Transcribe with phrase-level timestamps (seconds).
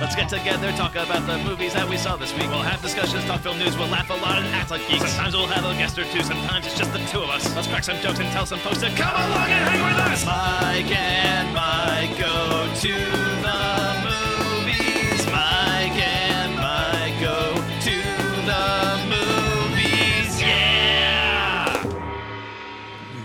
[0.00, 2.48] Let's get together, talk about the movies that we saw this week.
[2.48, 5.10] We'll have discussions, talk film news, we'll laugh a lot and act like geeks.
[5.10, 7.52] Sometimes we'll have a guest or two, sometimes it's just the two of us.
[7.56, 10.24] Let's crack some jokes and tell some folks to come along and hang with us.
[10.24, 12.94] Mike and Mike go to
[13.42, 13.58] the
[14.06, 15.26] movies.
[15.26, 17.98] Mike and Mike go to
[18.46, 20.40] the movies.
[20.40, 21.82] Yeah!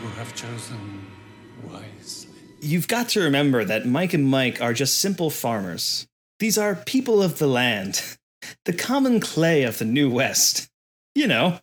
[0.02, 1.06] You have chosen
[1.64, 2.34] wisely.
[2.62, 6.08] You've got to remember that Mike and Mike are just simple farmers.
[6.44, 8.18] These are people of the land,
[8.66, 10.70] the common clay of the New West.
[11.16, 11.62] You know,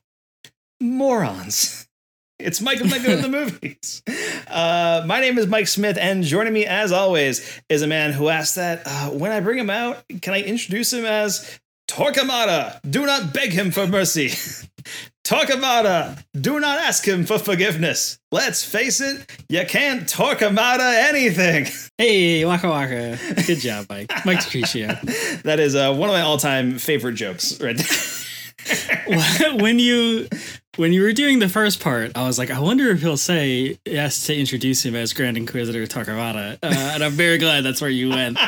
[0.80, 1.86] morons.
[2.38, 3.28] It's Mike and go to the
[3.62, 4.02] movies.
[4.48, 8.30] Uh, my name is Mike Smith, and joining me, as always, is a man who
[8.30, 12.80] asked that uh, when I bring him out, can I introduce him as Torquemada?
[12.90, 14.30] Do not beg him for mercy.
[15.30, 18.18] Torquemada, do not ask him for forgiveness.
[18.32, 21.68] Let's face it, you can't talk Torquemada anything.
[21.98, 23.18] Hey, Waka Waka.
[23.46, 24.10] Good job, Mike.
[24.24, 24.88] Mike Patricio.
[25.44, 27.60] That is uh, one of my all-time favorite jokes.
[27.60, 27.78] Right.
[29.60, 30.26] when you
[30.76, 33.78] when you were doing the first part, I was like, I wonder if he'll say
[33.84, 36.54] yes to introduce him as Grand Inquisitor Torquemada.
[36.62, 38.38] Uh, and I'm very glad that's where you went.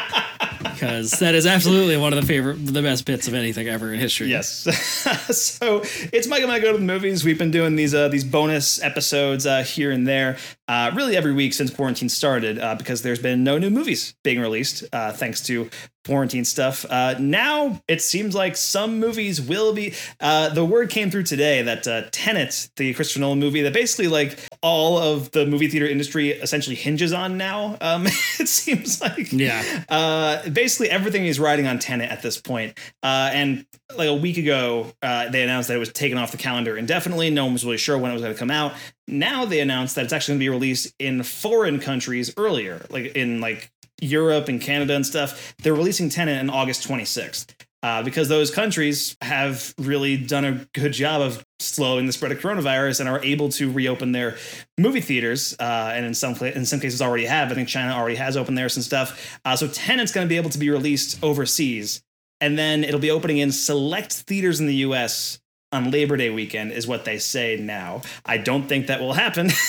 [0.83, 4.01] Because that is absolutely one of the favorite, the best bits of anything ever in
[4.01, 4.27] history.
[4.27, 4.49] Yes.
[5.37, 7.25] so it's Mike and I go to the movies.
[7.25, 11.33] We've been doing these uh, these bonus episodes uh, here and there, uh, really every
[11.33, 15.41] week since quarantine started, uh, because there's been no new movies being released uh, thanks
[15.43, 15.71] to
[16.05, 16.85] quarantine stuff.
[16.89, 19.95] Uh, now it seems like some movies will be.
[20.21, 24.09] Uh, the word came through today that uh, Tenet, the Christopher Nolan movie, that basically
[24.09, 27.77] like all of the movie theater industry essentially hinges on now.
[27.81, 29.63] Um, it seems like Yeah.
[29.89, 32.79] uh, basically everything is riding on Tenet at this point.
[33.03, 33.67] Uh, and
[33.97, 37.31] like a week ago, uh, they announced that it was taken off the calendar indefinitely.
[37.31, 38.73] No one was really sure when it was going to come out.
[39.07, 43.15] Now they announced that it's actually going to be released in foreign countries earlier, like
[43.17, 43.71] in like
[44.03, 45.55] Europe and Canada and stuff.
[45.59, 47.55] They're releasing Tenet on August 26th.
[47.85, 52.39] Uh, because those countries have really done a good job of slowing the spread of
[52.39, 54.37] coronavirus and are able to reopen their
[54.79, 57.51] movie theaters, uh, and in some in some cases already have.
[57.51, 59.37] I think China already has opened theirs and stuff.
[59.45, 62.05] Uh, so Tenet's going to be able to be released overseas,
[62.41, 65.41] and then it'll be opening in select theaters in the U.S.
[65.73, 68.03] on Labor Day weekend, is what they say now.
[68.25, 69.51] I don't think that will happen.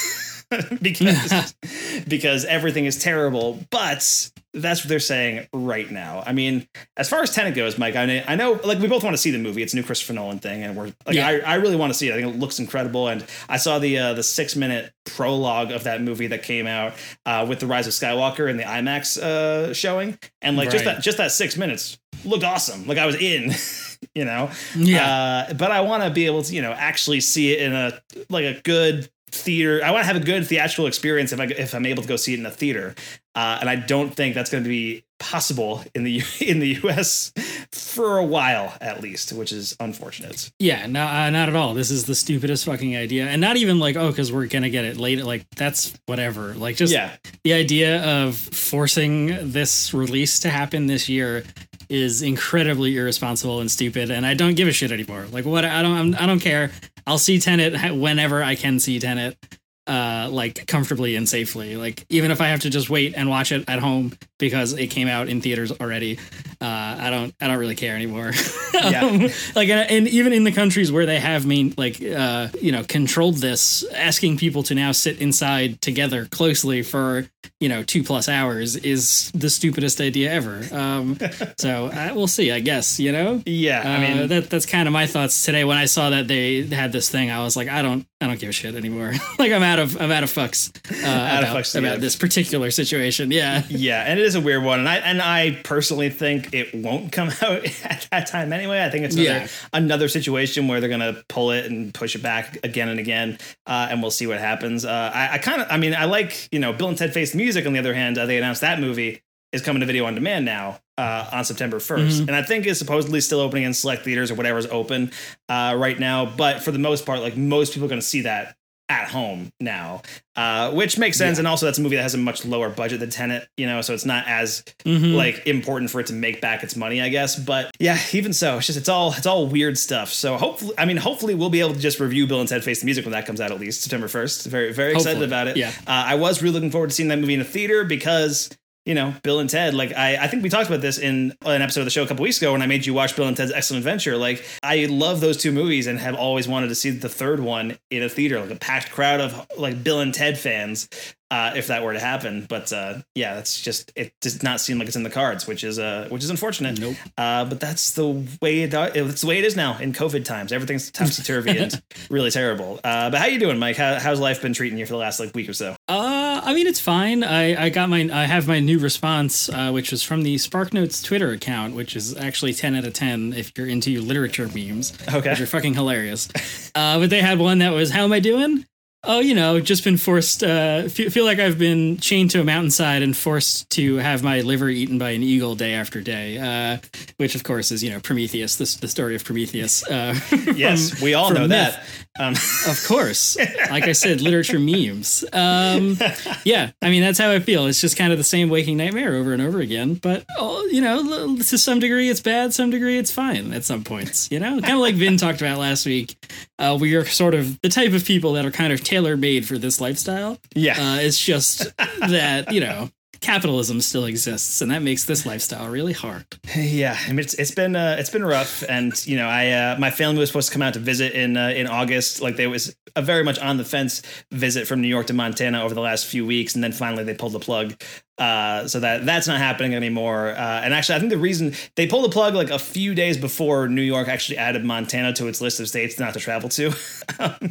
[0.81, 1.55] because
[2.07, 6.23] because everything is terrible but that's what they're saying right now.
[6.25, 9.03] I mean as far as Tenet goes mike i know, I know like we both
[9.03, 9.63] want to see the movie.
[9.63, 11.27] It's a new christopher nolan thing and we're like Yeah.
[11.27, 12.13] I, I really want to see it.
[12.13, 15.83] I think it looks incredible and i saw the uh, the six minute prologue of
[15.85, 16.93] that movie that came out
[17.25, 21.01] uh, with the rise of skywalker and the imax uh, showing and like just that
[21.01, 22.87] just that six minutes looked awesome.
[22.87, 23.51] Like i was in
[24.15, 24.49] you know?
[24.75, 25.45] Yeah.
[25.49, 28.01] uh, but I want to be able to, you know, actually see it in a
[28.29, 29.81] like a good theater.
[29.83, 32.15] I want to have a good theatrical experience if I if I'm able to go
[32.15, 32.95] see it in a theater.
[33.35, 36.79] Uh, and I don't think that's going to be possible in the U- in the
[36.83, 37.33] U.S.
[37.71, 40.51] for a while at least, which is unfortunate.
[40.59, 41.73] Yeah, no, uh, not at all.
[41.73, 44.85] This is the stupidest fucking idea, and not even like, oh, because we're gonna get
[44.85, 45.23] it later.
[45.23, 46.53] Like that's whatever.
[46.53, 51.43] Like just Yeah, the idea of forcing this release to happen this year
[51.89, 54.09] is incredibly irresponsible and stupid.
[54.09, 55.25] And I don't give a shit anymore.
[55.31, 55.65] Like what?
[55.65, 55.97] I don't.
[55.97, 56.71] I'm, I don't care.
[57.05, 59.37] I'll see Tenet whenever I can see Tenet.
[59.85, 61.75] Uh, like comfortably and safely.
[61.75, 64.87] Like even if I have to just wait and watch it at home because it
[64.87, 66.19] came out in theaters already,
[66.59, 67.33] uh, I don't.
[67.39, 68.31] I don't really care anymore.
[68.73, 69.05] Yeah.
[69.05, 72.71] Um, like and, and even in the countries where they have main like uh you
[72.73, 77.25] know controlled this asking people to now sit inside together closely for
[77.61, 81.17] you know two plus hours is the stupidest idea ever um
[81.57, 83.83] so uh, we'll see i guess you know yeah.
[83.85, 86.63] I uh, mean, that that's kind of my thoughts today when i saw that they
[86.63, 89.53] had this thing i was like i don't i don't give a shit anymore like
[89.53, 90.75] i'm out of i'm out of fucks
[91.05, 94.63] uh Out of fucks about this particular situation yeah yeah, and it is a weird
[94.63, 98.83] one, and I and I personally think it won't come out at that time anyway.
[98.83, 99.47] I think it's another, Yeah.
[99.73, 103.87] another situation where they're gonna pull it and push it back again and again, uh,
[103.89, 104.85] and we'll see what happens.
[104.85, 107.33] Uh, I, I kind of, I mean, I like you know Bill and Ted Face
[107.35, 107.65] Music.
[107.65, 109.21] On the other hand, uh, they announced that movie
[109.51, 112.79] is coming to video on demand now uh, on September 1st, and I think is
[112.79, 115.11] supposedly still opening in select theaters or whatever's open
[115.47, 116.25] uh, right now.
[116.25, 118.55] But for the most part, like most people are to see that
[118.93, 120.01] at home now,
[120.35, 121.39] uh, which makes sense.
[121.39, 123.81] And also, that's a movie that has a much lower budget than Tenet, you know,
[123.81, 125.15] so it's not as Mhm.
[125.15, 127.35] like important for it to make back its money, I guess.
[127.35, 130.13] But yeah, even so, it's just it's all it's all weird stuff.
[130.13, 132.79] So hopefully, I mean, hopefully we'll be able to just review Bill and Ted Face
[132.81, 134.45] the Music when that comes out at least September first.
[134.45, 135.57] Very very excited about it.
[135.57, 135.69] yeah.
[135.87, 138.49] uh, I was really looking forward to seeing that movie in a theater because.
[138.85, 139.73] You know, Bill and Ted.
[139.73, 142.07] Like I, I think we talked about this in an episode of the show a
[142.07, 144.17] couple weeks ago when I made you watch Bill and Ted's Excellent Adventure.
[144.17, 147.77] Like I love those two movies and have always wanted to see the third one
[147.89, 150.89] in a theater, like a packed crowd of like Bill and Ted fans.
[151.33, 152.45] Uh, if that were to happen.
[152.47, 155.63] But uh, yeah, that's just it does not seem like it's in the cards, which
[155.63, 156.79] is uh, which is unfortunate.
[156.79, 156.95] Nope.
[157.17, 158.07] Uh, but that's the
[158.41, 160.51] way it uh, it's the way it is now in COVID times.
[160.53, 162.79] Everything's topsy turvy and really terrible.
[162.83, 163.77] Uh, but how you doing, Mike?
[163.77, 165.75] How, how's life been treating you for the last like week or so?
[165.89, 167.23] Uh, I mean, it's fine.
[167.23, 171.03] I, I got my, I have my new response, uh, which was from the SparkNotes
[171.03, 175.31] Twitter account, which is actually 10 out of 10 if you're into literature memes, Okay.
[175.31, 176.29] which are fucking hilarious.
[176.75, 178.65] Uh, but they had one that was, how am I doing?
[179.05, 182.43] Oh, you know, just been forced, uh, feel, feel like I've been chained to a
[182.45, 186.77] mountainside and forced to have my liver eaten by an eagle day after day, uh,
[187.17, 189.85] which of course is, you know, Prometheus, the, the story of Prometheus.
[189.85, 190.17] Uh,
[190.55, 191.49] Yes, from- we all know myth.
[191.49, 191.83] that.
[192.17, 192.33] Um,
[192.69, 193.35] Of course.
[193.69, 195.25] Like I said, literature memes.
[195.33, 195.97] Um,
[196.45, 197.65] yeah, I mean, that's how I feel.
[197.65, 199.95] It's just kind of the same waking nightmare over and over again.
[199.95, 203.83] But, oh, you know, to some degree it's bad, some degree it's fine at some
[203.83, 204.61] points, you know?
[204.61, 206.15] Kind of like Vin talked about last week.
[206.57, 209.47] Uh, we are sort of the type of people that are kind of tailor made
[209.47, 210.37] for this lifestyle.
[210.53, 210.73] yeah.
[210.73, 212.89] Uh, it's just that, you know,
[213.21, 216.25] capitalism still exists, and that makes this lifestyle really hard.
[216.55, 219.77] Yeah, I mean it's it's been uh, it's been rough, and you know I uh,
[219.79, 222.21] my family was supposed to come out to visit in uh, in August.
[222.21, 224.01] Like there was a very much on the fence
[224.31, 227.13] visit from New York to Montana over the last few weeks, and then finally they
[227.13, 227.81] pulled the plug.
[228.17, 230.29] Uh, so that that's not happening anymore.
[230.29, 233.17] Uh, and actually, I think the reason they pulled the plug like a few days
[233.17, 236.71] before New York actually added Montana to its list of states not to travel to.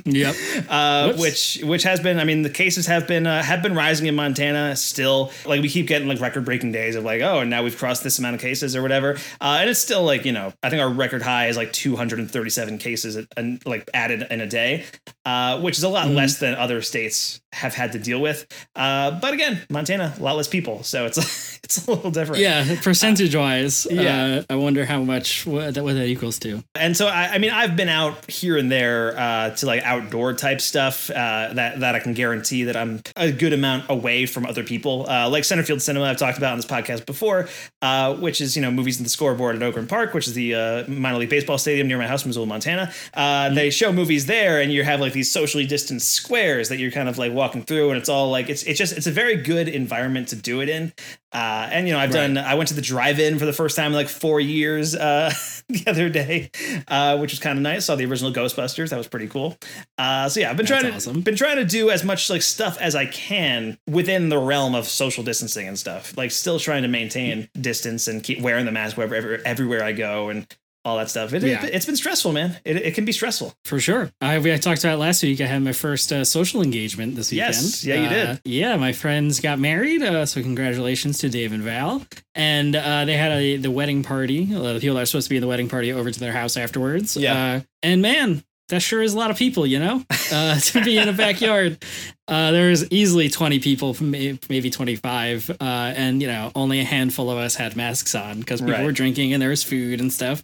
[0.05, 0.35] Yep.
[0.69, 4.07] uh, which which has been I mean the cases have been uh, have been rising
[4.07, 7.51] in Montana still like we keep getting like record breaking days of like oh and
[7.51, 10.33] now we've crossed this amount of cases or whatever uh, and it's still like you
[10.33, 14.47] know I think our record high is like 237 cases and like added in a
[14.47, 14.85] day
[15.25, 19.13] uh, which is a lot less than other states have had to deal with uh,
[19.21, 21.19] but again Montana a lot less people so it's
[21.65, 24.43] it's a little different Yeah, percentage wise, Yeah.
[24.49, 26.63] uh, I wonder how much what that, what that equals to.
[26.75, 30.35] and so I, I mean I've been out here and there uh, to like outdoor
[30.35, 34.45] type stuff uh, that that I can guarantee that I'm a good amount away from
[34.47, 37.49] other people uh, like Centerfield Cinema I've talked about on this podcast before
[37.81, 40.55] uh, which is you know movies in the scoreboard at Ogren Park which is the
[40.55, 44.61] uh, minor league baseball stadium near my house Missoula Montana uh, they show movies there
[44.61, 47.91] and you have like these socially distanced squares that you're kind of like walking through
[47.91, 50.69] and it's all like it's it's just it's a very good environment to do it
[50.69, 50.93] in
[51.33, 53.87] uh, and you know I've done I went to the drive-in for the first time
[53.87, 55.33] in like four years uh,
[55.69, 56.51] the other day,
[56.89, 57.87] uh, which was kind of nice.
[57.87, 58.91] Saw the original Ghostbusters.
[58.91, 59.57] That was pretty cool.
[59.97, 61.21] Uh, so yeah, I've been That's trying to awesome.
[61.23, 64.87] been trying to do as much like stuff as I can within the realm of
[64.87, 66.15] social distancing and stuff.
[66.19, 70.29] Like still trying to maintain distance and keep wearing the mask wherever everywhere I go
[70.29, 70.47] and
[70.85, 71.33] all that stuff.
[71.33, 71.65] It, Yeah.
[71.65, 72.59] it, has been stressful, man.
[72.65, 73.55] It, it can be stressful.
[73.65, 74.11] For sure.
[74.21, 75.41] I, we, I talked about last week.
[75.41, 77.55] I had my first uh, social engagement this weekend.
[77.55, 77.85] Yes.
[77.85, 78.29] Yeah, you did.
[78.29, 80.03] Uh, yeah, my friends got married.
[80.03, 82.05] Uh, so congratulations to Dave and Val.
[82.35, 84.53] And uh, they had a, the wedding party.
[84.55, 86.33] Uh, the people that are supposed to be in the wedding party over to their
[86.33, 87.17] house afterwards.
[87.17, 87.35] Yeah.
[87.35, 88.43] Uh, and man,
[88.73, 90.03] that sure is a lot of people, you know,
[90.33, 91.83] uh, to be in a backyard.
[92.29, 95.51] Uh, there was easily 20 people, maybe 25.
[95.51, 98.85] Uh, and, you know, only a handful of us had masks on because people Right.
[98.85, 100.43] were drinking and there was food and stuff.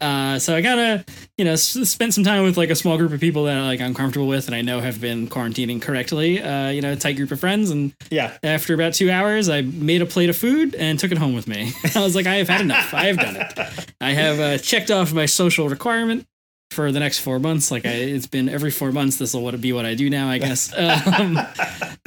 [0.00, 1.04] Uh, so I kind of,
[1.36, 3.80] you know, s- spent some time with like a small group of people that like
[3.82, 6.40] I'm comfortable with and I know have been quarantining correctly.
[6.40, 7.68] Uh, you know, a tight group of friends.
[7.70, 8.32] And Yeah.
[8.42, 11.48] after about two hours, I made a plate of food and took it home with
[11.48, 11.72] me.
[11.94, 12.94] I was like, I have had enough.
[12.94, 13.58] I have done it.
[14.00, 16.26] I have uh, checked off my social requirement
[16.70, 17.70] for the next four months.
[17.70, 19.16] Like I, it's been every four months.
[19.18, 20.72] This will be what I do now, I guess.
[20.76, 21.38] Um,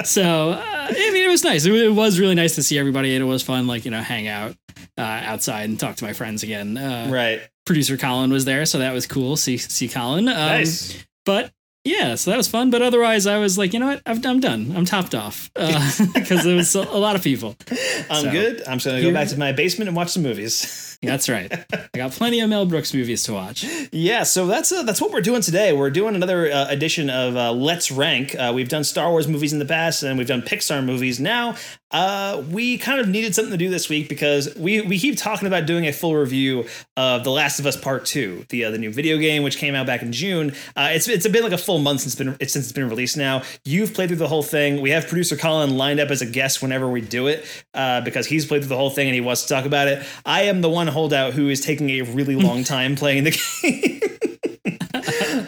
[0.04, 1.64] so uh, I mean, it was nice.
[1.66, 3.66] It, it was really nice to see everybody, and it was fun.
[3.66, 4.56] Like you know, hang out
[4.96, 6.76] uh, outside and talk to my friends again.
[6.78, 7.40] Uh, Right.
[7.66, 9.36] Producer Colin was there, so that was cool.
[9.36, 10.28] See see Colin.
[10.28, 10.96] Um, Nice.
[11.24, 11.52] but
[11.84, 12.70] yeah, so that was fun.
[12.70, 14.02] But otherwise, I was like, you know what?
[14.06, 14.72] I've, I'm done.
[14.76, 17.56] I'm topped off because there was a, a lot of people.
[18.10, 18.62] I'm So, good.
[18.66, 20.89] I'm just gonna go back to my basement and watch some movies.
[21.02, 21.50] That's right.
[21.72, 23.64] I got plenty of Mel Brooks movies to watch.
[23.90, 25.72] Yeah, so that's uh, that's what we're doing today.
[25.72, 28.34] We're doing another uh, edition of uh, Let's Rank.
[28.34, 31.18] Uh, we've done Star Wars movies in the past, and we've done Pixar movies.
[31.18, 31.56] Now,
[31.90, 35.48] uh, we kind of needed something to do this week because we we keep talking
[35.48, 36.66] about doing a full review
[36.98, 39.74] of The Last of Us Part Two, the uh, the new video game which came
[39.74, 40.52] out back in June.
[40.76, 43.16] It's it's been like a full month since it's been since it's been released.
[43.16, 44.82] Now, you've played through the whole thing.
[44.82, 48.44] We have producer Colin lined up as a guest whenever we do it because he's
[48.44, 50.06] played through the whole thing and he wants to talk about it.
[50.26, 53.30] I am the one holdout who is taking a really long time playing the
[53.62, 54.00] game.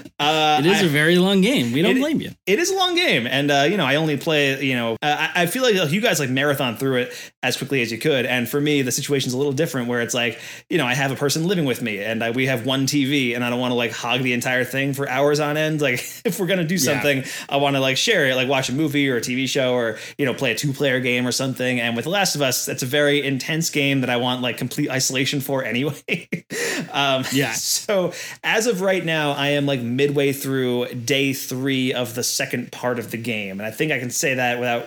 [0.23, 1.73] uh, It is I- a very long game.
[1.73, 2.31] We don't It- blame you.
[2.47, 4.63] it is a long game, and uh, you know I only play.
[4.65, 7.83] You know, uh, I, I feel like you guys like marathon through it as quickly
[7.83, 10.39] as you could, and for me the situation's a little different, where it's like
[10.71, 13.35] you know I have a person living with me, and I, we have one TV,
[13.35, 15.81] and I don't want to like hog the entire thing for hours on end.
[15.81, 18.73] Like if we're gonna do something, I want to like share it, like watch a
[18.73, 21.81] movie or a TV show, or you know play a two player game or something.
[21.81, 24.57] And with The Last of Us, it's a very intense game that I want like
[24.59, 26.29] complete isolation for anyway.
[26.93, 27.53] um, Yeah.
[27.53, 28.13] so
[28.45, 29.81] as of right now, I am like
[30.13, 33.99] midway through day three of the second part of the game, and I think I
[33.99, 34.87] can say that without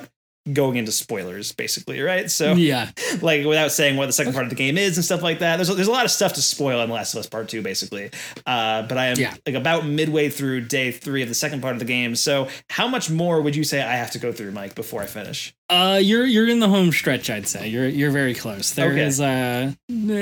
[0.53, 2.29] going into spoilers, basically, right?
[2.29, 2.91] So Yeah.
[3.22, 5.55] like without saying what the second part of the game is and stuff like that.
[5.55, 7.63] There's there's a lot of stuff to spoil in The Last of Us Part Two,
[7.63, 8.12] basically.
[8.46, 9.34] Uh, but I am Yeah.
[9.48, 12.15] like about midway through day three of the second part of the game.
[12.15, 15.08] So how much more would you say I have to go through, Mike, before I
[15.08, 15.55] finish?
[15.69, 17.29] Uh, you're you're in the home stretch.
[17.29, 18.72] I'd say you're you're very close.
[18.74, 19.03] There Okay.
[19.05, 19.72] is uh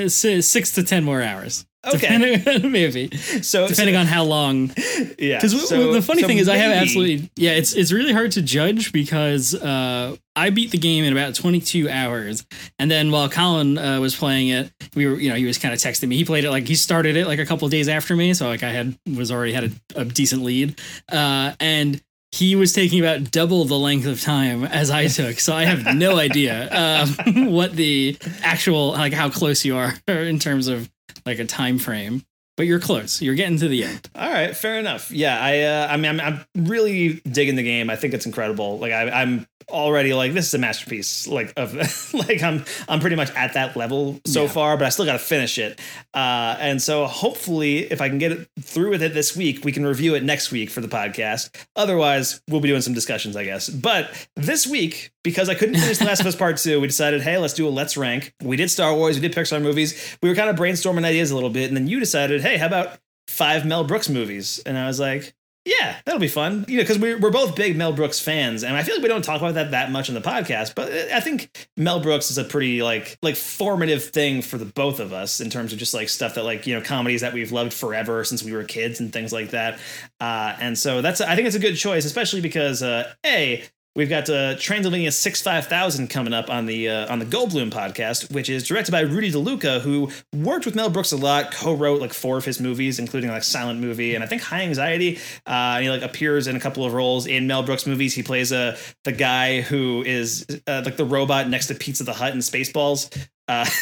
[0.08, 1.66] six to ten more hours.
[1.86, 1.98] Okay.
[1.98, 4.70] Depending, maybe So depending on how long.
[5.18, 5.36] yeah.
[5.36, 7.50] Because so- the funny so thing is, I have absolutely yeah.
[7.52, 11.90] It's it's really hard to judge because uh, I beat the game in about 22
[11.90, 12.46] hours,
[12.78, 15.74] and then while Colin uh, was playing it, we were you know he was kind
[15.74, 16.16] of texting me.
[16.16, 18.62] He played it like he started it like a couple days after me, so like
[18.62, 20.80] I had was already had a, a decent lead,
[21.12, 22.00] uh, and.
[22.34, 25.94] He was taking about double the length of time as I took, so I have
[25.94, 30.90] no idea um, what the actual like how close you are in terms of
[31.24, 32.24] like a time frame.
[32.56, 33.22] But you're close.
[33.22, 34.10] You're getting to the end.
[34.16, 35.12] All right, fair enough.
[35.12, 37.88] Yeah, I, uh, I mean, I'm, I'm really digging the game.
[37.88, 38.78] I think it's incredible.
[38.78, 41.26] Like, I, I'm already like, this is a masterpiece.
[41.26, 41.74] Like, of
[42.14, 44.48] like, I'm, I'm pretty much at that level so Yeah.
[44.48, 45.80] far, but I still got to finish it.
[46.12, 49.72] Uh, and so hopefully, if I can get it through with it this week, we
[49.72, 51.50] can review it next week for the podcast.
[51.76, 53.68] Otherwise, we'll be doing some discussions, I guess.
[53.68, 57.22] But this week, because I couldn't finish The Last of Us Part Two, we decided,
[57.22, 58.32] hey, let's do a let's rank.
[58.42, 60.16] We did Star Wars, we did Pixar movies.
[60.22, 62.66] We were kind of brainstorming ideas a little bit, and then you decided, hey, how
[62.66, 64.60] about five Mel Brooks movies?
[64.66, 66.66] And I was like, yeah, that'll be fun.
[66.68, 69.08] You know, because we're, we're both big Mel Brooks fans, and I feel like we
[69.08, 70.74] don't talk about that that much in the podcast.
[70.74, 75.00] But I think Mel Brooks is a pretty like like formative thing for the both
[75.00, 77.50] of us in terms of just like stuff that like you know comedies that we've
[77.50, 79.78] loved forever since we were kids and things like that.
[80.20, 83.64] Uh, and so that's I think it's a good choice, especially because uh, a
[83.96, 87.70] We've got uh, Transylvania Six Five Thousand coming up on the uh, on the Goldblum
[87.70, 92.00] podcast, which is directed by Rudy DeLuca, who worked with Mel Brooks a lot, co-wrote
[92.00, 95.18] like four of his movies, including like Silent Movie and I think High Anxiety.
[95.46, 98.14] Uh, he like appears in a couple of roles in Mel Brooks movies.
[98.14, 102.14] He plays uh, the guy who is uh, like the robot next to Pizza the
[102.14, 103.10] Hut in Spaceballs.
[103.48, 103.64] Uh,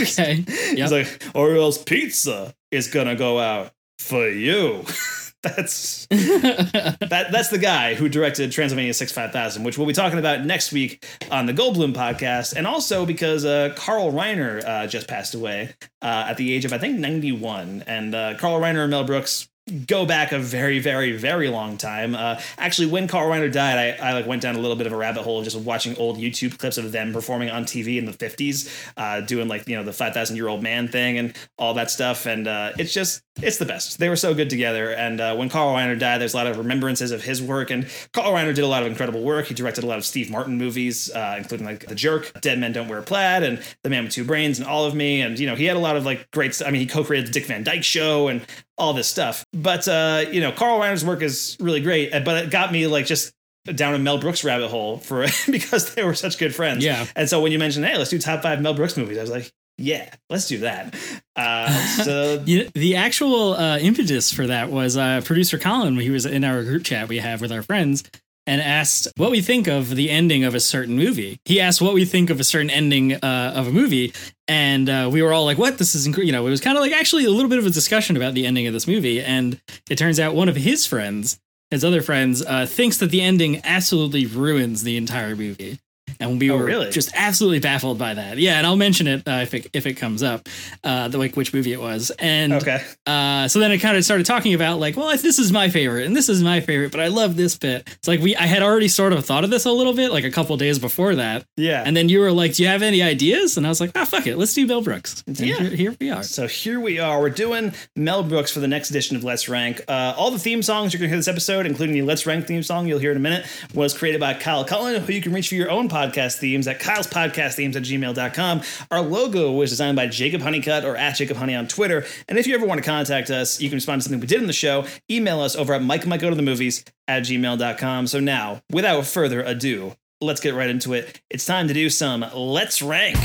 [0.00, 0.44] Okay.
[0.46, 0.90] He's Yep.
[0.90, 4.84] like, Orioles pizza is gonna go out for you.
[5.42, 10.18] that's that that's the guy who directed Transylvania Six Five Thousand, which we'll be talking
[10.18, 15.06] about next week on the Goldblum podcast, and also because uh, Carl Reiner uh, just
[15.06, 18.82] passed away uh, at the age of I think ninety one, and uh, Carl Reiner
[18.82, 19.48] and Mel Brooks
[19.86, 22.14] go back a very very very long time.
[22.14, 24.94] Uh, actually when carl reiner died I, I like went down a little bit of
[24.94, 28.12] a rabbit hole just watching old youtube clips of them performing on tv in the
[28.12, 31.90] 50s uh, doing like you know the 5000 year old man thing and all that
[31.90, 32.26] stuff.
[32.26, 35.48] And uh, it's just it's the best they were so good together and uh, when
[35.48, 38.64] carl reiner died there's a lot of remembrances of his work and carl reiner did
[38.64, 41.66] a lot of incredible work he directed a lot of steve martin movies uh, including
[41.66, 44.66] like the jerk dead men don't wear plaid and the man with two brains and
[44.66, 46.80] all of me and you know he had a lot of like great i mean
[46.80, 48.44] he co-created the dick van dyke show and
[48.78, 49.44] all this stuff.
[49.52, 53.06] But uh, you know, Carl Reiner's work is really great, but it got me like
[53.06, 56.84] just down a Mel Brooks rabbit hole for because they were such good friends.
[56.84, 57.04] Yeah.
[57.14, 59.30] And so when you mentioned, hey, let's do top five Mel Brooks movies, I was
[59.30, 60.94] like, yeah, let's do that.
[61.38, 61.70] Uh,
[62.02, 65.96] so the actual uh, impetus for that was uh, producer Colin.
[66.00, 68.02] He was in our group chat we have with our friends
[68.48, 71.38] and asked what we think of the ending of a certain movie.
[71.44, 74.14] He asked what we think of a certain ending uh, of a movie,
[74.48, 75.78] and uh, we were all like, "What?
[75.78, 77.66] This is incredible!" You know, it was kind of like actually a little bit of
[77.66, 80.86] a discussion about the ending of this movie, and it turns out one of his
[80.86, 81.38] friends,
[81.70, 85.78] his other friends, uh, thinks that the ending absolutely ruins the entire movie.
[86.20, 86.90] And we Oh, were really?
[86.90, 88.38] just absolutely baffled by that.
[88.38, 90.48] Yeah, and I'll mention it uh, if it if it comes up,
[90.84, 92.10] uh, the like which movie it was.
[92.18, 95.52] And okay, uh, so then I kind of started talking about like, well, this is
[95.52, 97.88] my favorite, and this is my favorite, but I love this bit.
[97.88, 100.24] It's like we, I had already sort of thought of this a little bit, like
[100.24, 101.82] a couple days before that, yeah.
[101.84, 104.04] and then you were like, "Do you have any ideas?" And I was like, "Ah,
[104.04, 105.56] fuck it, let's do Mel Brooks." And Yeah.
[105.56, 106.22] here, here we are.
[106.22, 107.20] So here we are.
[107.20, 109.82] We're doing Mel Brooks for the next edition of Let's Rank.
[109.88, 112.46] Uh, all the theme songs you're going to hear this episode, including the Let's Rank
[112.46, 115.32] theme song you'll hear in a minute, was created by Kyle Cullen, who you can
[115.32, 118.62] reach for your own podcast themes at Kyle's Podcast Themes at gmail.com.
[118.90, 122.04] Our logo was designed by Jacob Honeycutt or at Jacob Honey on Twitter.
[122.28, 124.40] And if you ever want to contact us, you can respond to something we did
[124.40, 124.86] in the show.
[125.10, 128.06] Email us over at Mike might go to the movies at gmail.com.
[128.06, 131.20] So now, without further ado, let's get right into it.
[131.30, 133.16] It's time to do some Let's Rank.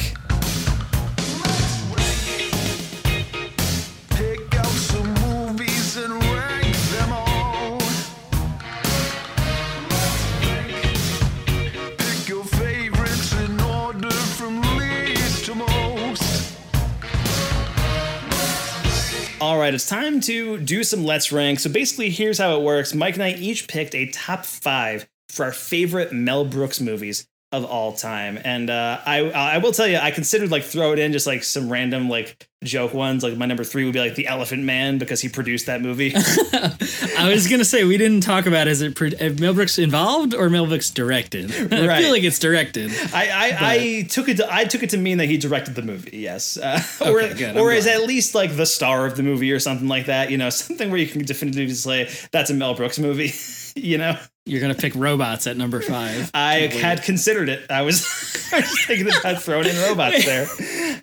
[19.44, 21.60] All right, it's time to do some Let's Rank.
[21.60, 25.44] So basically, here's how it works Mike and I each picked a top five for
[25.44, 28.38] our favorite Mel Brooks movies of all time.
[28.44, 31.44] And uh, I I will tell you, I considered like throw it in just like
[31.44, 33.24] some random like joke ones.
[33.24, 36.14] Like my number three would be like the Elephant Man because he produced that movie.
[36.16, 40.34] I was gonna say we didn't talk about is it pro- uh, Mel Brooks involved
[40.34, 41.52] or Mel Brooks directed.
[41.74, 42.02] I Right.
[42.02, 42.92] feel like it's directed.
[43.14, 45.82] I I, I took it to I took it to mean that he directed the
[45.84, 46.18] movie.
[46.18, 47.50] Yes, uh, or Okay, good.
[47.56, 50.32] I'm or is at least like the star of the movie or something like that.
[50.32, 53.32] You know, something where you can definitively say that's a Mel Brooks movie.
[53.76, 56.30] you know, You're gonna pick robots at number five.
[56.34, 57.72] I had considered it.
[57.72, 58.04] I was,
[58.54, 60.48] I was thinking about throwing in robots there,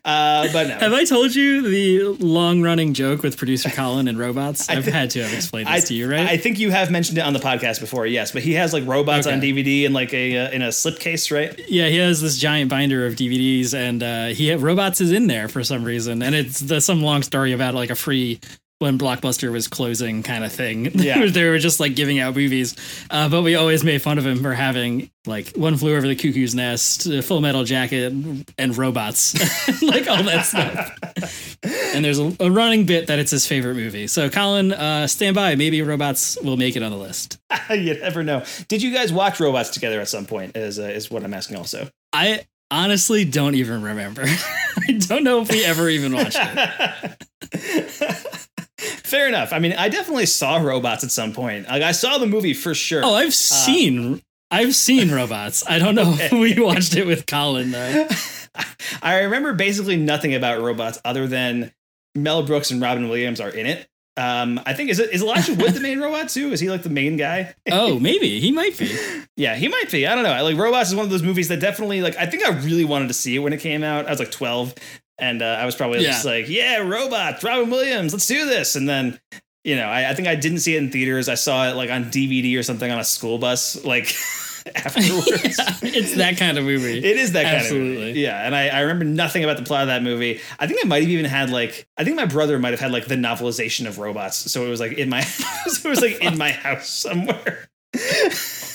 [0.04, 0.78] uh, but no.
[0.78, 4.68] Have I told you the long running joke with producer Colin and robots?
[4.70, 6.26] I've thi- had to have explained this I, to you, right?
[6.28, 8.30] I think you have mentioned it on the podcast before, yes.
[8.32, 11.59] But he has like robots on DVD and like a uh, in a slipcase, right?
[11.66, 15.49] yeah, he has this giant binder of DVDs, and uh, he robots is in there
[15.49, 18.38] for some reason, and it's the, some long story about like a free
[18.80, 20.90] when Blockbuster was closing kind of thing.
[21.00, 21.26] Yeah.
[21.26, 22.75] they were just like giving out movies,
[23.10, 26.16] uh, but we always made fun of him for having like One Flew Over the
[26.16, 28.12] Cuckoo's Nest, uh, Full Metal Jacket,
[28.58, 29.34] and robots,
[29.82, 31.56] like all that stuff.
[31.94, 34.06] and there's a, a running bit that it's his favorite movie.
[34.06, 35.54] So Colin, uh, stand by.
[35.56, 37.38] Maybe robots will make it on the list.
[37.70, 38.44] you never know.
[38.68, 40.56] Did you guys watch robots together at some point?
[40.56, 41.88] Is uh, is what I'm asking also.
[42.12, 44.25] I honestly don't even remember.
[44.26, 48.37] I don't know if we ever even watched it.
[48.80, 49.52] Fair enough.
[49.52, 51.68] I mean, I definitely saw robots at some point.
[51.68, 53.04] Like I saw the movie for sure.
[53.04, 55.62] Oh, I've seen I've seen robots.
[55.68, 58.08] I don't know if we watched it with Colin though.
[59.02, 61.72] I remember basically nothing about robots other than
[62.14, 63.87] Mel Brooks and Robin Williams are in it.
[64.16, 66.50] Um, I think is it is Elijah Wood the main robot too?
[66.52, 67.54] Is he like the main guy?
[67.70, 68.94] Oh, maybe he might be.
[69.37, 70.06] Yeah, he might be.
[70.06, 70.42] I don't know.
[70.42, 73.08] Like Robots is one of those movies that definitely like I think I really wanted
[73.08, 74.06] to see it when it came out.
[74.06, 74.75] I was like 12
[75.20, 78.76] and uh, I was probably just like, yeah, Robots, Robin Williams, let's do this.
[78.76, 79.20] And then,
[79.64, 81.28] you know, I, I think I didn't see it in theaters.
[81.28, 84.14] I saw it like on DVD or something on a school bus like
[84.74, 85.58] afterwards.
[85.82, 86.98] it's that kind of movie.
[86.98, 88.20] It is that kind of movie.
[88.20, 90.40] Yeah, and I, I remember nothing about the plot of that movie.
[90.58, 92.92] I think I might have even had like I think my brother might have had
[92.92, 94.36] like the novelization of robots.
[94.50, 97.68] So it was like in my so it was like in my house somewhere.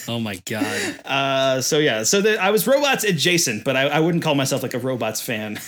[0.08, 1.00] Oh my god.
[1.06, 4.64] Uh, so yeah, so the, I was robots adjacent, but I, I wouldn't call myself
[4.64, 5.60] like a robots fan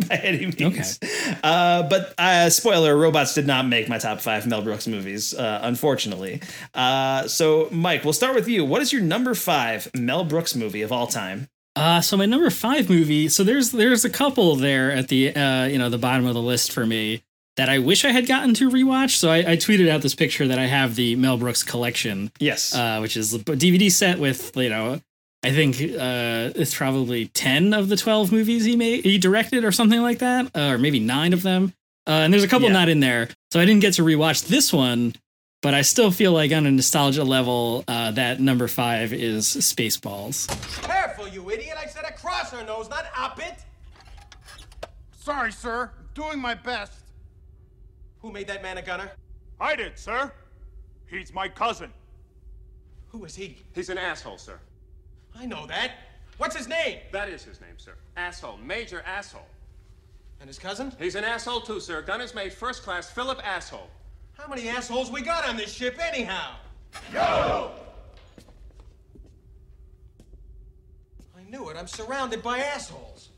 [0.08, 0.98] by any means.
[1.42, 5.60] Uh, but uh, spoiler: robots did not make my top five Mel Brooks movies, uh,
[5.62, 6.40] unfortunately.
[6.74, 8.64] Uh, so Mike, we'll start with you.
[8.64, 11.48] What is your number five Mel Brooks movie of all time?
[11.74, 13.28] Uh, so my number five movie.
[13.28, 16.42] So there's there's a couple there at the uh, you know the bottom of the
[16.42, 17.22] list for me
[17.56, 19.10] that I wish I had gotten to rewatch.
[19.16, 22.74] So I, I tweeted out this picture that I have the Mel Brooks collection, Yes.
[22.74, 25.00] uh, which is a DVD set with you know
[25.44, 29.72] I think uh, it's probably ten of the twelve movies he made he directed or
[29.72, 31.72] something like that, uh, or maybe nine of them.
[32.06, 32.74] Uh, and there's a couple Yeah.
[32.74, 35.14] not in there, so I didn't get to rewatch this one.
[35.62, 40.48] But I still feel like on a nostalgia level, uh, that number five is Spaceballs.
[40.82, 41.76] Careful, you idiot!
[41.80, 43.54] I said across her nose, not up it!
[45.20, 45.90] Sorry, sir.
[46.14, 46.94] Doing my best.
[48.22, 49.12] Who made that man a gunner?
[49.60, 50.32] I did, sir.
[51.08, 51.92] He's my cousin.
[53.10, 53.58] Who is he?
[53.72, 54.58] He's an asshole, sir.
[55.38, 55.92] I know that.
[56.38, 56.98] What's his name?
[57.12, 57.94] That is his name, sir.
[58.16, 58.58] Asshole.
[58.58, 59.46] Major asshole.
[60.40, 60.92] And his cousin?
[60.98, 62.02] He's an asshole, too, sir.
[62.02, 63.88] Gunners mate, first class Philip Asshole.
[64.32, 66.56] How many assholes we got on this ship, anyhow?
[67.12, 67.70] Yo!
[71.38, 71.76] I knew it.
[71.76, 73.28] I'm surrounded by assholes.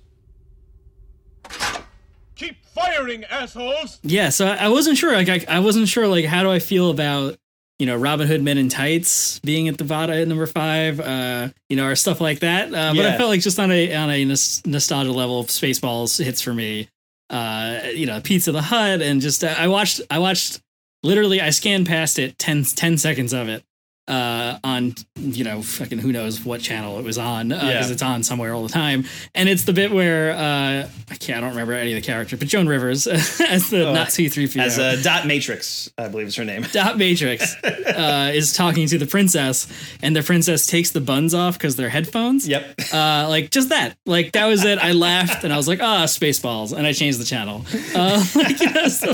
[2.37, 4.01] Keep firing, assholes!
[4.03, 5.13] Yeah, so I I wasn't sure.
[5.13, 6.09] Like, I, I wasn't sure.
[6.09, 7.37] Like, how do I feel about
[7.85, 10.99] you know Robin Hood Men in Tights being at the bottom at number five?
[11.01, 12.69] Uh, you know, or stuff like that.
[12.73, 16.55] Uh, But I felt like just on a on a nostalgia level, Spaceballs hits for
[16.55, 16.89] me.
[17.29, 20.63] Uh, you know, Pizza the Hut, and just uh, I watched I watched
[21.03, 23.63] literally I scanned past it 10, 10 seconds of it
[24.07, 27.91] uh on you know fucking who knows what channel it was on because Yeah.
[27.93, 31.41] it's on somewhere all the time and it's the bit where uh i can't i
[31.41, 35.03] don't remember any of the characters but joan rivers as the not c3po As a
[35.03, 36.67] dot matrix, I believe is her name.
[36.71, 39.69] dot matrix uh is talking to the princess
[40.03, 42.81] and the princess takes the buns off because they're headphones Yep.
[42.93, 46.05] uh like just that like that was it i laughed and i was like ah
[46.05, 47.65] spaceballs and i changed the channel
[47.95, 49.13] uh like you know, so,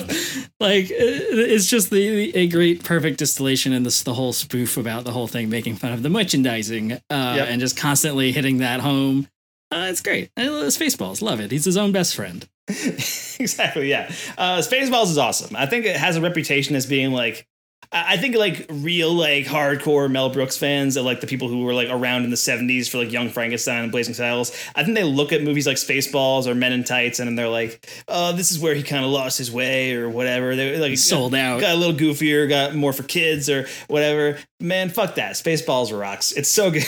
[0.58, 5.04] like it's just the, the a great perfect distillation in this the whole spoof about
[5.04, 7.48] the whole thing making fun of the merchandising uh Yep.
[7.48, 9.28] and just constantly hitting that home
[9.72, 13.90] uh, it's great I love spaceballs love it he's his own best friend exactly.
[13.90, 14.08] Yeah.
[14.38, 15.56] Uh, Spaceballs is awesome.
[15.56, 17.48] I think it has a reputation as being like,
[17.92, 21.74] I think like real like hardcore Mel Brooks fans, or like the people who were
[21.74, 24.56] like around in the '70s for like Young Frankenstein and Blazing Saddles.
[24.76, 27.90] I think they look at movies like Spaceballs or Men in Tights, and they're like,
[28.06, 31.34] "Oh, this is where he kind of lost his way, or whatever." They like Sold
[31.34, 31.60] out.
[31.60, 34.38] got a little goofier, got more for kids, or whatever.
[34.60, 35.32] Man, fuck that.
[35.32, 36.30] Spaceballs rocks.
[36.32, 36.84] It's so good.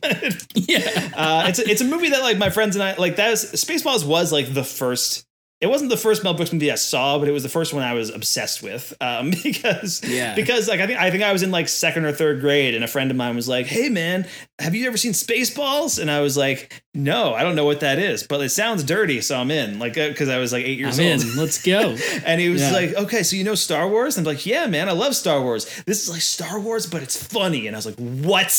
[0.54, 3.30] yeah uh, it's a, it's a movie that like my friends and I like that
[3.30, 5.26] was Spaceballs was like the first
[5.60, 7.82] it wasn't the first Mel Brooks movie I saw, but it was the first one
[7.82, 8.94] I was obsessed with.
[9.00, 10.34] Um, because Yeah.
[10.34, 12.84] because like I think I think I was in like second or third grade, and
[12.84, 14.26] a friend of mine was like, "Hey man,
[14.60, 17.98] have you ever seen Spaceballs?" And I was like, "No, I don't know what that
[17.98, 20.98] is, but it sounds dirty, so I'm in." Like because I was like eight years
[20.98, 21.22] I'm old.
[21.22, 21.36] in.
[21.36, 21.96] Let's go.
[22.26, 22.72] And he was Yeah.
[22.72, 24.18] like, okay, so you know Star Wars?
[24.18, 25.64] And I'm like, yeah, man, I love Star Wars.
[25.86, 27.66] This is like Star Wars, but it's funny.
[27.66, 28.52] And I was like, what?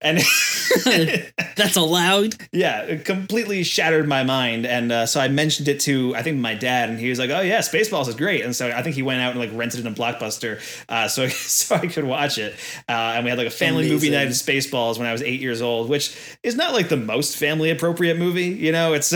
[0.00, 0.18] And
[1.56, 2.34] That's allowed.
[2.52, 4.66] yeah, it completely shattered my mind.
[4.66, 7.30] And uh, so I mentioned it to, I think, my dad, and he was like,
[7.30, 8.44] oh, yeah, Spaceballs is great.
[8.44, 11.08] And so I think he went out and like rented it in a Blockbuster uh,
[11.08, 12.54] so, so I could watch it.
[12.88, 15.40] Uh, and we had like a family movie night of Spaceballs when I was eight
[15.40, 18.46] years old, which is not like the most family appropriate movie.
[18.48, 19.10] You know, it's,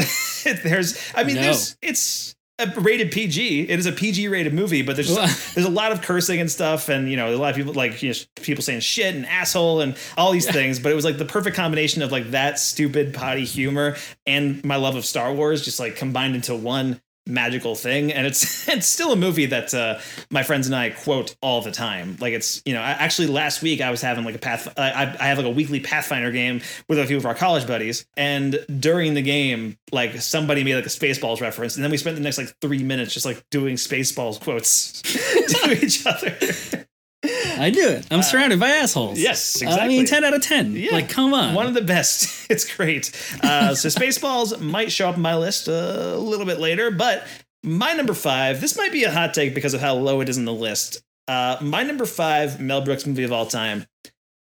[0.63, 1.43] there's, I mean, No.
[1.43, 3.69] there's, it's, a rated PG.
[3.71, 6.49] It is a PG rated movie, but there's Well- there's a lot of cursing and
[6.51, 9.27] stuff, and you know a lot of people like you know, people saying shit and
[9.27, 10.79] asshole and all these things.
[10.79, 13.97] But it was like the perfect combination of like that stupid potty humor
[14.27, 18.13] and my love of Star Wars, just like combined into one magical thing.
[18.13, 19.99] And it's it's still a movie that uh,
[20.31, 22.17] my friends and I quote all the time.
[22.21, 25.17] Like it's you know I, actually last week I was having like a path I,
[25.19, 28.65] I have like a weekly Pathfinder game with a few of our college buddies, and
[28.79, 32.23] during the game like somebody made like a Spaceballs reference, and then we spent the
[32.23, 36.87] next like three minutes just like doing Spaceballs quotes to each other.
[37.25, 38.07] I do it.
[38.11, 39.19] I'm surrounded by assholes.
[39.19, 40.75] Uh, yes, I mean, 10 out of 10.
[40.75, 40.91] Yeah.
[40.93, 41.55] Like, come on.
[41.55, 42.41] One of the best.
[42.53, 43.11] It's great.
[43.43, 47.27] Uh, so Spaceballs might show up on my list a little bit later, but
[47.63, 50.37] my number five, this might be a hot take because of how low it is
[50.37, 51.03] in the list.
[51.29, 53.87] Uh, my number five Mel Brooks movie of all time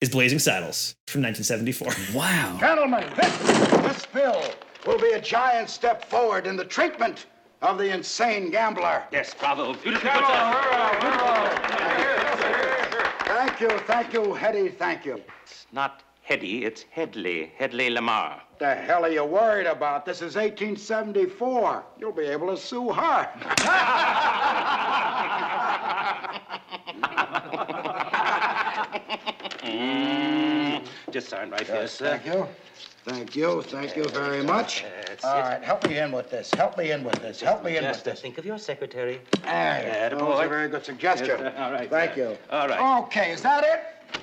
[0.02, 2.14] is Blazing Saddles from 1974.
[2.14, 2.58] wow.
[2.60, 3.38] Gentlemen, this,
[3.82, 4.42] this bill
[4.86, 7.26] will be a giant step forward in the treatment
[7.62, 9.04] of the insane gambler.
[9.10, 9.72] Yes, bravo.
[9.74, 10.10] Beautiful.
[13.24, 15.20] Thank you, thank you, Hedy, thank you.
[15.44, 17.52] It's not Hedy, it's Hedley.
[17.56, 18.40] Hedley Lamarr.
[18.58, 20.04] The hell are you worried about?
[20.04, 21.84] This is 1874.
[21.98, 23.28] You'll be able to sue her.
[29.62, 32.18] Mm, just sign right here, sir.
[32.18, 32.46] Thank you.
[33.04, 34.84] Thank you, thank you very much.
[35.06, 35.42] That's All it.
[35.42, 36.52] right, help me in with this.
[36.54, 37.40] Help me in with this.
[37.40, 38.20] Help me in with uh, this.
[38.20, 39.20] think of your secretary.
[39.42, 41.26] There, that was a very good suggestion.
[41.40, 41.54] Yes.
[41.58, 42.30] All right, Thank sir.
[42.30, 42.38] you.
[42.50, 43.02] All right.
[43.04, 44.20] Okay, is that it?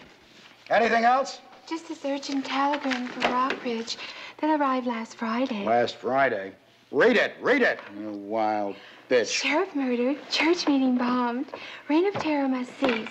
[0.70, 1.42] Anything else?
[1.68, 3.98] Just this urgent telegram from Rock Ridge
[4.39, 5.65] that arrived last Friday.
[5.65, 6.54] Last Friday.
[6.92, 7.80] Read it, read it.
[8.00, 8.76] You wild
[9.10, 9.30] bitch.
[9.32, 11.48] Sheriff murdered, church meeting bombed,
[11.89, 13.10] reign of terror must cease.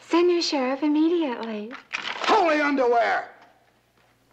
[0.00, 1.70] Send your sheriff immediately.
[1.92, 3.31] Holy underwear!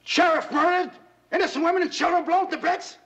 [0.10, 0.90] Sheriff murdered?
[1.32, 2.98] Innocent women and children blown to bits?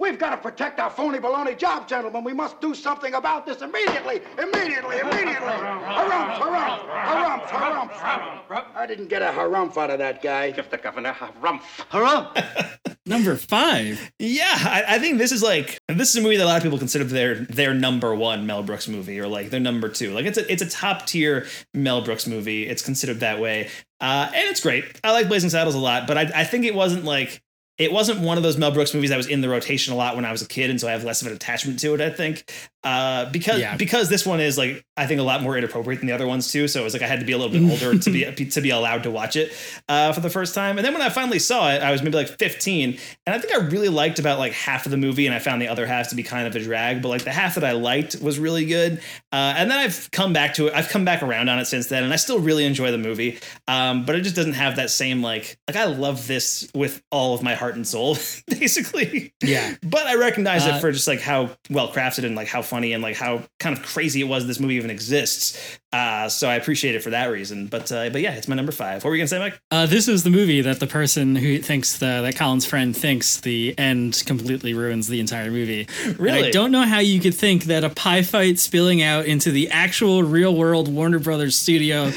[0.00, 2.24] We've got to protect our phony baloney job, gentlemen.
[2.24, 5.36] We must do something about this immediately, immediately, immediately.
[5.36, 8.64] Harumph, harumph, harumph, harumph.
[8.74, 10.52] I didn't get a harumph out of that guy.
[10.52, 11.62] Give the governor a rump.
[13.06, 14.10] Number five.
[14.18, 16.62] Yeah, I, I think this is like this is a movie that a lot of
[16.62, 20.12] people consider their their number one Mel Brooks movie, or like their number two.
[20.12, 22.66] Like it's a it's a top tier Mel Brooks movie.
[22.66, 23.68] It's considered that way,
[24.00, 24.98] uh, and it's great.
[25.02, 27.42] I like Blazing Saddles a lot, but I, I think it wasn't like
[27.80, 30.14] it wasn't one of those Mel Brooks movies that was in the rotation a lot
[30.14, 32.00] when I was a kid, and so I have less of an attachment to it.
[32.02, 32.44] I think
[32.84, 33.76] uh, because Yeah.
[33.76, 36.52] because this one is like I think a lot more inappropriate than the other ones
[36.52, 36.68] too.
[36.68, 38.60] So it was like I had to be a little bit older to be to
[38.60, 39.52] be allowed to watch it
[39.88, 40.76] uh, for the first time.
[40.78, 43.54] And then when I finally saw it, I was maybe like 15, and I think
[43.54, 46.10] I really liked about like half of the movie, and I found the other half
[46.10, 47.00] to be kind of a drag.
[47.00, 49.00] But like the half that I liked was really good.
[49.32, 50.74] Uh, and then I've come back to it.
[50.74, 53.38] I've come back around on it since then, and I still really enjoy the movie.
[53.68, 57.34] Um, but it just doesn't have that same like like I love this with all
[57.34, 58.16] of my heart and soul,
[58.48, 59.32] basically.
[59.42, 59.74] Yeah.
[59.82, 62.92] But I recognize Uh, it for just like how well crafted and like how funny
[62.92, 65.78] and like how kind of crazy it was this movie even exists.
[65.92, 67.66] Uh, so I appreciate it for that reason.
[67.66, 69.02] But uh, but yeah, it's my number five.
[69.02, 69.60] What were you gonna say, Mike?
[69.70, 73.40] Uh, this is the movie that the person who thinks the, that Colin's friend thinks
[73.40, 75.88] the end completely ruins the entire movie.
[76.18, 76.48] Really?
[76.48, 79.68] I don't know how you could think that a pie fight spilling out into the
[79.70, 82.12] actual real world Warner Brothers studio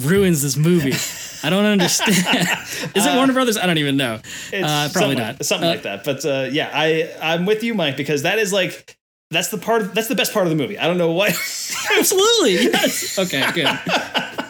[0.00, 0.92] ruins this movie.
[1.46, 2.16] I don't understand.
[2.94, 3.56] is it Warner Brothers?
[3.56, 4.14] I don't even know.
[4.52, 5.44] It's Uh, probably something not.
[5.44, 6.04] something Uh, like that.
[6.04, 8.96] But uh, yeah, I I'm with you, Mike, because that is like
[9.30, 10.78] that's the part of, that's the best part of the movie.
[10.78, 11.30] I don't know what.
[11.98, 12.54] Absolutely.
[12.64, 13.18] Yes.
[13.18, 13.44] Okay.
[13.52, 13.66] Good.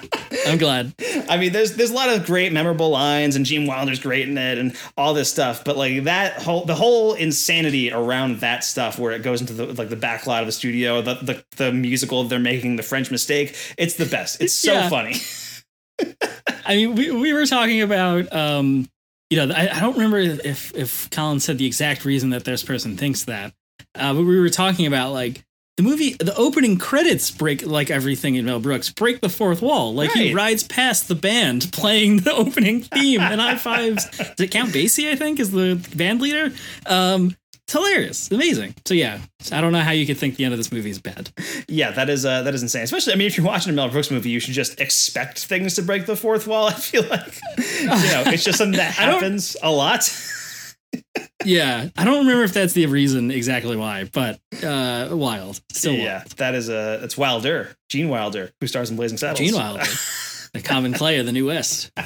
[0.46, 0.94] I'm glad.
[1.28, 4.37] I mean, there's there's a lot of great memorable lines, and Gene Wilder's great in
[4.38, 5.64] it, and all this stuff.
[5.64, 9.66] But like that whole the whole insanity around that stuff, where it goes into the
[9.72, 13.11] like the back lot of the studio, the the, the musical they're making, the French
[13.11, 13.57] Mistake.
[13.78, 14.40] It's the best.
[14.40, 14.88] It's so Yeah.
[14.88, 15.14] funny.
[16.66, 18.88] I mean, we, we were talking about, um,
[19.30, 22.62] you know, I, I don't remember if if Colin said the exact reason that this
[22.62, 23.52] person thinks that,
[23.94, 25.44] uh, but we were talking about like
[25.77, 29.93] the movie, the opening credits break like everything in Mel Brooks break the fourth wall.
[29.93, 34.09] Like he rides past the band playing the opening theme and high fives.
[34.17, 35.11] Does it Count Basie?
[35.11, 36.55] I think is the band leader.
[36.87, 38.75] Um, It's hilarious, amazing.
[38.85, 39.19] So yeah,
[39.51, 41.31] I don't know how you could think the end of this movie is bad.
[41.67, 42.83] Yeah, that is uh, that is insane.
[42.85, 45.75] Especially, I mean, if you're watching a Mel Brooks movie, you should just expect things
[45.75, 46.67] to break the fourth wall.
[46.69, 47.41] I feel like,
[47.81, 50.05] you know, it's just something that happens a lot.
[51.44, 56.02] Yeah, I don't remember if that's the reason exactly why, but uh, wild, still wild.
[56.02, 59.40] yeah, that is a it's Wilder, Gene Wilder, who stars in Blazing Saddles.
[59.40, 59.85] Gene Wilder,
[60.54, 61.90] the common clay of the New West.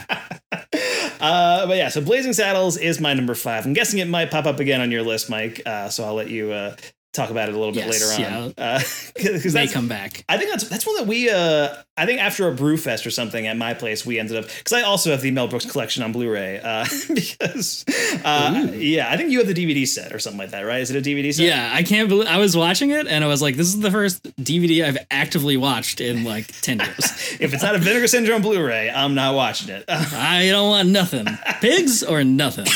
[1.20, 3.66] Uh, but yeah, so Blazing Saddles is my number five.
[3.66, 5.60] I'm guessing it might pop up again on your list, Mike.
[5.66, 6.76] Uh, so I'll let you uh,
[7.18, 8.54] talk about it a little bit Yes, later on.
[8.56, 8.64] yeah.
[8.64, 8.80] Uh,
[9.52, 10.24] that's- come back.
[10.28, 13.10] I think that's that's one that we uh I think after a brew fest or
[13.10, 16.02] something at my place we ended up because I also have the Mel Brooks collection
[16.04, 17.84] on Blu-ray uh because
[18.24, 20.90] uh yeah I think you have the DVD set or something like that right is
[20.90, 23.42] it a DVD set Yeah, I can't believe I was watching it and I was
[23.42, 27.36] like, this is the first DVD I've actively watched in like 10 years.
[27.40, 31.26] if it's not a Vinegar Syndrome Blu-ray I'm not watching it I don't want nothing.
[31.60, 32.66] Pigs or nothing.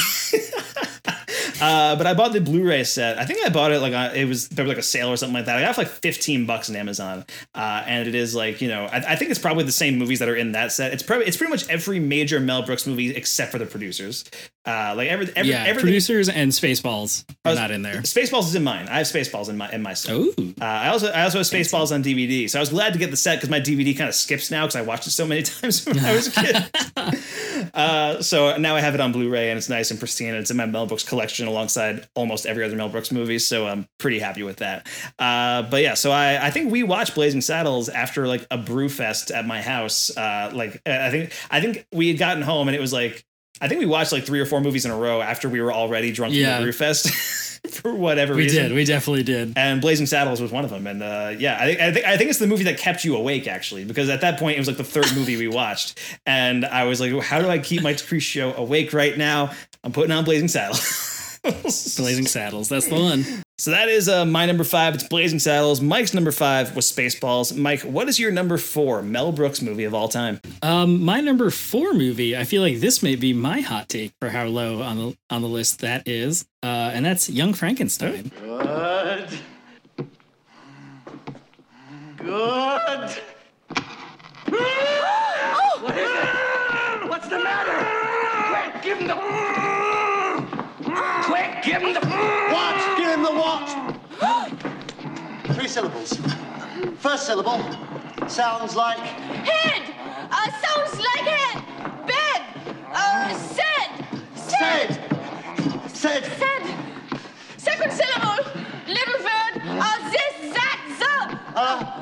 [1.63, 3.19] Uh but I bought the Blu-ray set.
[3.19, 5.17] I think I bought it like on, it was there was like a sale or
[5.17, 5.57] something like that.
[5.57, 7.25] I got for like 15 bucks on Amazon.
[7.55, 10.19] Uh and it is like you know I, I think it's probably the same movies
[10.19, 10.93] that are in that set.
[10.93, 14.25] It's probably it's pretty much every major Mel Brooks movie except for the producers
[14.65, 18.03] uh like every, every yeah, everything producers and Spaceballs are was- not in there.
[18.03, 18.87] Spaceballs is in mine.
[18.89, 20.13] I have Spaceballs in my in my set.
[20.15, 22.49] Oh, Uh, I also I also have Spaceballs on DVD.
[22.49, 24.63] So I was glad to get the set because my DVD kind of skips now
[24.67, 26.57] because I watched it so many times when I was a kid.
[27.75, 30.29] uh, so now I have it on Blu-ray and it's nice and pristine.
[30.29, 33.39] And it's in my Mel Brooks collection alongside almost every other Mel Brooks movie.
[33.39, 34.87] So I'm pretty happy with that.
[35.19, 38.89] Uh, but yeah, so I I think we watched Blazing Saddles after like a brew
[38.89, 40.17] fest at my house.
[40.17, 43.25] Uh, like I think I think we had gotten home and it was like.
[43.63, 45.73] I think we watched like three or four movies in a row after we were
[45.73, 46.57] already drunk Yeah.
[46.59, 46.95] from the brew
[47.71, 48.37] for whatever reason.
[48.37, 48.73] we reason did.
[48.75, 49.53] We definitely did.
[49.57, 50.87] and Blazing Saddles was one of them.
[50.89, 53.15] And uh, yeah, I think I think I think it's the movie that kept you
[53.17, 56.65] awake actually, because at that point it was like the third movie we watched, and
[56.67, 59.53] I was like, how do I keep my Crecio awake right now?
[59.85, 60.81] I'm putting on Blazing Saddles.
[61.97, 62.69] Blazing Saddles.
[62.69, 63.25] That's the one.
[63.59, 64.95] So that is uh, my number five.
[64.95, 65.81] It's Blazing Saddles.
[65.81, 67.57] Mike's number five was Spaceballs.
[67.57, 70.41] Mike, what is your number four Mel Brooks movie of all time?
[70.63, 72.37] Um, my number four movie.
[72.37, 75.43] I feel like this may be my hot take for how low on the on
[75.43, 78.31] the list that is, uh, and that's Young Frankenstein.
[78.41, 79.29] Good.
[82.19, 83.17] Good.
[85.83, 87.09] What is it?
[87.09, 88.71] What's the matter?
[88.71, 89.42] Quick, give him the.
[91.63, 92.01] Give him the.
[92.01, 92.99] Watch.
[92.99, 93.71] Give him the watch.
[95.57, 96.19] Three syllables.
[96.99, 97.61] First syllable
[98.29, 99.83] sounds like Head!
[100.31, 102.07] Uh, sounds like head!
[102.07, 102.43] Bed!
[102.93, 103.91] Uh, said!
[104.35, 105.01] said.
[105.89, 106.25] Said.
[106.25, 106.63] Said!
[107.57, 108.45] Second syllable!
[108.89, 109.63] Little word!
[109.65, 111.59] Uh, this, that, the!
[111.59, 111.99] Uh,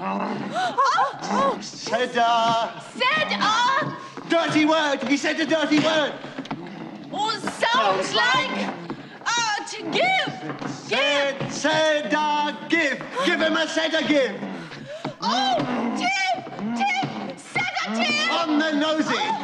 [0.53, 1.59] Oh, oh.
[1.61, 2.11] said.
[2.17, 3.95] Uh, Said, uh,
[4.29, 5.03] dirty word.
[5.09, 6.13] He said a dirty word.
[7.13, 8.73] oh, sounds like, uh,
[9.71, 10.71] to give!
[11.51, 12.13] Said.
[12.13, 13.01] Uh, give.
[13.25, 14.41] Give him a said a give.
[15.21, 15.57] Oh,
[15.97, 16.45] tip!
[16.77, 17.39] Tip!
[17.39, 18.31] Sedative!
[18.33, 19.41] On the nosy.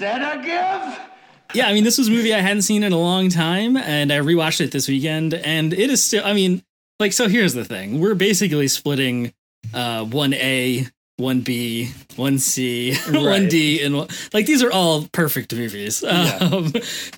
[0.00, 0.98] Said a give?
[1.60, 4.10] Yeah, I mean, this was a movie I hadn't seen in a long time, and
[4.10, 6.24] I rewatched it this weekend, and it is still.
[6.24, 6.62] I mean,
[6.98, 9.32] like, so here's the thing: we're basically splitting
[9.74, 10.86] uh, one A,
[11.18, 16.02] one B, one C, one D, and like these are all perfect movies.
[16.02, 16.72] Um,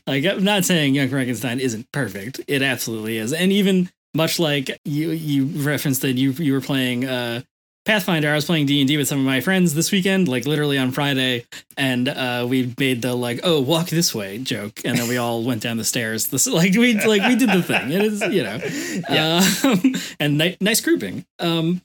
[0.07, 4.78] like, I'm not saying Young Frankenstein isn't perfect; it absolutely is, and even much like
[4.85, 7.42] you you referenced that you you were playing uh
[7.84, 10.46] Pathfinder, I was playing D and D with some of my friends this weekend, like
[10.46, 11.44] literally on Friday,
[11.76, 15.42] and uh, we made the like, "Oh, walk this way" joke, and then we all
[15.42, 16.28] went down the stairs.
[16.28, 17.90] This like we like we did the thing.
[17.90, 18.60] It is you know,
[19.08, 21.24] um, and ni- nice grouping.
[21.40, 21.82] Um,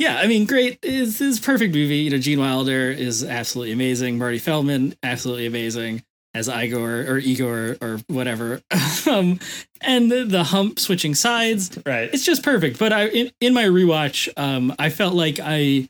[0.00, 0.80] yeah, I mean, great.
[0.82, 1.98] It's this perfect movie.
[1.98, 4.18] You know, Gene Wilder is absolutely amazing.
[4.18, 6.02] Marty Feldman, absolutely amazing
[6.36, 8.60] as Igor or Igor or whatever.
[9.10, 9.40] um,
[9.80, 12.10] and the, the hump switching sides, right?
[12.12, 12.78] It's just perfect.
[12.78, 15.88] But I in, in my rewatch, um, I felt like I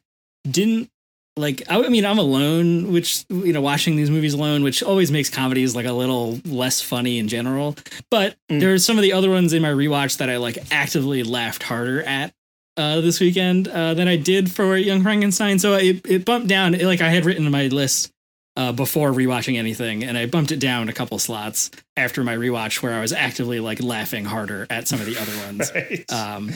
[0.48, 0.88] didn't
[1.36, 1.62] like.
[1.68, 5.28] I, I mean, I'm alone, which you know, watching these movies alone, which always makes
[5.28, 7.76] comedies like a little less funny in general.
[8.10, 11.64] But there's some of the other ones in my rewatch that I like actively laughed
[11.64, 12.32] harder at
[12.76, 15.58] uh, this weekend uh, than I did for Young Frankenstein.
[15.58, 16.74] So it, it bumped down.
[16.74, 18.12] It, like I had written in my list
[18.56, 22.82] uh, before rewatching anything, and I bumped it down a couple slots after my rewatch,
[22.82, 25.72] where I was actively like laughing harder at some of the other ones.
[25.76, 26.10] Right.
[26.12, 26.52] Um,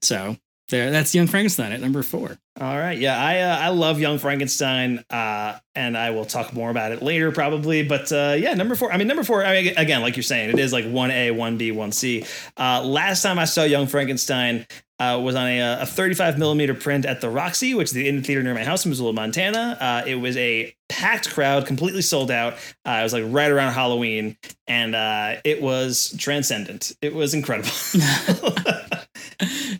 [0.00, 0.36] so
[0.74, 0.90] there.
[0.90, 2.36] That's Young Frankenstein at number four.
[2.60, 6.70] All right, yeah, I uh, I love Young Frankenstein, uh, and I will talk more
[6.70, 7.82] about it later probably.
[7.82, 8.92] But uh, yeah, number four.
[8.92, 9.44] I mean, number four.
[9.44, 12.24] I mean, again, like you're saying, it is like one A, one B, one C.
[12.56, 14.66] Uh, last time I saw Young Frankenstein
[15.00, 18.24] uh, was on a, a 35 millimeter print at the Roxy, which is the indie
[18.24, 19.76] theater near my house in Missoula, Montana.
[19.80, 22.54] Uh, it was a packed crowd, completely sold out.
[22.86, 24.36] Uh, it was like right around Halloween,
[24.68, 26.92] and uh, it was transcendent.
[27.02, 27.70] It was incredible.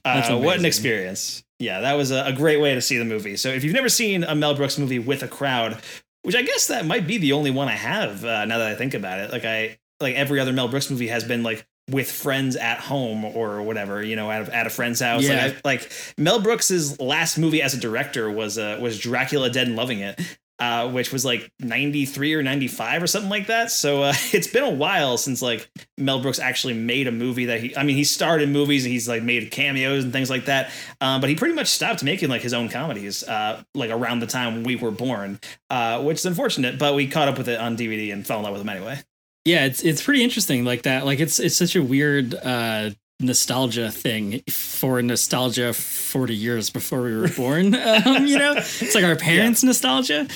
[0.05, 1.43] That's uh, what an experience!
[1.59, 3.37] Yeah, that was a, a great way to see the movie.
[3.37, 5.79] So if you've never seen a Mel Brooks movie with a crowd,
[6.23, 8.75] which I guess that might be the only one I have uh, now that I
[8.75, 12.11] think about it, like I like every other Mel Brooks movie has been like with
[12.11, 15.25] friends at home or whatever, you know, at a, at a friend's house.
[15.25, 15.47] Yeah.
[15.47, 19.67] Like, I, like Mel Brooks's last movie as a director was uh, was Dracula Dead
[19.67, 20.21] and Loving It.
[20.61, 23.73] Uh, which was like 93 or 95 or something like that.
[23.73, 27.61] So uh, it's been a while since like Mel Brooks actually made a movie that
[27.61, 30.45] he, I mean, he starred in movies and he's like made cameos and things like
[30.45, 30.71] that.
[31.01, 34.29] Um, but he pretty much stopped making like his own comedies uh, like around the
[34.29, 35.41] time we were born,
[35.71, 38.45] uh, which is unfortunate, but we caught up with it on DVD and fell in
[38.45, 39.01] love with him anyway.
[39.45, 41.05] Yeah, it's it's pretty interesting like that.
[41.05, 47.17] Like it's it's such a weird uh nostalgia thing for nostalgia 40 years before we
[47.17, 48.55] were born um, you know?
[48.57, 50.27] It's like our parents nostalgia.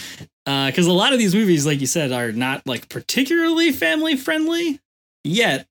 [0.45, 4.81] Because a lot of these movies like you said are not like particularly family friendly
[5.25, 5.67] yet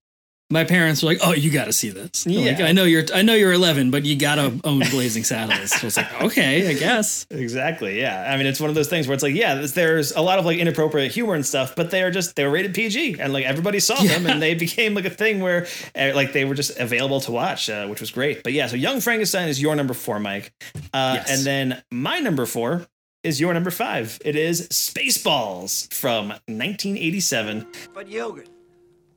[0.50, 3.34] my parents were like oh you gotta see this Like, i know you're i know
[3.34, 8.00] you're 11 but you gotta own blazing saddles so it's like okay i guess Exactly.
[8.00, 8.32] Yeah.
[8.32, 10.40] I mean, it's one of those things where it's like, yeah, there's- there's a lot
[10.40, 13.32] of like inappropriate humor and stuff, but they are just they were rated PG, and
[13.34, 16.56] like everybody saw them, and they became like a thing where uh, like they were
[16.56, 18.44] just available to watch, uh, which was great.
[18.44, 20.52] But yeah, so Young Frankenstein is your number four, Mike,
[20.94, 21.30] uh, Yes.
[21.30, 22.88] and then my number four
[23.24, 24.20] is your number five.
[24.26, 27.68] It is Spaceballs from 1987.
[27.94, 28.50] But Yogurt,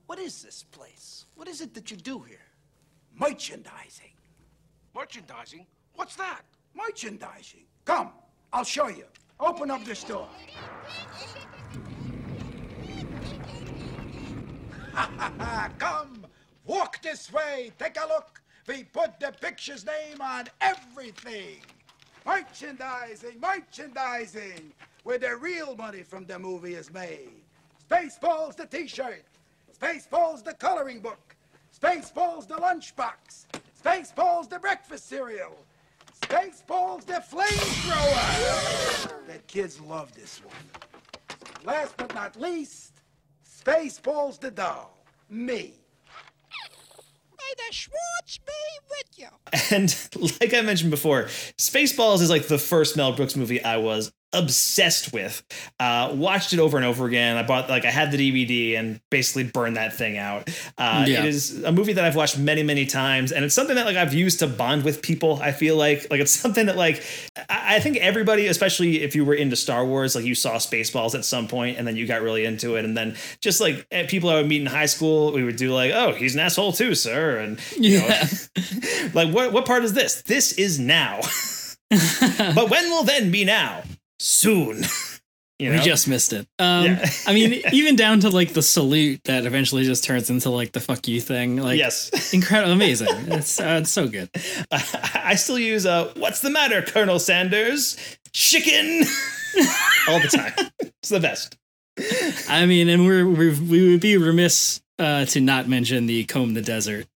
[0.06, 0.69] what is this place?
[1.40, 2.44] What is it that you do here?
[3.18, 4.12] Merchandising.
[4.94, 5.66] Merchandising?
[5.94, 6.42] What's that?
[6.74, 7.64] Merchandising.
[7.86, 8.10] Come,
[8.52, 9.06] I'll show you.
[9.40, 10.28] Open up this door.
[15.78, 16.26] Come,
[16.66, 17.72] walk this way.
[17.78, 18.42] Take a look.
[18.68, 21.62] We put the picture's name on everything.
[22.26, 24.74] Merchandising, merchandising,
[25.04, 27.30] where the real money from the movie is made.
[27.90, 29.24] Spaceballs the t-shirt.
[29.80, 31.36] Spaceballs the coloring book.
[31.78, 33.46] Spaceballs the lunchbox.
[33.82, 35.56] Spaceballs the breakfast cereal.
[36.20, 39.08] Spaceballs the flamethrower.
[39.26, 40.54] The kids love this one.
[41.64, 43.00] Last but not least,
[43.48, 44.98] Spaceballs the doll.
[45.30, 45.74] Me.
[47.38, 48.52] May the Schwartz be
[48.90, 49.28] with you.
[49.70, 49.96] And
[50.40, 51.24] like I mentioned before,
[51.56, 55.42] Spaceballs is like the first Mel Brooks movie I was obsessed with.
[55.78, 57.36] Uh, watched it over and over again.
[57.36, 60.48] I bought like I had the DVD and basically burned that thing out.
[60.78, 61.20] Uh, Yeah.
[61.20, 63.96] It is a movie that I've watched many many times, and it's something that like
[63.96, 65.40] I've used to bond with people.
[65.42, 67.02] I feel like like it's something that like
[67.48, 71.14] I, I think everybody, especially if you were into Star Wars, like you saw Spaceballs
[71.14, 74.06] at some point, and then you got really into it, and then just like eh,
[74.06, 76.72] people I would meet in high school, we would do like, oh, he's an asshole
[76.72, 78.08] too, sir, and you know,
[79.14, 80.22] like what what part is this?
[80.22, 81.20] This is now.
[82.54, 83.82] but when will then be now?
[84.20, 84.84] Soon.
[85.60, 86.46] You we just missed it.
[86.58, 87.10] Um, Yeah.
[87.26, 90.80] I mean, even down to like the salute that eventually just turns into like the
[90.80, 91.58] fuck you thing.
[91.58, 92.32] Like, Yes.
[92.32, 93.08] incredible, amazing.
[93.26, 94.30] It's uh, it's so good.
[94.72, 97.98] I still use uh what's the matter, Colonel Sanders?
[98.32, 99.02] Chicken
[100.08, 100.70] all the time.
[101.02, 101.58] It's the best.
[102.48, 106.54] I mean, and we're, we're we would be remiss uh, to not mention the comb
[106.54, 107.06] the desert.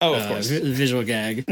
[0.00, 0.46] Oh, of uh, course.
[0.48, 1.44] vi- visual gag.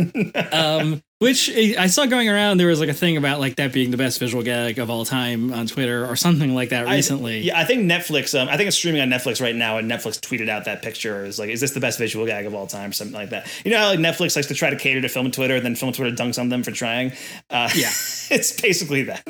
[0.51, 2.59] um, which I saw going around.
[2.59, 5.05] There was like a thing about like that being the best visual gag of all
[5.05, 7.41] time on Twitter or something like that I- recently.
[7.41, 8.39] yeah, I think Netflix.
[8.41, 11.25] Um, I think it's streaming on Netflix right now, and Netflix tweeted out that picture.
[11.25, 12.93] Is like, is this the best visual gag of all time?
[12.93, 13.49] Something like that.
[13.65, 15.65] You know how like Netflix likes to try to cater to film and Twitter, and
[15.65, 17.13] then film and Twitter dunks on them for trying.
[17.51, 17.89] Uh, Yeah.
[18.31, 19.25] it's basically that.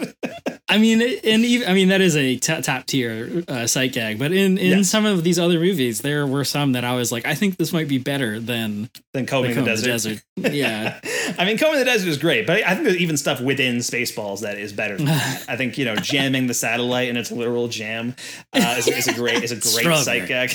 [0.71, 4.19] I mean, and even I mean that is a t- top tier uh, sight gag.
[4.19, 4.91] But in in Yes.
[4.91, 7.73] some of these other movies, there were some that I was like, I think this
[7.73, 10.21] might be better than Then combing Comb the the desert.
[10.37, 10.55] Desert.
[10.55, 11.01] Yeah.
[11.39, 14.41] I mean, Combing the Desert is great, but I think there's even stuff within Spaceballs
[14.43, 14.97] that is better.
[14.97, 15.45] Than that.
[15.49, 18.15] I think you know, jamming the satellite in its literal jam
[18.53, 20.53] uh, is, is a great is a great sight gag.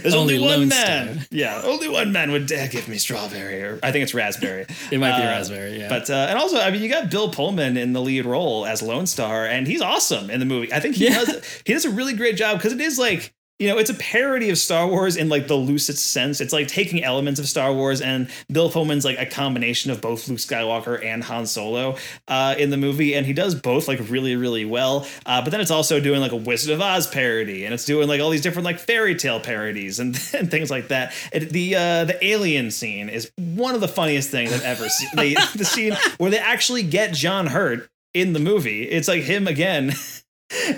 [0.00, 1.14] There's only, Only one man.
[1.20, 1.26] Star.
[1.30, 3.62] Yeah, only one man would dare give me strawberry.
[3.62, 4.64] Or I think it's raspberry.
[4.90, 5.88] It might be Uh, raspberry, yeah.
[5.90, 8.80] But uh, and also, I mean, you got Bill Pullman in the lead role as
[8.80, 10.72] Lone Star, and he's awesome in the movie.
[10.72, 11.22] I think he Yeah.
[11.24, 13.94] does he does a really great job because it is like you know, it's a
[13.94, 16.40] parody of Star Wars in like the loosest sense.
[16.42, 20.28] It's like taking elements of Star Wars, and Bill Pullman's like a combination of both
[20.28, 21.96] Luke Skywalker and Han Solo
[22.28, 25.06] uh, in the movie, and he does both like really, really well.
[25.24, 28.08] Uh, but then it's also doing like a Wizard of Oz parody, and it's doing
[28.08, 31.14] like all these different like fairy tale parodies and, and things like that.
[31.32, 35.08] It, the uh, the alien scene is one of the funniest things I've ever seen.
[35.14, 38.82] They, the scene where they actually get John Hurt in the movie.
[38.82, 39.94] It's like him again.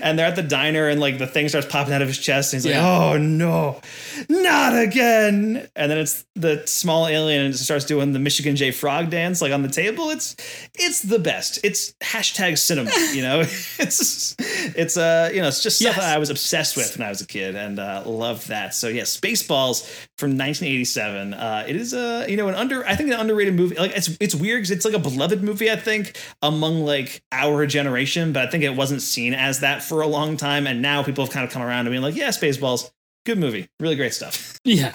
[0.03, 2.53] and they're at the diner and like the thing starts popping out of his chest
[2.55, 2.81] and he's Yeah.
[2.87, 3.81] like oh no.
[4.29, 5.69] Not again.
[5.77, 9.43] And then it's the small alien and it starts doing the michigan j frog dance
[9.43, 10.11] like on the table.
[10.11, 10.35] It's
[10.75, 11.59] it's the best.
[11.65, 13.41] It's hashtag cinema you know?
[13.41, 16.05] It's it's uh you know it's just stuff Yes.
[16.05, 18.75] that i was obsessed with when i was a kid and uh loved that.
[18.75, 19.85] So yeah spaceballs
[20.17, 23.77] from 1987 uh it is uh you know an under i think an underrated movie.
[23.77, 27.67] Like it's it's weird because it's like a beloved movie i think among like our
[27.67, 31.03] generation but i think it wasn't seen as that for a long time and now
[31.03, 32.91] people have kind of come around to being like yeah spaceballs
[33.27, 34.95] good movie really great stuff Yeah,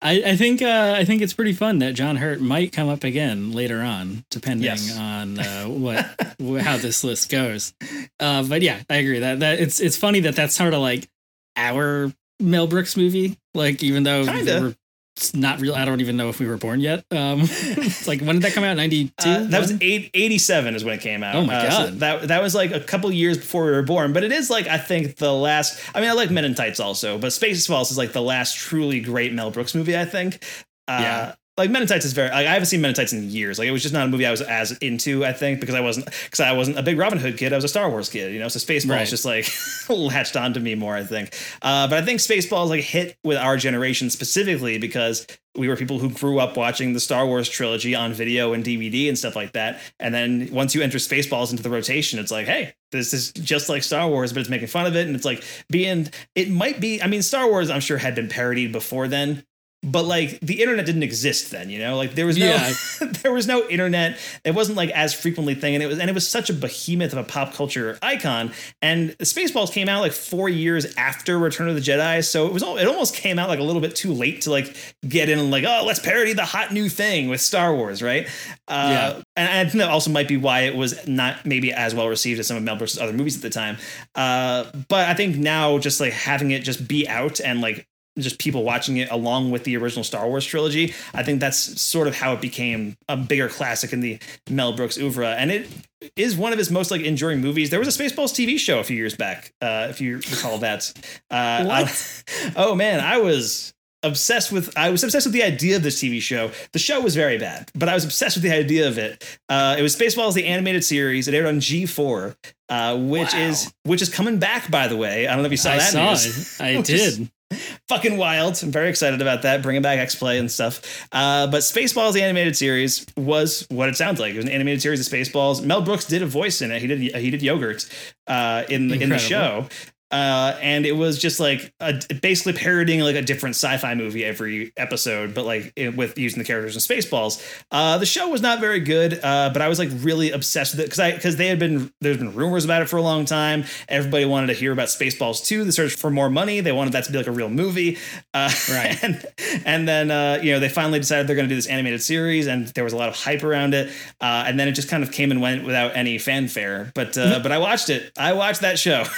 [0.00, 3.04] I, I think uh, I think it's pretty fun that John Hurt might come up
[3.04, 4.96] again later on, depending Yes.
[4.96, 6.06] on uh, what
[6.62, 7.74] how this list goes.
[8.18, 11.08] Uh, but yeah, I agree that that it's it's funny that that's sort of like
[11.56, 13.36] our Mel Brooks movie.
[13.52, 14.60] Like even though Kinda.
[14.62, 14.76] were-
[15.16, 17.04] it's not real, I don't even know if we were born yet.
[17.10, 18.76] Um, it's like when did that come out?
[18.76, 19.28] Ninety two.
[19.30, 21.34] Uh, that was eight, 87 is when it came out.
[21.36, 21.98] Oh my Uh, so God.
[22.00, 24.66] that that was like a couple years before we were born, but it is like
[24.68, 25.78] I think the last.
[25.94, 29.00] I mean, I like Men in Tights also, but Spaceballs is like the last truly
[29.00, 29.96] great Mel Brooks movie.
[29.98, 30.42] I think.
[30.88, 31.34] Uh, Yeah.
[31.58, 32.30] Like Men in Tights is very.
[32.30, 33.58] Like, I haven't seen Men in Tights in years.
[33.58, 35.22] Like it was just not a movie I was as into.
[35.24, 37.52] I think because I wasn't because I wasn't a big Robin Hood kid.
[37.52, 38.32] I was a Star Wars kid.
[38.32, 39.06] You know, so Spaceballs Right.
[39.06, 39.46] just like
[39.90, 40.96] latched onto me more.
[40.96, 41.34] I think.
[41.60, 45.98] Uh, but I think Spaceballs like hit with our generation specifically because we were people
[45.98, 49.52] who grew up watching the Star Wars trilogy on video and DVD and stuff like
[49.52, 49.78] that.
[50.00, 53.68] And then once you enter Spaceballs into the rotation, it's like, hey, this is just
[53.68, 55.06] like Star Wars, but it's making fun of it.
[55.06, 58.28] And it's like being, it might be, I mean, Star Wars, I'm sure had been
[58.30, 59.44] parodied before then.
[59.84, 61.96] But like the internet didn't exist then, you know.
[61.96, 62.72] Like there was no, Yeah.
[63.22, 64.16] there was no internet.
[64.44, 67.12] It wasn't like as frequently thing, and it was, and it was such a behemoth
[67.12, 68.52] of a pop culture icon.
[68.80, 72.62] And Spaceballs came out like four years after Return of the Jedi, so it was,
[72.62, 74.76] all, it almost came out like a little bit too late to like
[75.08, 78.28] get in and like, oh, let's parody the hot new thing with Star Wars, right?
[78.68, 79.22] Uh, Yeah.
[79.36, 82.38] and I think that also might be why it was not maybe as well received
[82.38, 83.78] as some of Mel Brooks' other movies at the time.
[84.14, 87.84] Uh, but I think now just like having it just be out and like
[88.18, 92.08] just people watching it along with the original Star Wars trilogy, I think that's sort
[92.08, 94.18] of how it became a bigger classic in the
[94.50, 95.28] Mel Brooks oeuvre.
[95.34, 95.68] And it
[96.16, 97.70] is one of his most like enduring movies.
[97.70, 100.92] There was a Spaceballs TV show a few years back, uh, if you recall that.
[101.30, 102.24] Uh, What?
[102.46, 103.72] I- oh man, I was
[104.04, 106.50] obsessed with I was obsessed with the idea of this TV show.
[106.72, 109.38] The show was very bad, but I was obsessed with the idea of it.
[109.48, 111.28] Uh, it was Spaceballs the animated series.
[111.28, 112.34] It aired on G4,
[112.68, 115.28] uh, which is which is coming back by the way.
[115.28, 116.60] I don't know if you saw I that saw news.
[116.60, 116.64] it.
[116.64, 117.30] I is did.
[117.88, 118.58] Fucking wild.
[118.62, 121.06] I'm very excited about that, bringing back X Play and stuff.
[121.12, 124.34] Uh, but Spaceballs, the animated series, was what it sounds like.
[124.34, 125.64] It was an animated series of Spaceballs.
[125.64, 126.80] Mel Brooks did a voice in it.
[126.80, 127.88] He did he did yogurt
[128.26, 129.66] uh, in the, in the show.
[130.12, 134.72] Uh, and it was just like a, basically parodying like a different sci-fi movie every
[134.76, 137.42] episode, but like it, with using the characters in Spaceballs.
[137.70, 140.80] Uh, the show was not very good, uh, but I was like really obsessed with
[140.80, 143.24] it because I because they had been there's been rumors about it for a long
[143.24, 143.64] time.
[143.88, 145.64] Everybody wanted to hear about Spaceballs too.
[145.64, 146.60] the search for more money.
[146.60, 147.98] They wanted that to be like a real movie,
[148.34, 148.98] uh, Right.
[149.02, 149.24] And
[149.64, 152.46] and then uh, you know they finally decided they're going to do this animated series,
[152.46, 153.88] and there was a lot of hype around it.
[154.20, 156.92] Uh, and then it just kind of came and went without any fanfare.
[156.94, 158.12] But uh, but I watched it.
[158.18, 159.04] I watched that show.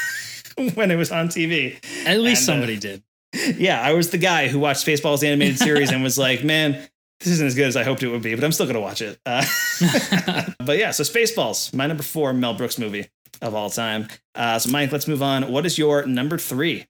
[0.74, 1.76] when it was on TV.
[2.07, 3.02] At least And, uh, somebody did.
[3.57, 6.72] Yeah, I was the guy who watched Spaceballs animated series and was like, man,
[7.20, 8.80] this isn't as good as I hoped it would be, but I'm still going to
[8.80, 9.18] watch it.
[9.26, 9.44] Uh,
[10.64, 13.09] but yeah, so Spaceballs, my number four Mel Brooks movie
[13.42, 14.07] of all time.
[14.34, 15.50] Uh, so, Mike, let's move on.
[15.50, 16.86] What is your number three?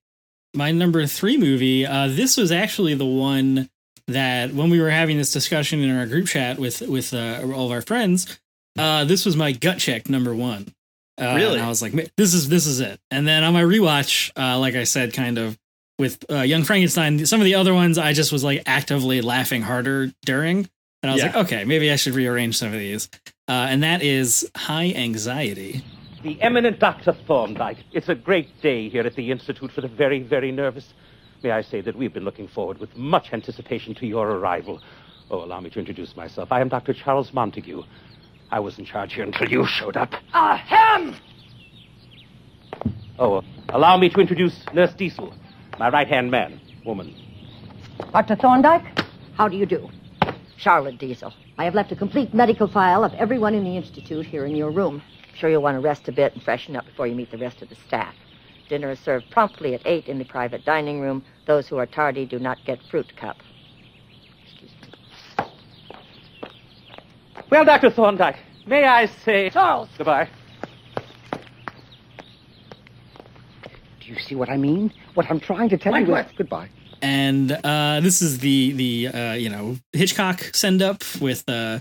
[0.54, 1.84] my number three movie.
[1.84, 3.68] Uh, this was actually the one
[4.06, 7.66] that when we were having this discussion in our group chat with with uh, all
[7.66, 8.38] of our friends,
[8.78, 10.73] uh, this was my gut check number one.
[11.20, 11.54] Uh, Really?
[11.58, 12.98] and I was like, this is this is it.
[13.10, 15.56] And then on my rewatch, uh, like I said, kind of
[15.98, 19.62] with uh, Young Frankenstein, some of the other ones, I just was like actively laughing
[19.62, 20.68] harder during,
[21.02, 21.26] and I was Yeah.
[21.36, 23.08] like, okay, maybe I should rearrange some of these.
[23.48, 25.84] Uh, and that is High Anxiety.
[26.24, 27.12] The eminent Dr.
[27.12, 27.76] Thorndyke.
[27.92, 30.94] It's a great day here at the Institute for the Very, Very Nervous.
[31.42, 34.80] May I say that we've been looking forward with much anticipation to your arrival.
[35.30, 36.50] Oh, allow me to introduce myself.
[36.50, 36.94] I am Dr.
[36.94, 37.82] Charles Montague.
[38.54, 40.14] I was in charge here until you showed up.
[40.32, 41.16] Ahem!
[43.18, 45.34] Oh, uh, allow me to introduce Nurse Diesel,
[45.76, 47.16] my right hand man, woman.
[48.12, 48.36] Dr.
[48.36, 48.84] Thorndyke,
[49.36, 49.88] how do you do?
[50.56, 51.34] Charlotte Diesel.
[51.58, 54.70] I have left a complete medical file of everyone in the Institute here in your
[54.70, 55.02] room.
[55.30, 57.38] I'm sure you'll want to rest a bit and freshen up before you meet the
[57.38, 58.14] rest of the staff.
[58.68, 61.24] Dinner is served promptly at 8 in the private dining room.
[61.48, 63.38] Those who are tardy do not get fruit cup.
[67.54, 67.88] Well, Dr.
[67.88, 68.34] Thorndyke,
[68.66, 69.88] may I say Charles!
[69.96, 70.28] goodbye?
[74.00, 74.92] Do you see what I mean?
[75.14, 76.36] What I'm trying to tell you is Wentworth.
[76.36, 76.68] goodbye.
[77.00, 81.78] and uh, this is the the uh, you know Hitchcock send up with uh,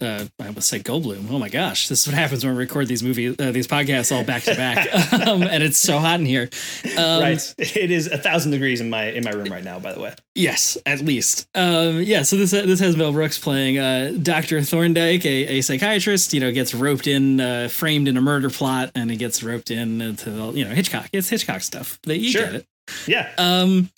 [0.00, 1.30] uh, I almost say Goldblum.
[1.30, 4.14] Oh my gosh, this is what happens when we record these movie uh, these podcasts
[4.14, 4.86] all back to back,
[5.26, 6.48] um, and it's so hot in here.
[6.96, 7.54] Um, right.
[7.58, 9.78] It is a thousand degrees in my in my room right now.
[9.78, 10.14] By the way.
[10.34, 11.48] Yes, at least.
[11.54, 12.22] Um, yeah.
[12.22, 16.32] So this this has Mel Brooks playing uh, Doctor Thorndyke, a, a psychiatrist.
[16.32, 19.70] You know, gets roped in, uh, framed in a murder plot, and he gets roped
[19.70, 21.08] in the, you know Hitchcock.
[21.12, 21.98] It's Hitchcock stuff.
[22.02, 22.44] They you Sure.
[22.44, 22.66] get it.
[23.06, 23.30] Yeah.
[23.36, 23.90] Um,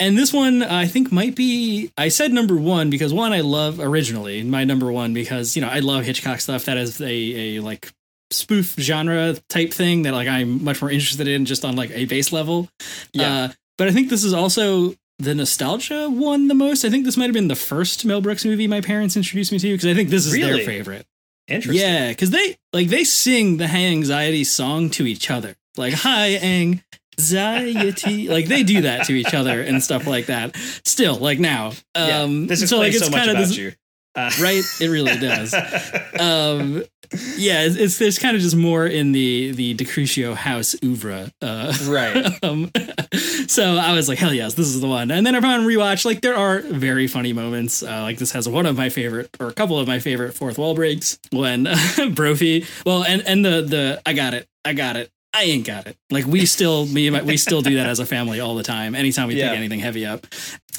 [0.00, 1.90] and this one I think might be.
[1.96, 5.68] I said number one because one I love originally my number one because you know
[5.68, 6.64] I love Hitchcock stuff.
[6.66, 7.90] That is a a like
[8.30, 12.04] spoof genre type thing that like I'm much more interested in just on like a
[12.04, 12.68] base level.
[13.12, 13.32] Yeah.
[13.32, 16.84] Uh, but I think this is also the nostalgia one the most.
[16.84, 19.58] I think this might have been the first Mel Brooks movie my parents introduced me
[19.58, 20.58] to because I think this is Really?
[20.58, 21.06] their favorite.
[21.48, 21.80] Interesting.
[21.82, 26.32] Yeah, because they like they sing the high anxiety song to each other, like high
[27.18, 30.56] anxiety, like they do that to each other and stuff like that.
[30.84, 32.22] Still, like now, Yeah.
[32.22, 33.72] um, This so like it's so much kind of about this, you.
[34.14, 34.62] Uh, right?
[34.80, 35.54] It really does.
[36.18, 36.82] um,
[37.36, 41.72] yeah, it's, it's there's kind of just more in the the Decrucio house oeuvre, uh,
[41.86, 42.26] Right.
[42.42, 42.70] um,
[43.46, 45.10] so I was like, hell yes, this is the one.
[45.10, 47.82] And then upon rewatch, like there are very funny moments.
[47.82, 50.58] Uh, like this has one of my favorite, or a couple of my favorite fourth
[50.58, 51.66] wall breaks when
[52.14, 52.66] Brophy.
[52.84, 55.10] Well, and and the the I got it, I got it.
[55.34, 55.96] I ain't got it.
[56.10, 58.94] Like we still, me my, we still do that as a family all the time.
[58.94, 59.50] Anytime we Yeah.
[59.50, 60.26] pick anything heavy up,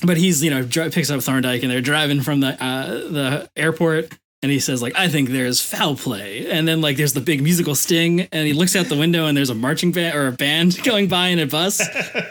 [0.04, 3.50] but he's you know dri- picks up Thorndyke and they're driving from the uh, the
[3.56, 7.20] airport and he says like I think there's foul play and then like there's the
[7.22, 10.28] big musical sting and he looks out the window and there's a marching band or
[10.28, 11.82] a band going by in a bus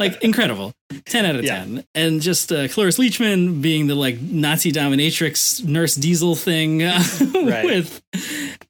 [0.01, 0.73] like incredible
[1.07, 1.59] 10 out of Yeah.
[1.59, 7.03] 10 and just uh, Cloris Leachman being the like Nazi dominatrix nurse Diesel thing uh,
[7.35, 7.65] Right.
[7.65, 8.03] with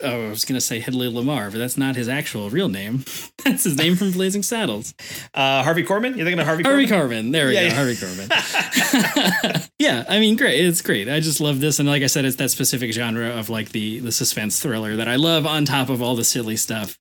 [0.03, 3.05] oh I was gonna say Hedley Lamarr but that's not his actual real name
[3.45, 4.95] that's his name from Blazing Saddles
[5.35, 6.17] Uh, Harvey Korman.
[6.17, 6.63] You're thinking of Harvey?
[6.63, 6.87] Harvey?
[6.87, 7.33] Korman.
[7.33, 7.67] There we Yeah, go.
[7.69, 7.75] yeah.
[7.75, 9.69] Harvey Korman.
[9.79, 10.65] yeah, I mean, great.
[10.65, 11.09] It's great.
[11.09, 13.99] I just love this, and like I said, it's that specific genre of like the
[14.01, 16.99] the suspense thriller that I love, on top of all the silly stuff.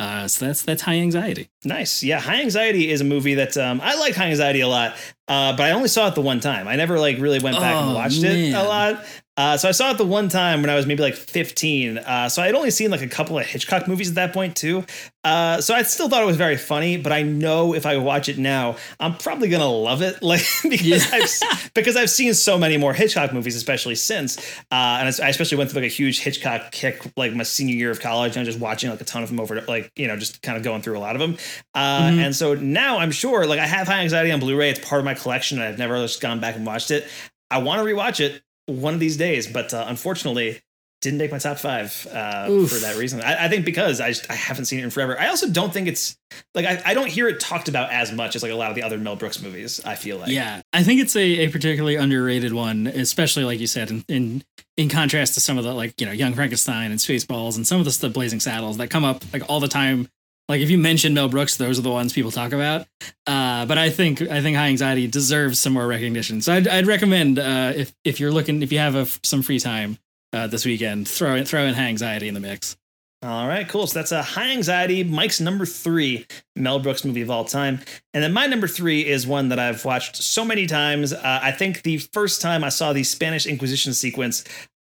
[0.00, 1.50] Uh, so that's that's high anxiety.
[1.62, 2.02] Nice.
[2.02, 4.94] Yeah, High Anxiety is a movie that um, I like High Anxiety a lot,
[5.28, 6.66] uh, but I only saw it the one time.
[6.68, 9.04] I never like really went back and Oh, watched it a lot.
[9.36, 11.98] Uh, so I saw it the one time when I was maybe like 15.
[11.98, 14.84] Uh, so I'd only seen like a couple of Hitchcock movies at that point too.
[15.24, 18.28] Uh, so I still thought it was very funny, but I know if I watch
[18.28, 22.76] it now, I'm probably gonna love it, like because I've because I've seen so many
[22.76, 24.36] more Hitchcock movies, especially since.
[24.70, 27.90] Uh, and I especially went through like a huge Hitchcock kick, like my senior year
[27.90, 30.06] of college, and I was just watching like a ton of them over, like you
[30.06, 31.38] know, just kind of going through a lot of them.
[31.74, 32.18] Uh, Mhm.
[32.26, 34.70] And so now I'm sure, like I have High Anxiety on Blu-ray.
[34.70, 37.06] It's part of my collection, and I've never just gone back and watched it.
[37.50, 40.60] I want to rewatch it one of these days, but uh, unfortunately,
[41.00, 43.22] didn't make my top five uh, for that reason.
[43.22, 45.18] I, I think because I just, I haven't seen it in forever.
[45.18, 46.16] I also don't think it's
[46.54, 48.76] like I, I don't hear it talked about as much as like a lot of
[48.76, 49.80] the other Mel Brooks movies.
[49.84, 53.66] I feel like yeah, I think it's a, a particularly underrated one, especially like you
[53.66, 54.44] said, in, in
[54.76, 57.78] in contrast to some of the like you know Young Frankenstein and Spaceballs and some
[57.78, 60.08] of the stuff Blazing Saddles that come up like all the time.
[60.50, 62.84] Like if you mention Mel Brooks, those are the ones people talk about.
[63.24, 66.40] Uh, but I think I think High Anxiety deserves some more recognition.
[66.40, 69.60] So I'd, I'd recommend uh, if if you're looking if you have a, some free
[69.60, 69.96] time
[70.32, 72.76] uh, this weekend, throw in throw in High Anxiety in the mix.
[73.22, 73.86] All right, cool.
[73.86, 75.04] So that's a high anxiety.
[75.04, 76.26] Mike's number three
[76.56, 77.78] Mel Brooks movie of all time,
[78.12, 81.12] and then my number three is one that I've watched so many times.
[81.12, 84.42] Uh, I think the first time I saw the Spanish Inquisition sequence,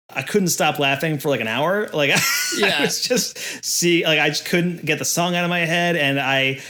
[0.08, 1.88] I couldn't stop laughing for like an hour.
[1.88, 2.10] Like
[2.62, 5.96] I was just see, like I just couldn't get the song out of my head,
[5.96, 6.60] and I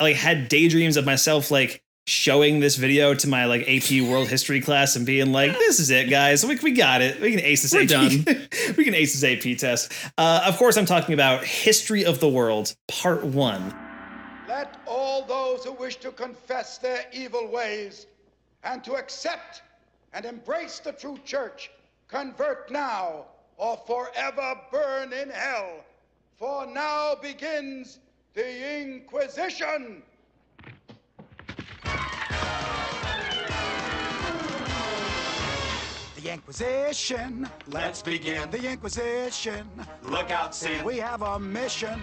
[0.00, 4.60] like had daydreams of myself like showing this video to my like AP World History
[4.60, 6.44] class and being like, "This is it, guys.
[6.44, 7.20] We, we got it.
[7.20, 7.88] We can ace this We're AP.
[7.88, 8.24] done.
[8.76, 12.28] we can ace this AP test." Uh, of course, I'm talking about History of the
[12.28, 13.74] World, Part One.
[14.48, 18.06] Let all those who wish to confess their evil ways
[18.64, 19.62] and to accept
[20.14, 21.70] and embrace the true church
[22.08, 23.26] convert now
[23.56, 25.84] or forever burn in hell.
[26.38, 27.98] For now begins
[28.34, 30.02] the Inquisition.
[36.16, 37.48] The Inquisition.
[37.68, 38.50] Let's begin.
[38.50, 39.68] The Inquisition.
[40.02, 40.84] Look out, Sam.
[40.84, 42.00] We have a mission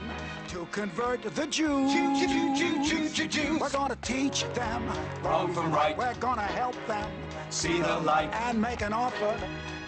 [0.50, 1.92] to convert the Jews.
[1.92, 3.60] Jew, Jew, Jew, Jew, Jew, Jews.
[3.60, 4.84] We're gonna teach them
[5.24, 5.98] Wrong from right.
[5.98, 7.10] We're gonna help them
[7.50, 8.32] See the light.
[8.34, 9.36] and make an offer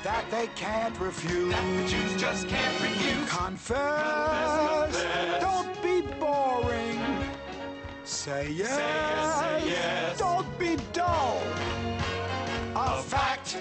[0.05, 1.51] that they can't refuse.
[1.51, 3.27] That the Jews just can't refuse.
[3.27, 5.03] Confess.
[5.41, 6.99] Don't be boring.
[8.03, 8.69] Say yes.
[8.69, 10.19] Say yes, say yes.
[10.19, 11.41] Don't be dull.
[12.75, 13.57] A fact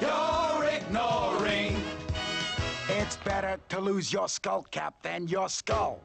[0.00, 1.76] you're ignoring.
[2.88, 6.00] It's better to lose your skull cap than your skull.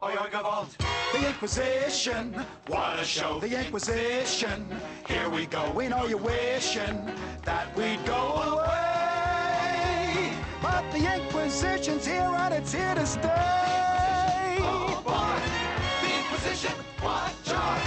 [0.00, 2.32] The Inquisition.
[2.68, 3.40] What a show.
[3.40, 4.64] The Inquisition.
[5.08, 5.72] Here we go.
[5.74, 7.10] We know you're wishing
[7.42, 10.32] that we'd go away.
[10.62, 14.58] But the Inquisition's here and it's here to stay.
[14.60, 15.40] Oh boy.
[16.06, 16.76] The Inquisition.
[17.00, 17.80] What joy.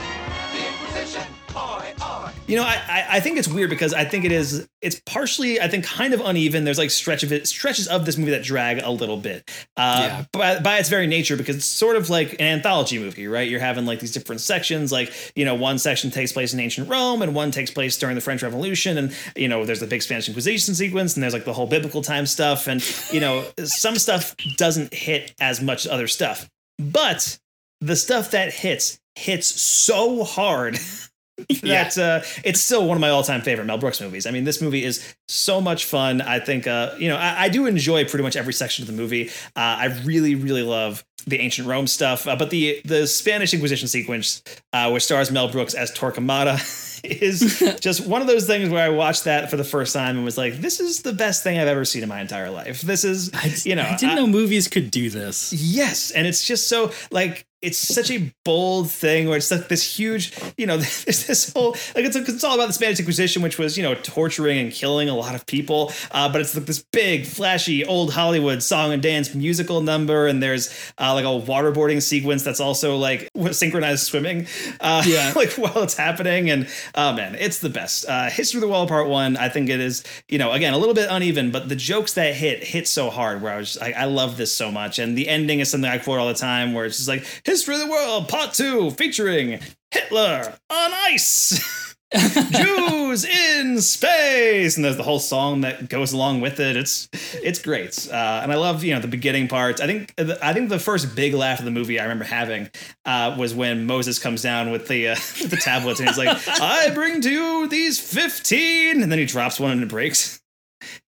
[0.53, 1.23] The Inquisition.
[1.55, 1.93] Oi, oi.
[2.01, 2.20] Oh.
[2.47, 5.69] You know, I, I think it's weird because I think it is it's partially I
[5.69, 6.65] think kind of uneven.
[6.65, 9.49] There's like stretch of it stretches of this movie that drag a little bit.
[9.77, 10.25] Uh, Yeah.
[10.33, 13.47] by, by its very nature, because it's sort of like an anthology movie, right?
[13.49, 14.91] You're having like these different sections.
[14.91, 18.15] Like you know, one section takes place in ancient Rome, and one takes place during
[18.15, 21.45] the French Revolution, and you know, there's the big Spanish Inquisition sequence, and there's like
[21.45, 22.83] the whole biblical time stuff, and
[23.13, 27.39] you know, some stuff doesn't hit as much as other stuff, but
[27.79, 30.77] the stuff that hits hits so hard
[31.63, 34.25] that uh, it's still one of my all-time favorite Mel Brooks movies.
[34.25, 36.21] I mean, this movie is so much fun.
[36.21, 38.93] I think uh, you know I, I do enjoy pretty much every section of the
[38.93, 39.29] movie.
[39.55, 43.87] Uh, I really, really love the ancient Rome stuff, uh, but the the Spanish Inquisition
[43.87, 44.41] sequence,
[44.73, 46.59] uh, which stars Mel Brooks as Torquemada,
[47.03, 50.25] is just one of those things where I watched that for the first time and
[50.25, 53.03] was like, "This is the best thing I've ever seen in my entire life." This
[53.03, 55.53] is, you know, I didn't know movies could do this.
[55.53, 59.97] Yes, and it's just so like it's such a bold thing where it's like this
[59.97, 63.57] huge, you know, there's this whole like it's, it's all about the Spanish Inquisition, which
[63.57, 65.91] was you know torturing and killing a lot of people.
[66.11, 70.41] Uh, but it's like this big, flashy, old Hollywood song and dance musical number, and
[70.41, 74.47] there's uh, like a waterboarding sequence that's also like synchronized swimming.
[74.79, 75.33] Uh, Yeah.
[75.35, 78.07] like while it's happening, and oh man, it's the best.
[78.07, 80.03] Uh, History of the World Part One, I think it is.
[80.27, 83.41] You know, again a little bit uneven, but the jokes that hit hit so hard.
[83.41, 85.99] Where I was, I, I love this so much, and the ending is something I
[85.99, 86.73] quote all the time.
[86.73, 89.59] Where it's just like History of the World Part Two, featuring
[89.91, 91.93] Hitler on ice.
[92.51, 96.77] Jews in space, and there's the whole song that goes along with it.
[96.77, 99.81] It's it's great, uh, and I love you know the beginning parts.
[99.81, 102.69] I think I think the first big laugh of the movie I remember having
[103.03, 106.41] uh, was when Moses comes down with the uh, with the tablets, and he's like,
[106.47, 110.41] "I bring to you these 15," and then he drops one and it breaks.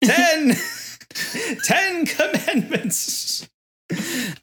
[0.03, 0.57] Ten,
[1.62, 3.49] ten commandments.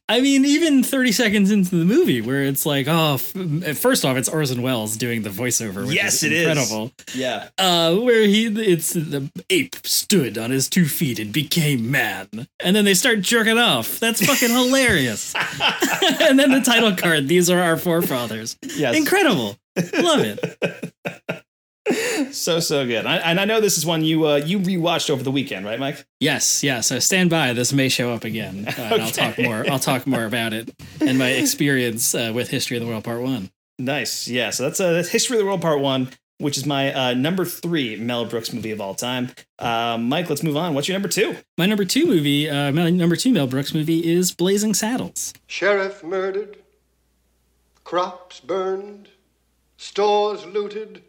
[0.10, 4.18] I mean, even 30 seconds into the movie, where it's like, oh, f- first off,
[4.18, 5.86] it's Orson Welles doing the voiceover.
[5.86, 6.48] Which Yes, is it is.
[6.48, 6.92] incredible.
[7.14, 7.50] Yeah.
[7.58, 12.28] Uh, where he, it's the ape stood on his two feet and became man,
[12.64, 14.00] and then they start jerking off.
[14.00, 15.34] That's fucking hilarious.
[16.22, 17.28] and then the title card.
[17.28, 18.58] These are our forefathers.
[18.64, 18.96] Yes.
[18.96, 19.58] incredible.
[19.94, 20.94] Love it.
[22.32, 23.06] So so good.
[23.06, 25.80] I, and I know this is one you uh, you rewatched over the weekend, right,
[25.80, 26.06] Mike?
[26.20, 26.82] Yes, yeah.
[26.82, 27.54] So stand by.
[27.54, 28.68] This may show up again.
[28.80, 29.70] Uh, and I'll talk more.
[29.72, 30.70] I'll talk more about it
[31.02, 33.50] and my experience uh, with History of the World Part One.
[33.80, 34.28] Nice.
[34.28, 34.52] Yeah.
[34.52, 37.46] So that's uh, that's History of the World Part One, which is my uh, number
[37.46, 39.32] three Mel Brooks movie of all time.
[39.58, 40.74] Uh, Mike, let's move on.
[40.76, 41.38] What's your number two?
[41.58, 45.34] My number two movie, uh, my number two Mel Brooks movie is Blazing Saddles.
[45.48, 46.58] Sheriff murdered,
[47.84, 49.10] crops burned,
[49.78, 51.04] stores looted,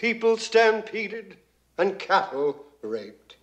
[0.00, 1.36] people stampeded,
[1.76, 3.36] and cattle raped.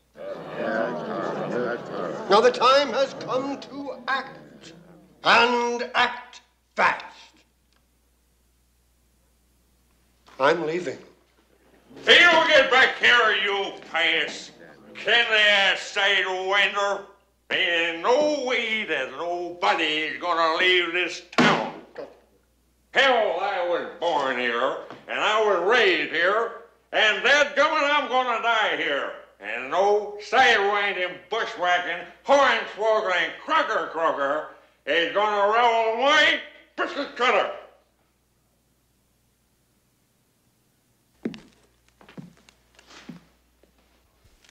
[2.31, 4.73] Now the time has come to act,
[5.23, 6.41] and act
[6.75, 7.03] fast.
[10.39, 10.97] I'm leaving.
[12.07, 14.49] You get back here, you pass.
[14.95, 17.03] Can they say to winter?
[17.51, 21.73] Ain't no way that nobody's gonna leave this town.
[22.93, 24.77] Hell, I was born here,
[25.07, 26.63] and I was raised here,
[26.93, 29.11] and that gummit, I'm gonna die here.
[29.39, 36.39] And no sidewinding, bushwhacking, hornswoggling, crocker crocker is gonna roll my
[36.75, 37.51] biscuit cutter.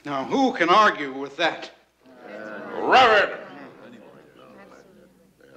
[0.05, 1.73] Now, who can argue with that?
[2.75, 3.41] Robert!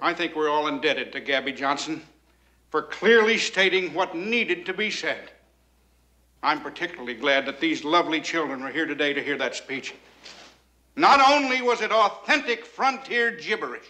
[0.02, 2.02] I think we're all indebted to Gabby Johnson
[2.70, 5.32] for clearly stating what needed to be said.
[6.42, 9.94] I'm particularly glad that these lovely children were here today to hear that speech.
[10.96, 13.86] Not only was it authentic frontier gibberish,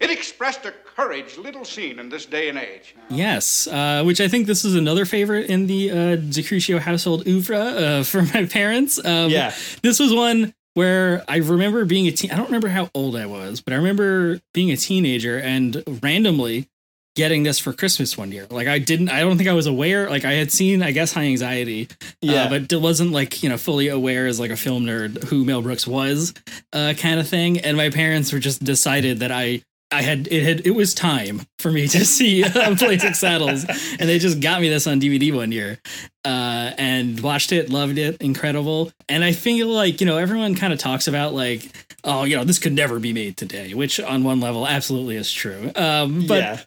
[0.00, 2.94] it expressed a courage little seen in this day and age.
[3.08, 7.56] Yes, uh, which I think this is another favorite in the uh, DiCrucio household oeuvre
[7.56, 8.98] uh, for my parents.
[9.04, 9.54] Um, Yeah.
[9.82, 12.32] This was one where I remember being a teen.
[12.32, 16.68] I don't remember how old I was, but I remember being a teenager and randomly
[17.14, 18.46] getting this for Christmas one year.
[18.50, 20.10] Like I didn't, I don't think I was aware.
[20.10, 21.88] Like I had seen, I guess, High Anxiety,
[22.20, 22.44] Yeah.
[22.44, 25.44] uh, but it wasn't like you know fully aware as like a film nerd who
[25.44, 26.34] Mel Brooks was,
[26.72, 27.60] uh, kind of thing.
[27.60, 29.62] And my parents were just decided that I
[29.92, 34.08] I had it had it was time for me to see uh, Blazing Saddles, and
[34.08, 35.78] they just got me this on DVD one year,
[36.24, 38.90] uh, and watched it, loved it, incredible.
[39.08, 41.70] And I feel like you know everyone kind of talks about like,
[42.02, 45.30] oh, you know, this could never be made today, which on one level absolutely is
[45.32, 45.70] true.
[45.76, 46.60] Um, but Yeah.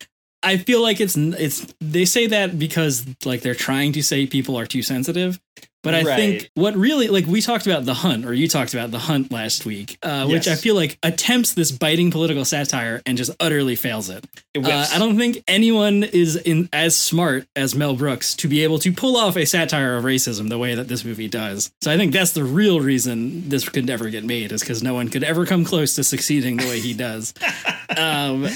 [0.47, 4.57] I feel like it's it's they say that because like they're trying to say people
[4.57, 5.39] are too sensitive.
[5.83, 6.15] But I Right.
[6.17, 9.31] think what really like we talked about the hunt, or you talked about the hunt
[9.31, 13.75] last week, uh, which I feel like attempts this biting political satire and just utterly
[13.75, 14.25] fails it.
[14.53, 14.85] It Uh.
[14.93, 18.91] I don't think anyone is in as smart as Mel Brooks to be able to
[18.91, 21.71] pull off a satire of racism the way that this movie does.
[21.81, 24.93] So I think that's the real reason this could never get made is because no
[24.93, 27.33] one could ever come close to succeeding the way he does.
[27.97, 28.49] um,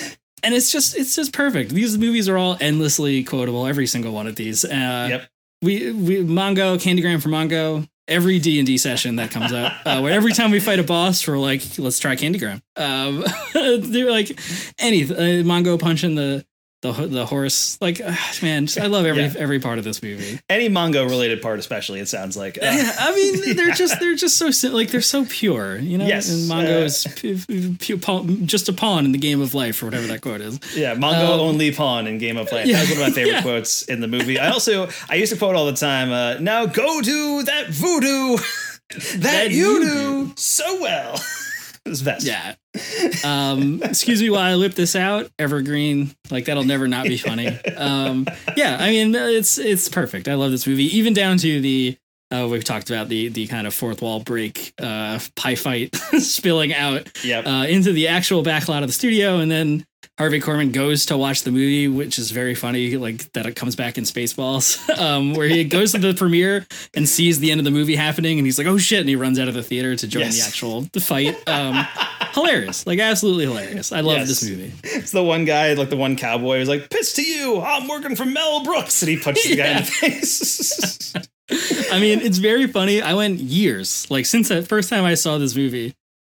[0.43, 1.71] and it's just it's just perfect.
[1.71, 3.67] These movies are all endlessly quotable.
[3.67, 4.63] Every single one of these.
[4.65, 5.27] Uh, Yep.
[5.63, 7.87] We we Mongo Candygram for Mongo.
[8.07, 10.83] Every D and D session that comes up, uh, where every time we fight a
[10.83, 12.61] boss, we're like, let's try Candygram.
[12.75, 13.23] Um,
[13.53, 14.37] they're like
[14.79, 16.43] any uh, Mongo punching the
[16.81, 17.77] the the horse.
[17.79, 19.33] Like, ah, man, just- I love every Yeah.
[19.37, 20.39] every part of this movie.
[20.49, 22.57] Any Mongo related part, especially, it sounds like.
[22.57, 26.05] Uh, Yeah, I mean, they're just they're just so like they're so pure, you know.
[26.07, 29.53] Yes, and Mongo uh, is pu- pu- pawn- just a pawn in the game of
[29.53, 30.59] life, or whatever that quote is.
[30.75, 32.65] Yeah, Mongo Um, only pawn in Game of Life.
[32.65, 33.41] yeah, that was one of my favorite yeah.
[33.41, 34.39] quotes in the movie.
[34.39, 36.11] I also I used to quote all the time.
[36.11, 38.37] Uh, now go do that voodoo
[38.89, 41.21] that, That you you do so well.
[41.85, 42.25] the best.
[42.25, 42.55] Yeah.
[43.23, 45.29] Um, excuse me while I whip this out.
[45.39, 47.57] Evergreen, like that'll never not be funny.
[47.77, 50.27] Um, yeah, I mean it's it's perfect.
[50.27, 51.97] I love this movie, even down to the
[52.31, 56.73] uh, we've talked about the the kind of fourth wall break uh, pie fight spilling
[56.73, 57.47] out Yep.
[57.47, 59.85] uh, into the actual backlot of the studio, and then
[60.17, 62.97] Harvey Korman goes to watch the movie, which is very funny.
[62.97, 67.07] Like that it comes back in Spaceballs, um, where he goes to the premiere and
[67.07, 69.39] sees the end of the movie happening, and he's like, "Oh shit!" and he runs
[69.39, 70.39] out of the theater to join Yes.
[70.41, 71.37] the actual the fight.
[71.47, 71.85] Um,
[72.33, 73.91] hilarious, like absolutely hilarious.
[73.91, 74.27] I love Yes.
[74.27, 74.71] this movie.
[74.83, 77.61] It's the one guy, like the one cowboy, who's like, "Piss to you!
[77.61, 81.13] I'm working for Mel Brooks," and he punches the guy in the face.
[81.91, 83.01] I mean, it's very funny.
[83.01, 85.93] I went years, like since the first time I saw this movie,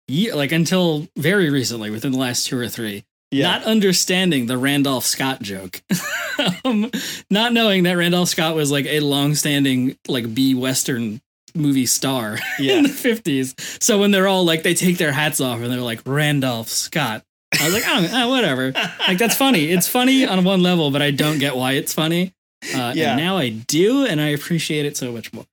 [0.07, 3.43] year, like until very recently, within the last two or three, Yeah.
[3.51, 5.81] not understanding the Randolph Scott joke,
[6.65, 6.89] um,
[7.29, 11.21] not knowing that Randolph Scott was like a long-standing like B Western
[11.53, 12.75] movie star Yeah.
[12.77, 13.55] in the fifties.
[13.81, 17.23] So when they're all like, they take their hats off and they're like Randolph Scott.
[17.59, 18.71] I was like, oh, eh, whatever.
[19.07, 19.65] Like that's funny.
[19.71, 22.33] It's funny on one level, but I don't get why it's funny.
[22.73, 23.11] Uh, Yeah.
[23.11, 25.45] And now I do, and I appreciate it so much more.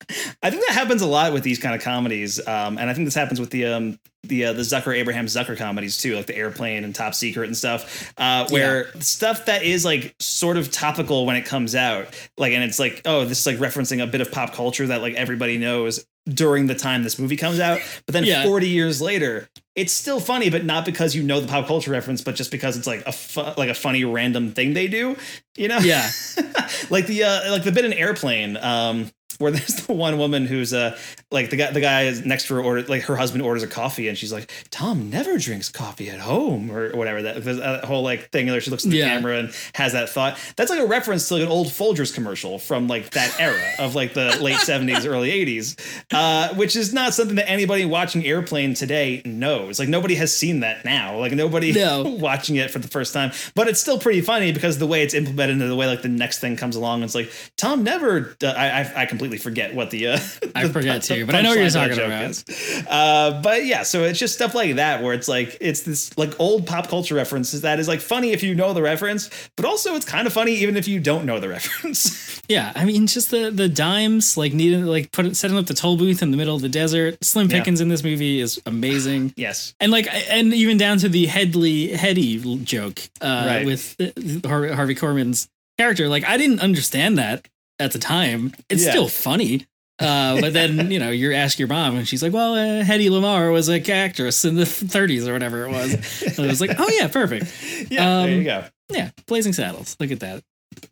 [0.42, 3.06] I think that happens a lot with these kind of comedies, um, and I think
[3.06, 6.36] this happens with the um, the uh, the Zucker Abraham Zucker comedies too, like the
[6.36, 11.26] Airplane and Top Secret and stuff, uh, where stuff that is like sort of topical
[11.26, 12.06] when it comes out,
[12.38, 15.02] like, and it's like, oh, this is like referencing a bit of pop culture that
[15.02, 18.44] like everybody knows during the time this movie comes out, but then Yeah.
[18.44, 19.48] 40 years later.
[19.74, 22.76] It's still funny, but not because you know the pop culture reference, but just because
[22.76, 25.16] it's like a fu- like a funny random thing they do,
[25.56, 25.78] you know?
[25.78, 26.08] Yeah.
[26.90, 29.10] like the uh, like the bit in airplane um
[29.42, 30.96] where there's the one woman who's uh
[31.30, 33.66] like the guy the guy is next to her order like her husband orders a
[33.66, 38.02] coffee and she's like Tom never drinks coffee at home or whatever that, that whole
[38.02, 39.08] like thing where she looks at the Yeah.
[39.08, 42.58] camera and has that thought that's like a reference to like an old Folgers commercial
[42.58, 45.78] from like that era of like the late 70s early 80s
[46.12, 50.60] uh which is not something that anybody watching airplane today knows like nobody has seen
[50.60, 52.02] that now like nobody No.
[52.20, 55.14] watching it for the first time but it's still pretty funny because the way it's
[55.14, 58.46] implemented and the way like the next thing comes along it's like Tom never uh,
[58.46, 60.18] I, I I completely forget what the uh
[60.54, 62.90] I the- forget the too, but I know what you're punchline of that talking about.
[62.92, 66.38] uh but yeah so it's just stuff like that where it's like it's this like
[66.38, 69.94] old pop culture references that is like funny if you know the reference but also
[69.94, 73.30] it's kind of funny even if you don't know the reference Yeah, I mean, just
[73.30, 76.56] the the dimes, like needing like put setting up the toll booth in the middle
[76.56, 77.22] of the desert.
[77.24, 77.58] Slim Yeah.
[77.58, 79.32] Pickens in this movie is amazing.
[79.36, 83.64] yes And like, and even down to the Hedley Hedy joke uh, Right.
[83.64, 86.08] with uh, Har- Harvey Korman's character.
[86.08, 87.46] Like, I didn't understand that
[87.82, 88.52] at the time.
[88.68, 88.90] It's Yeah.
[88.90, 89.66] still funny.
[89.98, 93.08] Uh, but then you know you ask your mom and she's like, "Well, uh, Hedy
[93.08, 96.72] Lamarr was a actress in the 30s or whatever it was." And I was like,
[96.78, 97.46] "Oh yeah, perfect."
[97.90, 99.96] yeah there Um, you go Yeah, Blazing Saddles.
[100.00, 100.42] Look at that.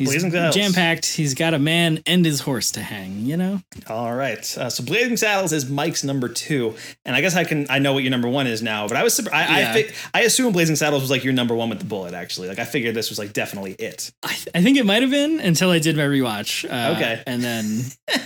[0.01, 0.55] He's Blazing Saddles.
[0.57, 1.07] jam packed.
[1.07, 3.20] He's got a man and his horse to hang.
[3.26, 3.61] You know.
[3.88, 4.59] All right.
[4.59, 6.74] Uh, so Blazing Saddles is Mike's number two,
[7.05, 8.88] and I guess I can I know what your number one is now.
[8.88, 9.72] But I was I Yeah.
[9.72, 12.14] I, fi- I assume Blazing Saddles was like your number one with the bullet.
[12.14, 14.11] Actually, like I figured this was like definitely it.
[14.22, 16.64] I, th- I think it might have been until I did my rewatch.
[16.68, 17.22] Uh, Okay.
[17.26, 17.82] And then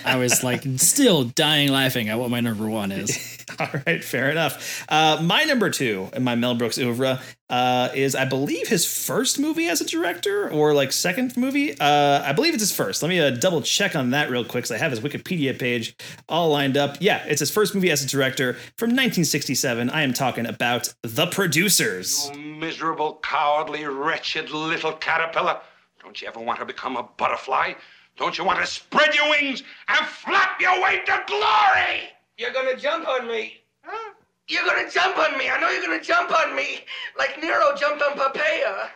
[0.06, 3.38] I was like still dying laughing at what my number one is.
[3.60, 4.84] All right, fair enough.
[4.88, 7.20] Uh, my number two in my Mel Brooks oeuvre
[7.50, 11.78] uh, is, I believe, his first movie as a director or like second movie.
[11.78, 13.02] Uh, I believe it's his first.
[13.02, 15.94] Let me uh, double check on that real quick because I have his Wikipedia page
[16.28, 16.96] all lined up.
[17.00, 19.90] Yeah, it's his first movie as a director from 1967.
[19.90, 22.30] I am talking about The Producers.
[22.36, 25.60] Miserable, cowardly, wretched little caterpillar.
[26.02, 27.74] Don't you ever want to become a butterfly?
[28.16, 32.10] Don't you want to spread your wings and flap your way to glory?
[32.36, 33.64] You're gonna jump on me.
[33.82, 34.13] Huh?
[34.46, 35.48] You're gonna jump on me.
[35.48, 36.84] I know you're gonna jump on me.
[37.16, 38.92] Like Nero jumped on Poppaea.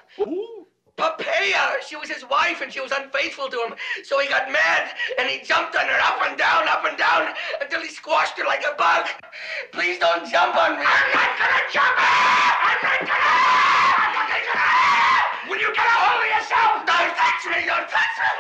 [0.99, 1.81] Poppaea!
[1.81, 3.73] She was his wife and she was unfaithful to him.
[4.05, 7.33] So he got mad and he jumped on her up and down, up and down
[7.63, 9.09] until he squashed her like a bug.
[9.73, 10.85] Please don't jump on me.
[10.85, 11.97] I'm not gonna jump!
[11.97, 13.33] I'm not gonna!
[14.05, 15.49] I'm not gonna!
[15.49, 16.85] Will you get a hold of yourself?
[16.85, 17.65] Don't touch me!
[17.65, 18.37] Don't touch me!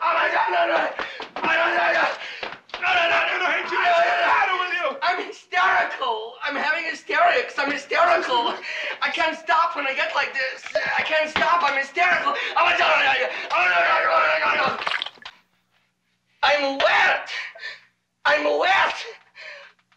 [0.00, 0.24] Oh no,
[0.56, 0.88] no!
[1.36, 2.55] No, no, no, no!
[2.82, 3.48] No, no, no, no, no!
[3.50, 4.86] Hey, Jimmy, what's the matter with you?
[5.02, 6.34] I'm hysterical.
[6.44, 7.54] I'm having hysterics.
[7.58, 8.54] I'm hysterical.
[9.02, 10.62] I can't stop when I get like this.
[10.96, 11.62] I can't stop.
[11.62, 12.32] I'm hysterical.
[12.32, 12.70] God.
[13.50, 14.78] Oh.
[16.42, 17.30] I'm wet.
[18.24, 18.94] I'm wet.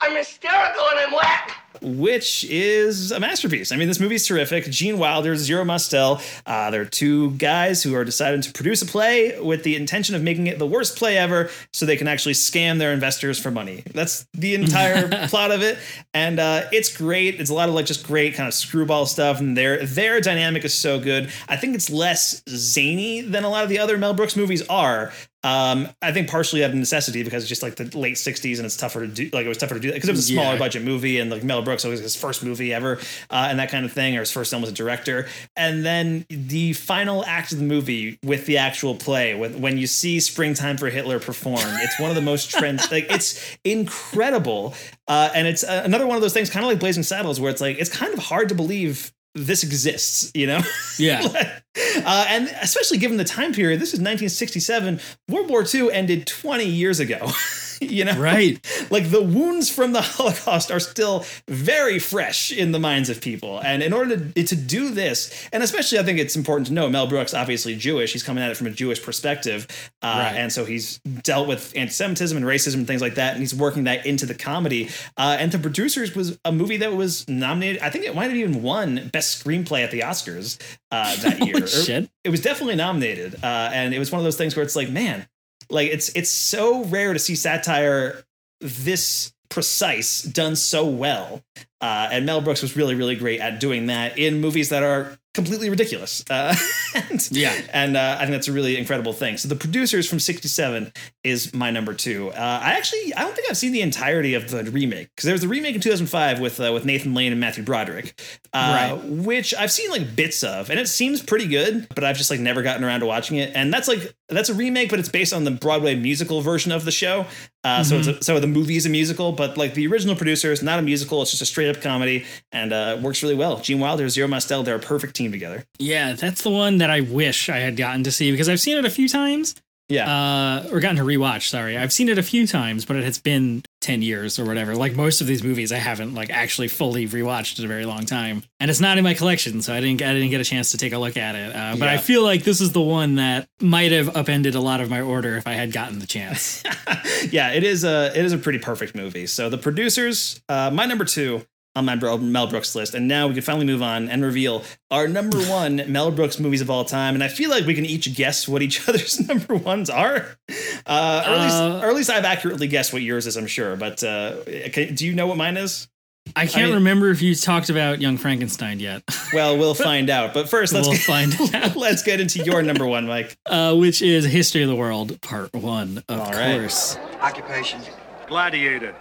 [0.01, 1.51] I'm hysterical and I'm wet.
[1.81, 3.71] which is a masterpiece.
[3.71, 4.65] I mean, this movie's terrific.
[4.65, 6.19] Gene Wilder, Zero Mostel.
[6.45, 10.21] Uh, they're two guys who are deciding to produce a play with the intention of
[10.21, 13.83] making it the worst play ever so they can actually scam their investors for money.
[13.93, 15.77] That's the entire plot of it.
[16.13, 17.39] And uh, it's great.
[17.39, 19.39] It's a lot of like just great kind of screwball stuff.
[19.39, 21.29] And their, their dynamic is so good.
[21.47, 25.13] I think it's less zany than a lot of the other Mel Brooks movies are.
[25.43, 28.65] Um, I think partially out of necessity because it's just like the late '60s and
[28.65, 29.29] it's tougher to do.
[29.31, 30.59] Like it was tougher to do because it was a smaller Yeah.
[30.59, 32.97] budget movie and like Mel Brooks was his first movie ever
[33.29, 35.27] uh, and that kind of thing, or his first film as a director.
[35.55, 39.87] And then the final act of the movie with the actual play, with when you
[39.87, 42.79] see "Springtime for Hitler" perform, it's one of the most trend.
[42.91, 44.73] like it's incredible,
[45.07, 47.51] uh, and it's uh, another one of those things, kind of like Blazing Saddles, where
[47.51, 50.31] it's like it's kind of hard to believe this exists.
[50.35, 50.61] You know.
[50.97, 51.58] Yeah.
[52.05, 54.99] Uh, and especially given the time period, this is 1967.
[55.27, 57.31] World War II ended 20 years ago.
[57.95, 58.59] you know, Right.
[58.89, 63.59] Like the wounds from the Holocaust are still very fresh in the minds of people.
[63.59, 66.89] And in order to, to do this, and especially I think it's important to know,
[66.89, 68.13] Mel Brooks obviously Jewish.
[68.13, 69.67] He's coming at it from a Jewish perspective,
[70.01, 70.35] uh, Right.
[70.35, 73.85] and so he's dealt with anti-Semitism and racism and things like that, and he's working
[73.85, 74.89] that into the comedy.
[75.17, 77.81] Uh, and the producers was a movie that was nominated.
[77.81, 80.59] I think it might have even won best screenplay at the Oscars
[80.91, 82.07] uh, that year.
[82.23, 84.89] It was definitely nominated, uh, and it was one of those things where it's like,
[84.89, 85.27] man,
[85.69, 88.23] like it's it's so rare to see satire
[88.59, 91.41] this precise done so well.
[91.81, 95.17] Uh, and Mel Brooks was really, really great at doing that in movies that are
[95.33, 96.23] completely ridiculous.
[96.29, 96.55] Uh,
[97.09, 97.53] and, Yeah.
[97.71, 99.37] And uh, I think that's a really incredible thing.
[99.37, 100.91] So the producers from 67
[101.23, 102.29] is my number two.
[102.31, 105.33] Uh, I actually, I don't think I've seen the entirety of the remake because there
[105.33, 108.19] was the remake in 2005 with, uh, with Nathan Lane and Matthew Broderick,
[108.53, 109.05] uh, Right.
[109.05, 112.39] which I've seen like bits of and it seems pretty good, but I've just like
[112.39, 113.51] never gotten around to watching it.
[113.55, 116.85] And that's like, that's a remake, but it's based on the Broadway musical version of
[116.85, 117.25] the show.
[117.63, 120.51] Uh, So it's a, so the movie is a musical, but like the original producer
[120.51, 121.21] is not a musical.
[121.21, 123.59] It's just a straight up comedy and uh, it works really well.
[123.59, 125.65] Gene Wilder, Zero Mostel, they're a perfect team together.
[125.77, 128.77] Yeah, that's the one that I wish I had gotten to see because I've seen
[128.77, 129.55] it a few times.
[129.89, 130.07] Yeah.
[130.07, 131.75] Uh, or gotten to rewatch, sorry.
[131.75, 134.75] I've seen it a few times, but it has been 10 years or whatever.
[134.75, 138.05] Like most of these movies, I haven't like actually fully rewatched in a very long
[138.05, 138.43] time.
[138.59, 140.77] And it's not in my collection, so I didn't I didn't get a chance to
[140.77, 141.55] take a look at it.
[141.55, 144.79] Uh, but I feel like this is the one that might have upended a lot
[144.79, 146.63] of my order if I had gotten the chance.
[147.31, 149.25] yeah, it is a it is a pretty perfect movie.
[149.25, 151.45] So the producers, uh, my number two
[151.79, 154.63] on my Bro- Mel Brooks list, and now we can finally move on and reveal
[154.91, 157.15] our number one Mel Brooks movies of all time.
[157.15, 160.37] And I feel like we can each guess what each other's number ones are,
[160.85, 163.35] uh, or, at least, Uh, or at least I've accurately guessed what yours is.
[163.37, 165.87] I'm sure, but uh, can, do you know what mine is?
[166.35, 169.01] I can't mean- remember if you talked about Young Frankenstein yet.
[169.31, 170.33] Well, we'll find out.
[170.33, 171.75] But first, let's We'll get, find out.
[171.75, 173.37] let's get into your number one, Mike.
[173.45, 176.59] Uh, which is History of the World, Part One, of All right.
[176.59, 176.97] course.
[177.21, 177.79] Occupation.
[178.27, 178.95] Gladiator.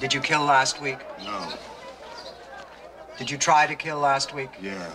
[0.00, 0.98] Did you kill last week?
[1.26, 1.52] No.
[3.18, 4.48] Did you try to kill last week?
[4.62, 4.90] Yeah.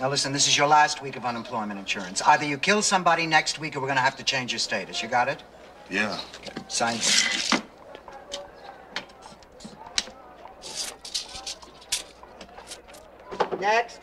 [0.00, 2.22] Now listen, this is your last week of unemployment insurance.
[2.22, 5.02] Either you kill somebody next week or we're gonna have to change your status.
[5.02, 5.42] You got it?
[5.90, 6.18] Yeah.
[6.68, 6.94] Sign.
[13.60, 14.00] Next.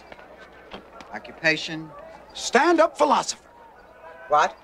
[1.11, 1.89] Occupation.
[2.35, 3.41] Stand up philosopher.
[4.27, 4.55] What?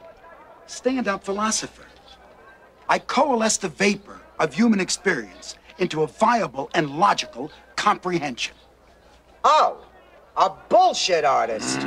[0.68, 1.88] Stand up philosopher.
[2.88, 8.54] I coalesce the vapor of human experience into a viable and logical comprehension.
[9.46, 9.86] Oh,
[10.36, 11.80] a bullshit artist.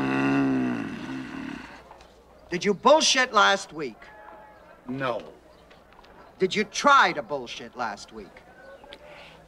[2.51, 4.03] Did you bullshit last week?
[4.89, 5.23] No.
[6.39, 8.43] Did you try to bullshit last week?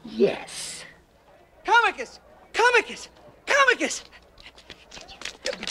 [0.05, 0.85] Yes.
[1.65, 2.19] Comicus!
[2.53, 3.09] Comicus!
[3.47, 4.03] Comicus!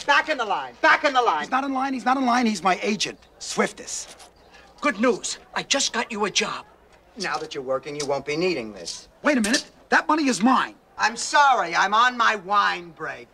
[0.06, 0.74] Back in the line.
[0.80, 1.42] Back in the line.
[1.42, 1.92] He's not in line.
[1.92, 2.46] He's not in line.
[2.46, 4.28] He's my agent, Swiftus.
[4.80, 5.38] Good news.
[5.54, 6.64] I just got you a job.
[7.20, 9.08] Now that you're working, you won't be needing this.
[9.22, 9.64] Wait a minute.
[9.88, 10.74] That money is mine.
[10.96, 11.74] I'm sorry.
[11.74, 13.28] I'm on my wine break.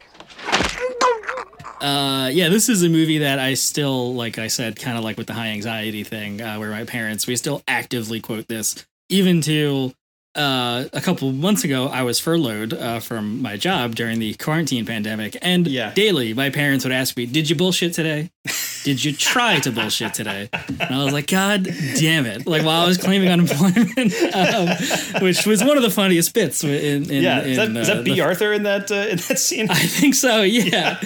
[1.80, 5.18] Uh, yeah, this is a movie that I still, like I said, kind of like
[5.18, 9.40] with the high anxiety thing, uh, where my parents, we still actively quote this, even
[9.42, 9.92] to
[10.34, 14.86] uh, a couple months ago, I was furloughed uh, from my job during the quarantine
[14.86, 15.64] pandemic, and
[15.94, 18.30] daily my parents would ask me, "Did you bullshit today?
[18.84, 22.82] Did you try to bullshit today?" And I was like, "God damn it!" Like while
[22.82, 26.62] I was claiming unemployment, um, which was one of the funniest bits.
[26.62, 28.14] In, in yeah, is that, in, is uh, that Bea.
[28.14, 29.70] the- Arthur in that uh, in that scene?
[29.70, 30.42] I think so.
[30.42, 31.00] Yeah.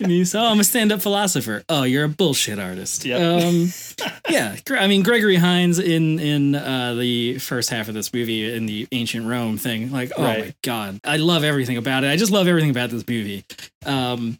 [0.00, 1.64] and he's, oh, I'm a stand-up philosopher.
[1.68, 3.04] Oh, you're a bullshit artist.
[3.06, 3.68] Um,
[4.30, 4.56] yeah.
[4.70, 8.86] I mean, Gregory Hines in in uh, the first half of this movie in the
[8.92, 9.90] ancient Rome thing.
[9.90, 12.10] Like, oh my god, I love everything about it.
[12.10, 13.44] I just love everything about this movie.
[13.84, 14.38] Um,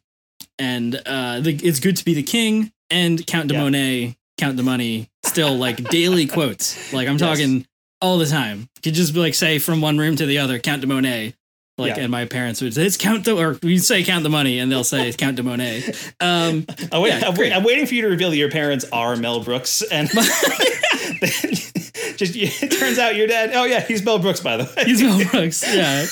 [0.58, 4.62] and uh, the, it's good to be the king and Count de Monet, Count the
[4.62, 5.08] money.
[5.24, 6.92] Still like daily quotes.
[6.92, 7.20] Like I'm Yes.
[7.38, 7.66] talking
[8.00, 8.68] all the time.
[8.82, 11.34] Could just be like say from one room to the other, Count de Monet.
[11.76, 12.02] Like, Yeah.
[12.04, 14.70] and my parents would say, it's count the, or we say count the money, and
[14.70, 15.82] they'll say it's count de Monet.
[16.20, 17.52] Um, Oh, wait, yeah, I'm, great.
[17.52, 20.08] I'm waiting for you to reveal that your parents are Mel Brooks, and
[22.16, 23.50] just it turns out your dad.
[23.54, 24.84] Oh yeah, he's Mel Brooks, by the way.
[24.84, 25.62] He's Mel Brooks.
[25.66, 26.06] Yeah.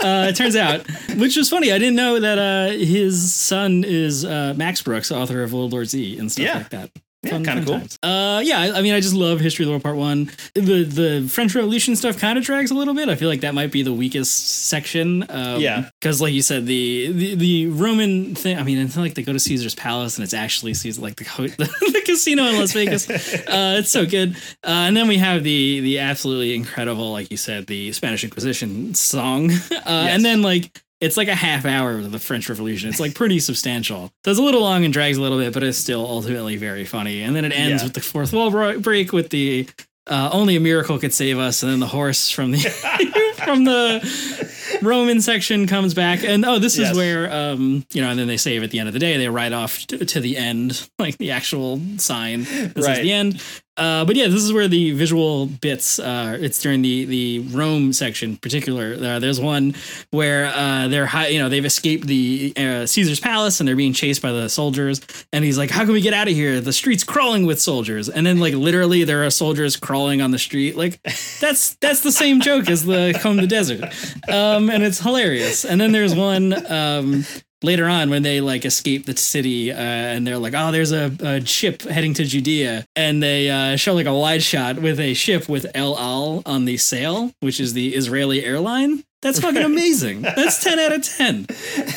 [0.00, 1.72] Uh, it turns out, which was funny.
[1.72, 5.84] I didn't know that uh, his son is uh, Max Brooks, author of World War
[5.84, 6.54] Z and stuff Yeah.
[6.58, 6.90] like that.
[7.22, 7.78] Yeah, kinda cool.
[7.80, 7.98] times.
[8.02, 10.30] Uh, yeah, I, I mean, I just love History of the World Part One.
[10.54, 13.10] The the French Revolution stuff kind of drags a little bit.
[13.10, 15.26] I feel like that might be the weakest section.
[15.28, 15.90] Um, Yeah.
[16.00, 18.56] because like you said, the, the the Roman thing.
[18.58, 21.24] I mean, it's like they go to Caesar's palace and it's actually Caesar, like the
[21.24, 23.08] ho- the, casino in Las Vegas.
[23.10, 24.34] uh, it's so good.
[24.64, 28.94] Uh, and then we have the the absolutely incredible, like you said, the Spanish Inquisition
[28.94, 29.50] song.
[29.70, 30.70] Uh, And then like
[31.00, 32.88] it's like a half hour of the French Revolution.
[32.90, 34.12] It's like pretty substantial.
[34.24, 36.84] So it's a little long and drags a little bit, but it's still ultimately very
[36.84, 37.22] funny.
[37.22, 37.86] And then it ends Yeah.
[37.86, 39.68] with the fourth wall break with the
[40.06, 42.58] uh, only a miracle could save us, and then the horse from the
[43.44, 46.90] from the Roman section comes back, and oh, this Yes.
[46.90, 49.16] is where um you know, and then they save at the end of the day
[49.18, 52.44] they ride off to, to the end, like the actual sign.
[52.44, 53.40] This is the end.
[53.80, 55.98] Uh, but yeah, this is where the visual bits.
[55.98, 58.94] Uh, it's during the the Rome section, in particular.
[59.00, 59.74] Uh, there's one
[60.10, 63.94] where uh, they're high, you know they've escaped the uh, Caesar's palace and they're being
[63.94, 65.00] chased by the soldiers.
[65.32, 66.60] And he's like, "How can we get out of here?
[66.60, 70.38] The street's crawling with soldiers." And then like literally there are soldiers crawling on the
[70.38, 70.76] street.
[70.76, 71.02] Like
[71.40, 73.84] that's that's the same joke as the Comb the Desert,
[74.28, 75.64] um, and it's hilarious.
[75.64, 76.70] And then there's one.
[76.70, 77.24] Um,
[77.62, 81.12] later on when they like escape the city uh, and they're like oh there's a,
[81.20, 82.84] a ship heading to judea.
[82.96, 86.64] And they uh, show like a wide shot with a ship with el al on
[86.64, 89.04] the sail which is the israeli airline.
[89.22, 90.22] That's fucking amazing.
[90.22, 91.46] That's 10 out of 10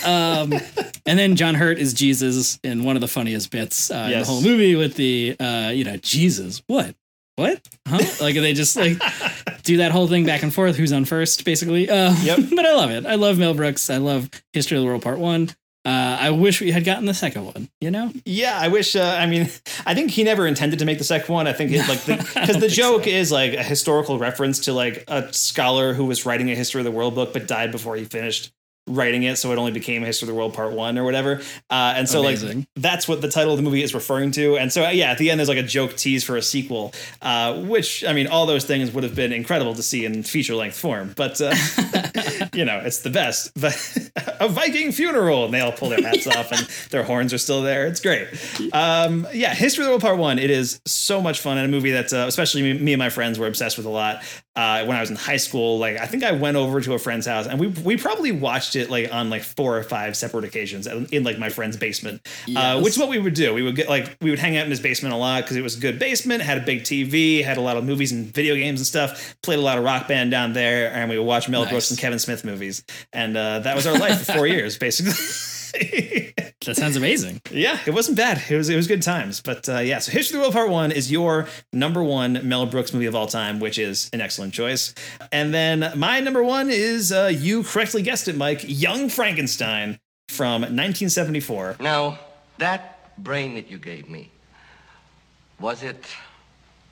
[0.05, 0.53] um,
[1.05, 4.25] and then john hurt is jesus in one of the funniest bits uh, in the
[4.25, 6.95] whole movie with the uh, you know jesus what
[7.35, 7.67] what?
[7.87, 7.99] Huh?
[8.21, 9.01] Like they just like
[9.63, 11.89] do that whole thing back and forth who's on first basically.
[11.89, 12.39] Uh, Yep.
[12.55, 13.05] but i love it.
[13.05, 13.89] I love mel brooks.
[13.89, 15.49] I love history of the world part one.
[15.85, 18.09] Uh, i wish we had gotten the second one you know?
[18.23, 18.95] Yeah, I wish.
[18.95, 19.49] Uh, I mean,
[19.85, 21.45] I think he never intended to make the second one.
[21.45, 25.33] I think it, like because the, joke is like a historical reference to like a
[25.33, 28.53] scholar who was writing a history of the world book but died before he finished
[28.87, 31.41] writing it, so it only became history of the world part one or whatever.
[31.69, 32.59] Uh, and so Amazing.
[32.59, 34.57] like that's what the title of the movie is referring to.
[34.57, 37.61] And so yeah, at the end there's like a joke tease for a sequel, uh,
[37.61, 40.77] which I mean, all those things would have been incredible to see in feature length
[40.77, 41.13] form.
[41.15, 41.55] But uh,
[42.53, 43.51] you know, it's the best.
[43.63, 43.73] But
[44.39, 47.61] a Viking funeral, and they all pull their hats off, and their horns are still
[47.61, 47.87] there.
[47.87, 48.27] It's great.
[48.73, 50.37] Um, yeah, History of the World Part One.
[50.37, 53.09] It is so much fun, and a movie that uh, especially me, me and my
[53.09, 54.23] friends were obsessed with a lot.
[54.55, 56.99] Uh, when I was in high school, like I think I went over to a
[56.99, 60.45] friend's house, and we we probably watched it like on like four or five separate
[60.45, 62.27] occasions in, in like my friend's basement.
[62.55, 63.53] Uh, which is what we would do.
[63.53, 65.61] We would get like we would hang out in his basement a lot because it
[65.61, 68.55] was a good basement, had a big TV, had a lot of movies and video
[68.55, 69.35] games and stuff.
[69.41, 71.99] Played a lot of rock band down there, and we would watch Mel Brooks and
[71.99, 75.13] Kevin Smith movies, and uh, that was our life for four years, basically.
[76.65, 78.41] that sounds amazing Yeah, it wasn't bad.
[78.49, 79.41] It was it was good times.
[79.41, 82.65] But uh, yeah, so History of the World Part One is your number one Mel
[82.65, 84.93] Brooks movie of all time, which is an excellent choice.
[85.31, 89.99] And then my number one is uh, you correctly guessed it, Mike, Young Frankenstein
[90.29, 91.77] from 1974.
[91.79, 92.19] Now,
[92.57, 94.31] that brain that you gave me,
[95.59, 96.05] was it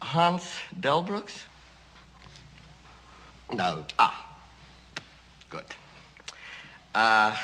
[0.01, 0.45] Hans
[0.79, 1.43] Delbruck's?
[3.53, 3.85] No.
[3.99, 4.37] Ah,
[5.49, 5.65] good.
[6.95, 7.35] Uh,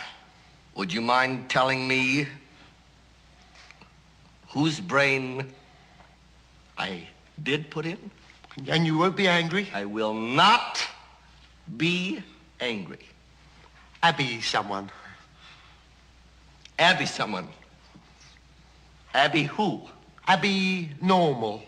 [0.78, 2.28] would you mind telling me
[4.50, 5.52] whose brain
[6.78, 7.08] I
[7.42, 8.12] did put in?
[8.68, 9.68] And you won't be angry?
[9.74, 10.82] I will not
[11.76, 12.22] be
[12.60, 13.06] angry.
[14.02, 14.90] Abby someone.
[16.80, 17.48] Abby someone.
[19.14, 19.82] Abby who?
[20.28, 21.64] Abby normal.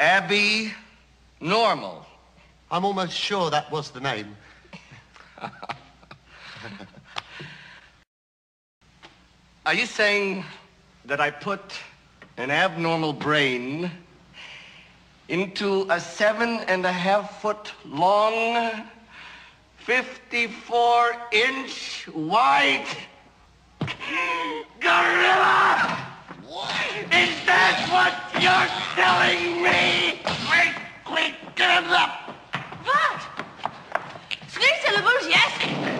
[0.00, 0.72] Abby
[1.40, 2.04] Normal.
[2.70, 4.36] I'm almost sure that was the name.
[9.66, 10.44] Are you saying
[11.04, 11.60] that I put
[12.38, 13.90] an abnormal brain
[15.28, 18.84] into a seven and a half foot long,
[19.76, 22.86] 54 inch wide
[24.80, 25.98] gorilla?
[27.12, 30.20] Is that what you're telling me?
[30.46, 32.34] Quick, quick, get up!
[32.84, 33.20] What?
[34.48, 35.97] Three syllables, yes.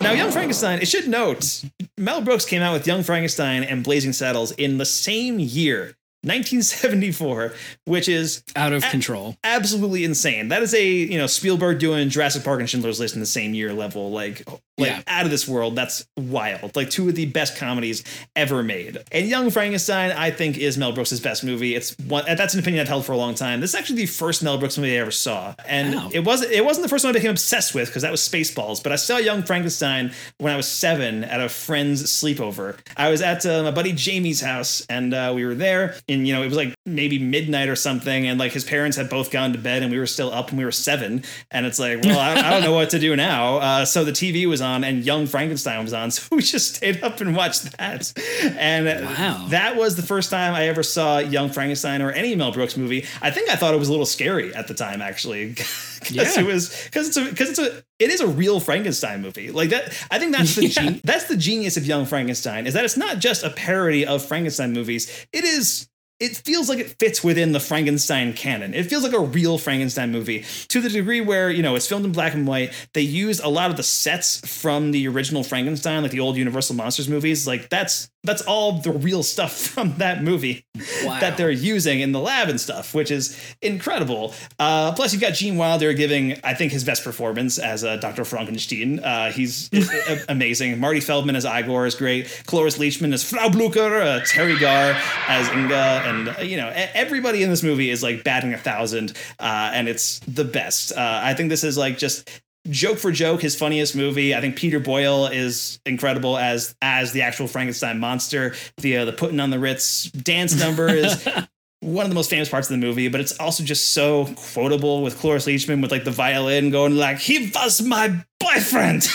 [0.00, 1.62] Now, Young Frankenstein, it should note,
[1.98, 7.52] Mel Brooks came out with Young Frankenstein and Blazing Saddles in the same year, 1974,
[7.86, 9.36] which is out of a- control.
[9.44, 10.48] absolutely insane.
[10.48, 13.54] That is a, you know, Spielberg doing Jurassic Park and Schindler's List in the same
[13.54, 14.42] year level, like,
[14.78, 15.02] like Yeah.
[15.06, 15.74] out of this world.
[15.76, 16.74] That's wild.
[16.76, 18.02] Like two of the best comedies
[18.36, 18.98] ever made.
[19.12, 21.74] And Young Frankenstein, I think, is Mel Brooks' best movie.
[21.74, 23.60] It's one that's an opinion I've held for a long time.
[23.60, 25.54] This is actually the first Mel Brooks movie I ever saw.
[25.66, 26.10] And Wow.
[26.12, 28.82] it wasn't it wasn't the first one I became obsessed with because that was Spaceballs.
[28.82, 32.78] But I saw Young Frankenstein when I was seven at a friend's sleepover.
[32.96, 35.96] I was at uh, my buddy Jamie's house, and uh, we were there.
[36.10, 39.08] And you know, it was like maybe midnight or something, and like his parents had
[39.08, 41.22] both gone to bed, and we were still up, and we were seven.
[41.50, 43.58] And it's like, well, I, I don't know what to do now.
[43.70, 47.02] Uh, so the TV was on, and Young Frankenstein was on, so we just stayed
[47.04, 48.12] up and watched that.
[48.58, 49.46] And Wow.
[49.50, 53.06] that was the first time I ever saw Young Frankenstein or any Mel Brooks movie.
[53.22, 55.48] I think I thought it was a little scary at the time, actually,
[56.00, 56.40] because Yeah.
[56.40, 59.50] it was because it's a because it's a it is a real Frankenstein movie.
[59.50, 60.68] Like that, I think that's the Yeah.
[60.68, 64.24] gen- that's the genius of Young Frankenstein is that it's not just a parody of
[64.24, 65.26] Frankenstein movies.
[65.32, 65.86] It is.
[66.20, 68.74] It feels like it fits within the Frankenstein canon.
[68.74, 72.04] It feels like a real Frankenstein movie to the degree where, you know, it's filmed
[72.04, 72.72] in black and white.
[72.92, 76.76] They use a lot of the sets from the original Frankenstein, like the old Universal
[76.76, 77.46] Monsters movies.
[77.46, 80.64] Like that's that's all the real stuff from that movie
[81.04, 81.20] Wow.
[81.20, 84.34] that they're using in the lab and stuff, which is incredible.
[84.58, 88.24] Uh, plus, you've got Gene Wilder giving, I think, his best performance as uh, Dr.
[88.24, 88.98] Frankenstein.
[89.00, 89.70] Uh, he's
[90.28, 90.78] amazing.
[90.78, 92.42] Marty Feldman as Igor is great.
[92.46, 94.00] Cloris Leachman as Frau Blucher.
[94.00, 94.94] Uh, Teri Garr
[95.28, 99.12] as Inga, and uh, you know everybody in this movie is like batting a thousand,
[99.38, 100.92] uh, and it's the best.
[100.92, 102.28] Uh, I think this is like just
[102.68, 104.34] joke for joke his funniest movie.
[104.34, 108.54] I think peter boyle is incredible as as the actual frankenstein monster.
[108.78, 111.26] The uh, the putting on the ritz dance number is
[111.80, 115.02] one of the most famous parts of the movie but it's also just so quotable
[115.02, 119.08] with cloris leachman with like the violin going like he was my boyfriend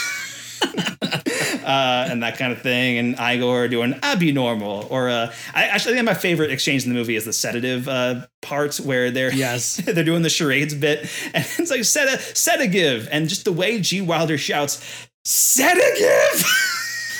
[1.66, 5.95] uh, and that kind of thing, and Igor doing "Abby normal." Or uh, I actually
[5.95, 9.78] think my favorite exchange in the movie is the sedative uh, part where they're Yes.
[9.86, 14.01] they're doing the charades bit, and it's like seta sedative, and just the way G
[14.01, 14.82] Wilder shouts
[15.24, 16.45] sedative.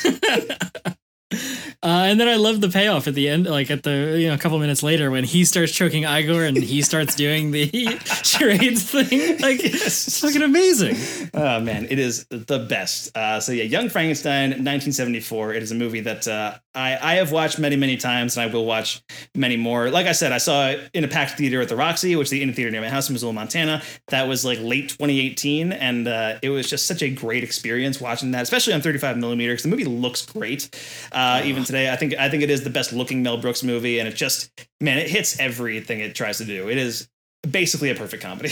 [1.84, 4.34] Uh, and then I love the payoff at the end, like at the you know
[4.34, 7.68] a couple minutes later when he starts choking Igor and he starts doing the
[8.24, 9.40] charades thing.
[9.40, 10.96] Like it's fucking amazing.
[11.36, 13.16] Oh man, it is the best.
[13.16, 15.54] Uh, so yeah, Young Frankenstein, 1974.
[15.54, 18.52] It is a movie that uh, I I have watched many many times, and I
[18.52, 19.04] will watch
[19.36, 19.92] many more.
[19.92, 22.32] Like I said, I saw it in a packed theater at the Roxy, which is
[22.32, 23.84] the indie theater near my house in Missoula, Montana.
[24.08, 28.32] That was like late 2018, and uh, it was just such a great experience watching
[28.32, 30.70] that, especially on 35 millimeter, because the movie looks great.
[31.12, 34.00] Uh, even today, I think I think it is the best looking Mel Brooks movie,
[34.00, 34.52] and it just
[34.82, 36.70] man, it hits everything it tries to do.
[36.70, 37.08] It is
[37.50, 38.52] basically a perfect comedy.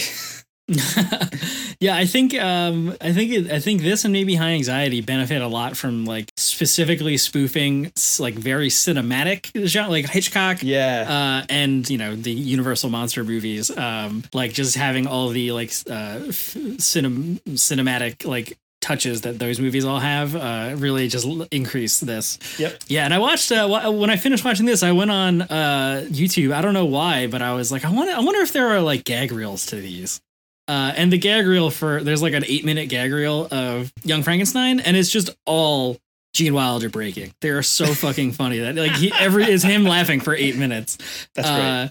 [1.80, 5.42] Yeah, I think um, I think it, I think this and maybe High Anxiety benefit
[5.42, 10.62] a lot from like specifically spoofing like very cinematic genre, like Hitchcock.
[10.62, 15.52] Yeah, uh, and you know the Universal monster movies, um, like just having all the
[15.52, 21.26] like uh, f- cinem- cinematic like touches that those movies all have uh, really just
[21.50, 22.38] increase this.
[22.58, 22.82] Yep.
[22.86, 26.52] Yeah, and I watched uh, when I finished watching this, I went on uh, YouTube.
[26.52, 28.80] I don't know why, but I was like, I wonder, I wonder if there are
[28.80, 30.20] like gag reels to these.
[30.68, 34.22] Uh, and the gag reel for there's like an eight minute gag reel of Young
[34.22, 35.98] Frankenstein, and it's just all
[36.34, 37.32] Gene Wilder breaking.
[37.40, 40.98] They are so fucking funny that like he every is him laughing for eight minutes.
[41.34, 41.88] That's uh,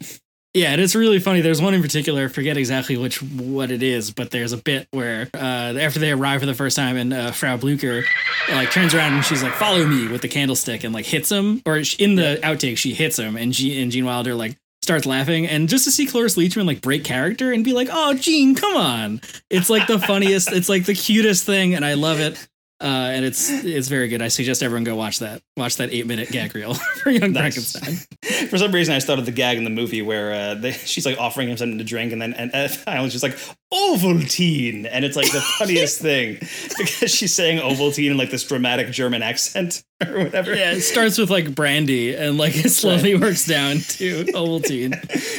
[0.53, 1.41] Yeah, and it's really funny.
[1.41, 4.87] There's one in particular, I forget exactly which what it is, but there's a bit
[4.91, 8.03] where uh, after they arrive for the first time, and uh, Frau Blucher
[8.49, 11.63] like turns around and she's like, "Follow me" with the candlestick, and like hits him,
[11.65, 15.47] or in the outtake she hits him, and G- and Gene Wilder like starts laughing,
[15.47, 18.77] and just to see Cloris Leachman like break character and be like, "Oh, Gene, come
[18.77, 22.47] on!" It's like the funniest, it's like the cutest thing, and I love it.
[22.81, 24.21] Uh, and it's it's very good.
[24.21, 25.41] I suggest everyone go watch that.
[25.55, 26.73] Watch that eight minute gag reel
[27.03, 27.71] for Young Nice.
[27.77, 28.47] Frankenstein.
[28.49, 31.17] For some reason, I started the gag in the movie where uh, they, she's like
[31.17, 32.51] offering him something to drink, and then and,
[32.87, 33.37] I was just like,
[33.73, 36.39] Ovaltine, and it's like the funniest thing
[36.77, 40.55] because she's saying Ovaltine in like this dramatic German accent or whatever.
[40.55, 44.93] Yeah, it starts with like brandy and like it slowly works down to Ovaltine.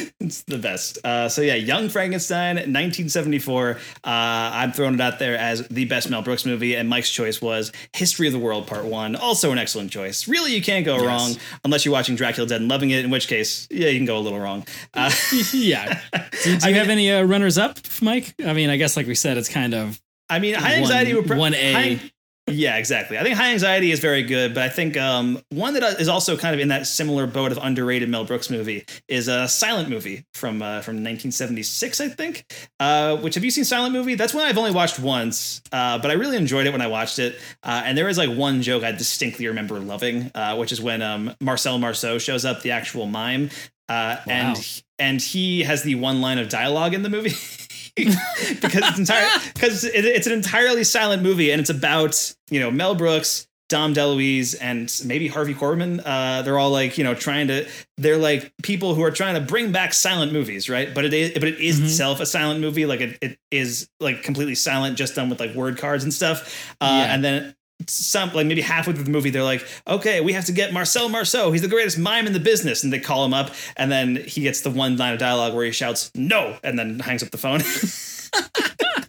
[0.25, 0.97] It's the best.
[1.05, 3.71] Uh, so yeah, Young Frankenstein, 1974.
[3.71, 7.39] Uh, I'm throwing it out there as the best Mel Brooks movie, and Mike's choice
[7.39, 9.15] was History of the World Part One.
[9.15, 10.27] Also an excellent choice.
[10.27, 11.05] Really, you can't go Yes.
[11.05, 13.05] wrong unless you're watching Dracula Dead and loving it.
[13.05, 14.65] In which case, yeah, you can go a little wrong.
[14.95, 15.11] Uh,
[15.53, 15.99] yeah.
[16.43, 18.33] Do, do you have any uh, runners up, Mike?
[18.43, 20.01] I mean, I guess like we said, it's kind of.
[20.27, 21.73] I mean, high anxiety would pro- one A.
[21.73, 21.99] high-
[22.47, 23.17] yeah, exactly.
[23.17, 26.37] I think high anxiety is very good, but I think um, one that is also
[26.37, 30.25] kind of in that similar boat of underrated Mel Brooks movie is a silent movie
[30.35, 32.45] from uh, from 1976, I think.
[32.79, 34.13] Uh, which have you seen Silent Movie?
[34.13, 37.17] That's one I've only watched once, uh, but I really enjoyed it when I watched
[37.17, 37.39] it.
[37.63, 41.01] Uh, and there is like one joke I distinctly remember loving, uh, which is when
[41.01, 43.49] um, Marcel Marceau shows up, the actual mime,
[43.89, 47.33] uh, and and he has the one line of dialogue in the movie.
[47.95, 52.69] because it's entire because it, it's an entirely silent movie and it's about you know
[52.69, 56.01] Mel Brooks, Dom DeLuise, and maybe Harvey Korman.
[56.05, 57.67] Uh, they're all like you know trying to
[57.97, 60.93] they're like people who are trying to bring back silent movies, right?
[60.93, 62.85] But it is but it is itself a silent movie.
[62.85, 66.75] Like it, it is like completely silent, just done with like word cards and stuff.
[66.81, 67.13] Uh, Yeah.
[67.13, 67.55] And then
[67.87, 71.09] some like maybe halfway through the movie they're like okay we have to get marcel
[71.09, 74.15] marceau he's the greatest mime in the business and they call him up and then
[74.15, 77.29] he gets the one line of dialogue where he shouts no and then hangs up
[77.31, 77.61] the phone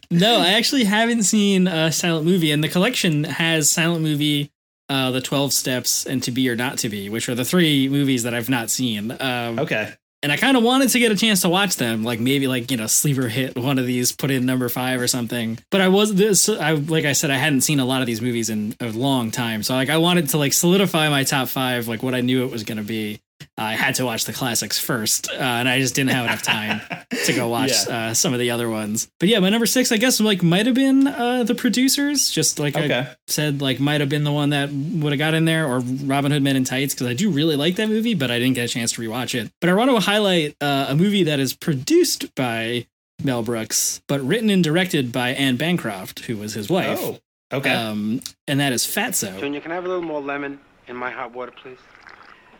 [0.09, 4.51] No, I actually haven't seen a silent movie, and the collection has silent movie,
[4.87, 7.89] uh, the Twelve Steps, and To Be or Not to Be, which are the three
[7.89, 9.11] movies that I've not seen.
[9.19, 9.93] Um, okay.
[10.27, 12.69] And I kind of wanted to get a chance to watch them, like maybe like
[12.69, 15.57] you know sleeper hit one of these, put in number five or something.
[15.71, 18.21] But I was this, I like I said, I hadn't seen a lot of these
[18.21, 21.87] movies in a long time, so like I wanted to like solidify my top five,
[21.87, 23.21] like what I knew it was going to be.
[23.57, 26.81] I had to watch the classics first, uh, and I just didn't have enough time
[27.25, 28.09] to go watch Yeah.
[28.09, 29.09] uh, some of the other ones.
[29.19, 32.29] But yeah, my number six, I guess, like might have been uh, the producers.
[32.29, 32.99] Just like Okay.
[32.99, 35.79] I said, like might have been the one that would have got in there, or
[35.79, 38.55] Robin Hood Men in Tights, because I do really like that movie, but I didn't
[38.55, 39.51] get a chance to rewatch it.
[39.59, 42.85] But I want to highlight uh, a movie that is produced by
[43.23, 46.99] Mel Brooks, but written and directed by Anne Bancroft, who was his wife.
[47.01, 47.19] Oh,
[47.51, 47.73] okay.
[47.73, 49.39] Um, and that is Fatso.
[49.39, 51.79] Junior, can I have a little more lemon in my hot water, please?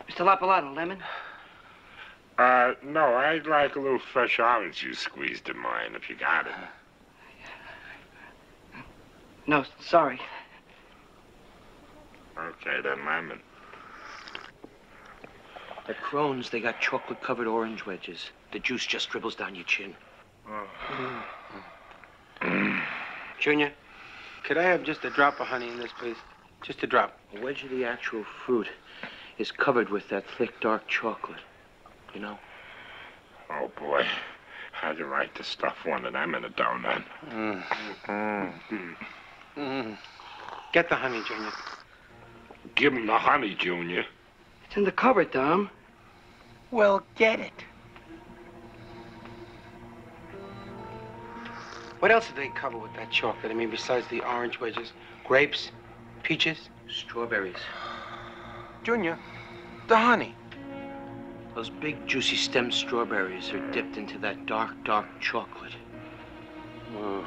[0.09, 0.25] Mr.
[0.25, 1.03] Lapalato, lemon?
[2.37, 6.47] Uh, no, I'd like a little fresh orange juice squeezed in mine, if you got
[6.47, 6.53] it.
[9.47, 10.19] No, sorry.
[12.37, 13.39] Okay, then lemon.
[15.87, 18.29] The Crohn's, they got chocolate-covered orange wedges.
[18.51, 19.95] The juice just dribbles down your chin.
[23.39, 23.71] Junior,
[24.43, 26.17] could I have just a drop of honey in this, please?
[26.61, 27.17] Just a drop.
[27.35, 28.67] A wedge of the actual fruit
[29.37, 31.39] is covered with that thick, dark chocolate.
[32.13, 32.37] You know?
[33.49, 34.05] Oh, boy.
[34.71, 37.03] How'd you like to stuff one of them in a donut?
[37.29, 37.63] Mm.
[39.57, 39.97] Mm.
[40.73, 41.51] Get the honey, Junior.
[42.75, 44.05] Give him the honey, Junior.
[44.65, 45.69] It's in the cupboard, Tom.
[46.69, 47.63] Well, get it.
[51.99, 53.51] What else did they cover with that chocolate?
[53.51, 54.91] I mean, besides the orange wedges?
[55.23, 55.71] Grapes?
[56.21, 56.69] Peaches?
[56.87, 57.55] Strawberries.
[58.87, 59.19] Junior,
[59.89, 60.33] the honey.
[61.55, 65.73] Those big, juicy stem strawberries are dipped into that dark, dark chocolate.
[66.93, 67.25] Mm.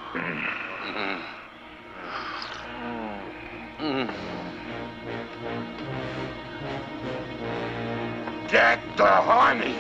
[0.95, 1.23] Mm.
[3.79, 4.15] Mm.
[8.49, 9.77] Get the honey!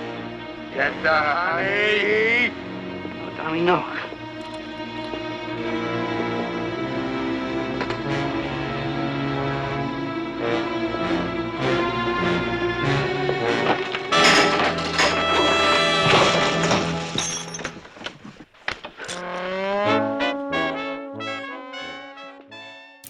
[0.74, 2.52] Get the honey!
[3.22, 4.09] Oh, Tommy, no.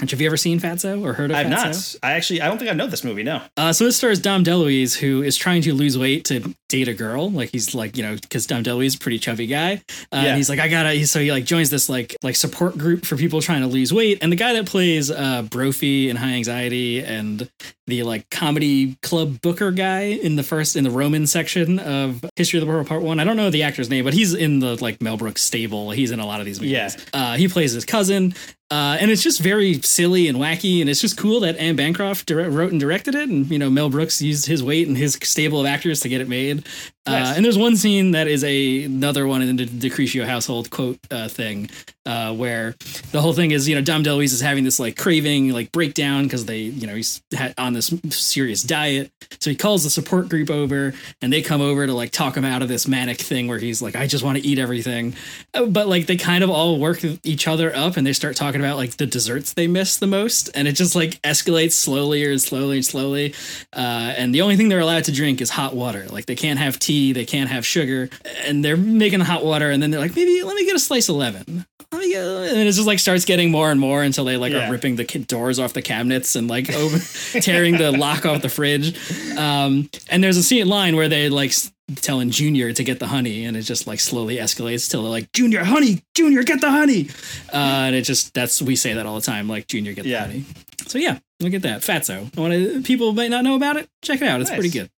[0.00, 1.40] Have you ever seen Fatso or heard of it?
[1.40, 2.00] I've Fatso?
[2.02, 2.08] not.
[2.08, 3.22] I actually I don't think I know this movie.
[3.22, 3.42] No.
[3.56, 6.94] Uh, so it stars Dom DeLuise, who is trying to lose weight to date a
[6.94, 7.30] girl.
[7.30, 9.82] Like he's like, you know, because Dom DeLuise is a pretty chubby guy.
[10.12, 10.24] Uh, Yeah.
[10.28, 11.06] And he's like, I gotta.
[11.06, 14.18] So he like joins this like like support group for people trying to lose weight.
[14.22, 17.48] And the guy that plays uh, Brophy in High Anxiety and
[17.90, 22.58] the like comedy club booker guy in the first in the Roman section of History
[22.58, 23.20] of the World Part One.
[23.20, 25.90] I don't know the actor's name, but he's in the like Mel Brooks stable.
[25.90, 26.72] He's in a lot of these movies.
[26.72, 26.90] Yeah.
[27.12, 28.34] Uh, he plays his cousin.
[28.72, 32.26] Uh, and it's just very silly and wacky, and it's just cool that Anne Bancroft
[32.26, 35.18] dire- wrote and directed it, and you know Mel Brooks used his weight and his
[35.24, 36.64] stable of actors to get it made.
[37.04, 41.00] Uh, and there's one scene that is a another one in the Decretio household quote
[41.10, 41.68] uh, thing,
[42.06, 42.76] uh, where
[43.10, 46.24] the whole thing is you know Dom DeLuise is having this like craving like breakdown
[46.24, 49.10] because they you know he's had on this serious diet.
[49.40, 50.92] So he calls the support group over
[51.22, 53.80] and they come over to like talk him out of this manic thing where he's
[53.80, 55.14] like, I just want to eat everything.
[55.54, 58.60] Uh, But like they kind of all work each other up and they start talking
[58.60, 60.50] about like the desserts they miss the most.
[60.54, 63.34] And it just like escalates slowly and slowly and slowly.
[63.72, 66.06] Uh, and the only thing they're allowed to drink is hot water.
[66.10, 68.10] Like they can't have tea, they can't have sugar.
[68.44, 70.80] And they're making the hot water and then they're like, maybe let me get a
[70.80, 71.64] slice of lemon.
[71.96, 74.68] Me get, and it just like starts getting more and more until they like Yeah.
[74.68, 76.98] are ripping the doors off the cabinets and like over,
[77.40, 78.96] tearing the lock off the fridge.
[79.36, 81.52] Um, and there's a scene line where they like
[81.96, 85.32] telling Junior to get the honey, and it just like slowly escalates till they're like,
[85.32, 87.08] Junior, honey, Junior, get the honey.
[87.52, 87.56] Uh,
[87.86, 90.44] and it just that's we say that all the time, like Junior, get the honey.
[90.86, 92.36] So yeah, look at that, Fatso.
[92.36, 93.88] I want to people might not know about it.
[94.02, 94.56] Check it out; it's Nice.
[94.58, 94.90] pretty good.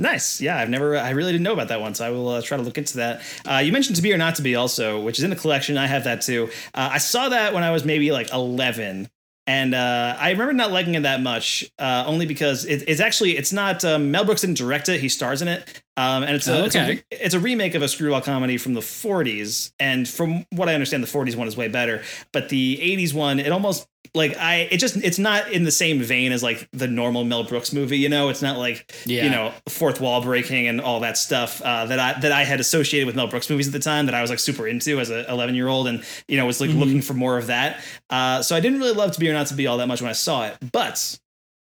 [0.00, 0.40] Nice.
[0.40, 2.56] Yeah, I've never, I really didn't know about that one, so I will uh, try
[2.56, 3.20] to look into that.
[3.48, 5.76] Uh, you mentioned To Be or Not to Be also, which is in the collection.
[5.76, 6.48] I have that too.
[6.74, 9.10] Uh, I saw that when I was maybe like 11.
[9.46, 13.36] And uh, I remember not liking it that much, uh, only because it, it's actually
[13.36, 16.46] it's not um, Mel Brooks didn't direct it; he stars in it, um, and it's
[16.48, 19.72] a, Oh, it's, a it's a remake of a screwball comedy from the 40s.
[19.78, 22.02] And from what I understand, the 40s one is way better,
[22.32, 26.00] but the 80s one, it almost like I it just it's not in the same
[26.00, 27.98] vein as like the normal Mel Brooks movie.
[27.98, 29.24] You know, it's not like Yeah.
[29.24, 32.58] you know fourth wall breaking and all that stuff uh, that I that I had
[32.58, 35.10] associated with Mel Brooks movies at the time that I was like super into as
[35.10, 37.84] a 11 year old and you know was like looking for more of that.
[38.08, 40.00] Uh, so I didn't really love To Be or Not to Be all that much
[40.00, 41.18] when I saw it, but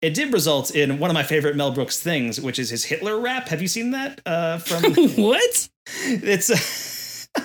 [0.02, 3.19] it did result in one of my favorite Mel Brooks things, which is his Hitler
[3.19, 3.48] rap.
[3.49, 4.22] Have you seen that?
[4.26, 4.84] Uh, from
[5.15, 5.69] what?
[6.06, 7.28] It's.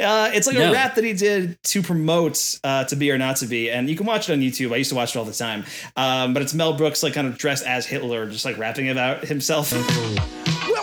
[0.00, 0.70] Uh, it's like No.
[0.70, 3.88] a rap that he did to promote uh, to be or not to be, and
[3.88, 4.72] you can watch it on YouTube.
[4.72, 5.64] I used to watch it all the time.
[5.96, 9.24] Um, but it's Mel Brooks like kind of dressed as Hitler, just like rapping about
[9.24, 9.72] himself.
[9.72, 9.82] Well,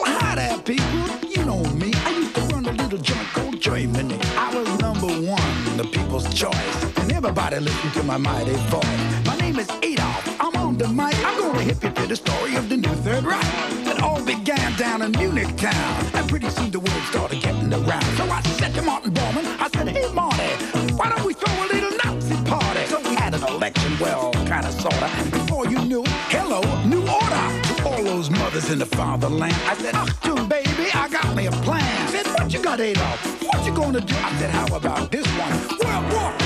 [0.06, 1.30] hi there, people.
[1.30, 1.92] You know me.
[1.96, 4.18] I used to run a little joint called Germany.
[4.38, 6.98] I was number one, the people's choice.
[6.98, 9.26] And everybody listened to my mighty voice.
[9.26, 10.33] My name is Adolf.
[10.74, 11.14] On the mic.
[11.24, 13.46] I'm to hip you to the story of the new Third Reich.
[13.86, 16.06] It all began down in Munich town.
[16.16, 18.04] And pretty soon the word started getting around.
[18.18, 20.50] So I said to Martin Bormann, I said, hey, Marty,
[20.96, 22.86] why don't we throw a little Nazi party?
[22.88, 25.32] So we had an election, well, kind of, sort of.
[25.32, 27.46] Before you knew hello, new order.
[27.70, 29.54] To all those mothers in the fatherland.
[29.68, 32.08] I said, Achtung, baby, I got me a plan.
[32.08, 33.44] Said, what you got, Adolf?
[33.44, 34.16] What you gonna do?
[34.16, 35.52] I said, how about this one?
[35.86, 36.43] World War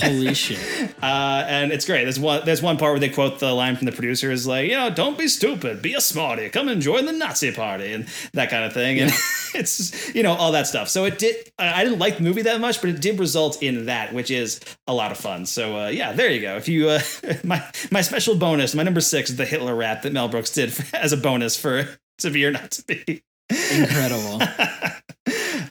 [0.00, 0.94] Holy shit!
[1.02, 2.04] Uh, and it's great.
[2.04, 2.42] There's one.
[2.46, 4.88] There's one part where they quote the line from the producer is like, you know,
[4.88, 8.64] don't be stupid, be a smarty, come and join the Nazi party, and that kind
[8.64, 9.00] of thing.
[9.00, 9.10] And
[9.54, 10.88] it's you know all that stuff.
[10.88, 11.36] So it did.
[11.58, 14.30] I I didn't like the movie that much, but it did result in that, which
[14.30, 15.44] is a lot of fun.
[15.44, 16.56] So uh, yeah, there you go.
[16.56, 17.00] If you uh,
[17.44, 20.72] my my special bonus, my number six is the Hitler rap that Mel Brooks did
[20.72, 21.86] for, as a bonus for
[22.18, 23.22] to be or not to be.
[23.50, 24.40] Incredible.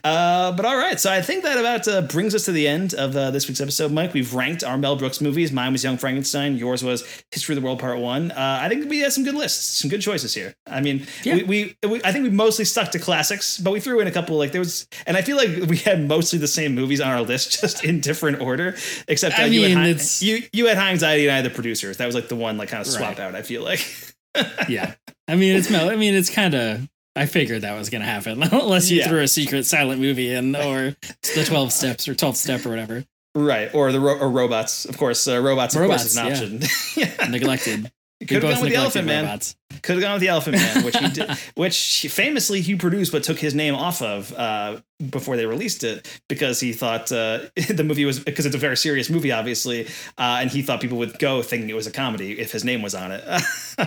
[0.02, 2.94] Uh, but all right, so I think that about uh, brings us to the end
[2.94, 4.14] of uh, this week's episode, Mike.
[4.14, 5.52] We've ranked our Mel Brooks movies.
[5.52, 6.56] Mine was Young Frankenstein.
[6.56, 8.30] Yours was History of the World Part One.
[8.30, 10.54] Uh, I think we had some good lists, some good choices here.
[10.66, 14.00] I mean, we, we, we I think we mostly stuck to classics, but we threw
[14.00, 16.74] in a couple like there was, and I feel like we had mostly the same
[16.74, 18.76] movies on our list, just in different order.
[19.08, 21.44] Except I uh, you, mean, had High, you you had High Anxiety and I had
[21.44, 21.98] the producers.
[21.98, 23.20] That was like the one like kind of swap Right.
[23.20, 23.34] out.
[23.34, 23.80] I feel like.
[24.68, 24.94] yeah.
[25.26, 25.90] I mean, it's Mel.
[25.90, 26.88] I mean, it's kind of.
[27.16, 29.08] I figured that was going to happen, unless you Yeah.
[29.08, 30.96] threw a secret silent movie in, or
[31.34, 33.04] the twelve steps or twelfth step or whatever.
[33.34, 35.26] Right, or the ro- or robots, of course.
[35.28, 36.26] Uh, robots, of Robots, course, is an
[36.96, 37.10] yeah.
[37.10, 37.30] option.
[37.30, 37.92] Neglected.
[38.20, 39.24] Could have gone with the Elephant Man.
[39.24, 39.56] robots.
[39.82, 43.22] Could have gone with the Elephant Man, which he did, which famously he produced but
[43.22, 47.84] took his name off of uh, before they released it because he thought uh, the
[47.84, 49.86] movie was because it's a very serious movie, obviously,
[50.18, 52.82] uh, and he thought people would go thinking it was a comedy if his name
[52.82, 53.24] was on it.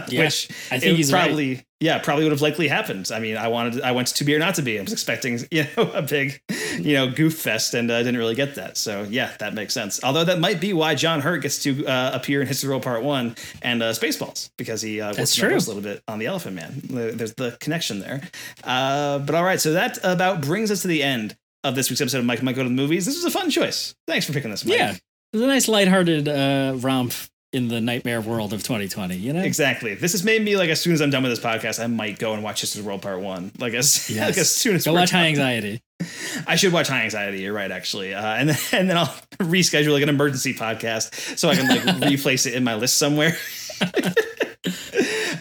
[0.07, 1.27] Yeah, which I think he's right.
[1.27, 3.11] probably yeah probably would have likely happened.
[3.13, 4.79] I mean, I wanted I went to be or not to be.
[4.79, 6.41] I was expecting you know a big
[6.79, 8.75] you know goof fest and uh, didn't really get that.
[8.75, 10.03] So yeah, that makes sense.
[10.03, 12.73] Although that might be why John Hurt gets to uh, appear in History of the
[12.73, 15.59] World Part One and uh, Spaceballs because he uh, That's true.
[15.73, 16.81] A little bit on the Elephant Man.
[17.17, 18.21] There's the connection there.
[18.63, 22.01] Uh, but all right, so that about brings us to the end of this week's
[22.01, 23.05] episode of Mike Might Go to the Movies.
[23.05, 23.95] This was a fun choice.
[24.07, 24.77] Thanks for picking this, Mike.
[24.77, 25.01] Yeah, it
[25.33, 27.13] was a nice lighthearted uh, romp
[27.53, 29.15] in the nightmare world of 2020.
[29.15, 29.93] You know, Exactly.
[29.93, 32.17] This has made me like as soon as I'm done with this podcast, I might
[32.17, 33.51] go and watch of the World Part One.
[33.59, 34.27] Like as, Yes.
[34.29, 35.27] like as soon as Go watch High.
[35.27, 35.81] Anxiety.
[36.47, 37.39] I should watch High Anxiety.
[37.41, 39.05] You're right, actually, uh, and then and then I'll
[39.39, 43.37] reschedule like an emergency podcast so I can like replace it in my list somewhere.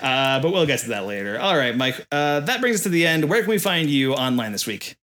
[0.02, 1.38] Uh, but we'll get to that later.
[1.38, 2.06] All right, Mike.
[2.10, 3.28] Uh, that brings us to the end.
[3.28, 4.96] Where can we find you online this week?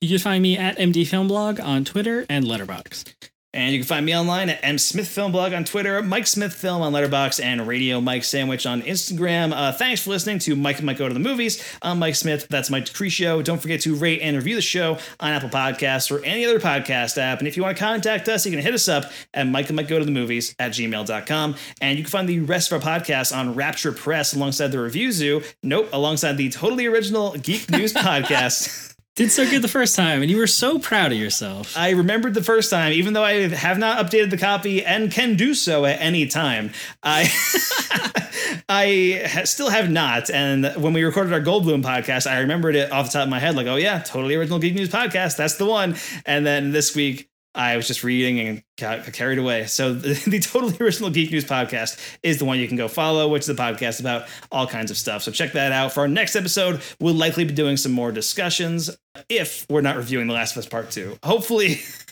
[0.00, 3.14] You can find me at MD Film Blog on Twitter and Letterboxd.
[3.54, 6.54] And you can find me online at M Smith Film Blog on Twitter, Mike Smith
[6.54, 9.52] Film on Letterboxd, and Radio Mike Sandwich on Instagram.
[9.54, 11.62] Uh, thanks for listening to Mike and Mike Go to the Movies.
[11.82, 12.48] I'm Mike Smith.
[12.48, 13.44] That's Mike Decrecio.
[13.44, 17.18] Don't forget to rate and review the show on Apple Podcasts or any other podcast
[17.18, 17.40] app.
[17.40, 19.76] And if you want to contact us, you can hit us up at Mike and
[19.76, 21.54] Mike Go to the Movies at gmail.com.
[21.82, 25.12] And you can find the rest of our podcasts on Rapture Press alongside the Review
[25.12, 25.42] Zoo.
[25.62, 28.91] Nope, alongside the totally original Geek News podcast.
[29.14, 31.76] Did so good the first time, and you were so proud of yourself.
[31.76, 35.36] I remembered the first time, even though I have not updated the copy and can
[35.36, 36.70] do so at any time.
[37.02, 37.30] I
[38.70, 40.30] I still have not.
[40.30, 43.38] And when we recorded our Goldblum podcast, I remembered it off the top of my
[43.38, 45.36] head, like, oh yeah, totally original Geek News podcast.
[45.36, 45.96] That's the one.
[46.24, 49.66] And then this week, I was just reading and got carried away.
[49.66, 53.28] So the, the totally original Geek News podcast is the one you can go follow,
[53.28, 55.22] which is a podcast about all kinds of stuff.
[55.22, 55.92] So check that out.
[55.92, 58.90] For our next episode, we'll likely be doing some more discussions
[59.28, 61.18] if we're not reviewing The Last of Us Part Two.
[61.22, 61.80] Hopefully.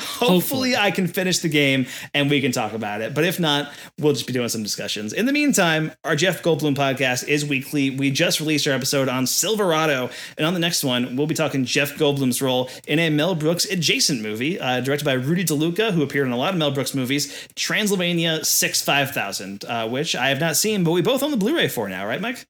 [0.00, 3.14] Hopefully, I can finish the game and we can talk about it.
[3.14, 5.12] But if not, we'll just be doing some discussions.
[5.12, 7.90] In the meantime, our Jeff Goldblum podcast is weekly.
[7.90, 10.10] We just released our episode on Silverado.
[10.36, 13.64] And on the next one, we'll be talking Jeff Goldblum's role in a Mel Brooks
[13.64, 16.94] adjacent movie uh, directed by Rudy DeLuca, who appeared in a lot of Mel Brooks
[16.94, 21.36] movies, Transylvania 6 5000, uh, which I have not seen, but we both own the
[21.36, 22.46] Blu ray for now, right, Mike?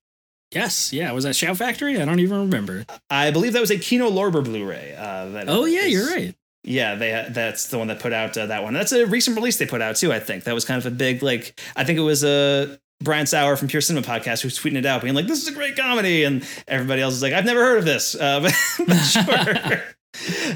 [0.51, 1.13] Yes, yeah.
[1.13, 2.01] Was that Shout Factory?
[2.01, 2.87] I don't even remember.
[3.11, 4.95] I believe that was a Kino Lorber Blu-ray.
[4.97, 6.35] Uh, Oh yeah, is- you're right.
[6.69, 8.75] Yeah, they that's the one that put out uh, that one.
[8.75, 10.13] That's a recent release they put out too.
[10.13, 11.59] I think that was kind of a big like.
[11.75, 12.73] I think it was a.
[12.73, 15.49] Uh, Brian Saur from Pure Cinema Podcast who's tweeting it out, being like, "This is
[15.49, 18.41] a great comedy," and everybody else is like, "I've never heard of this," uh,
[18.79, 19.83] but, but sure.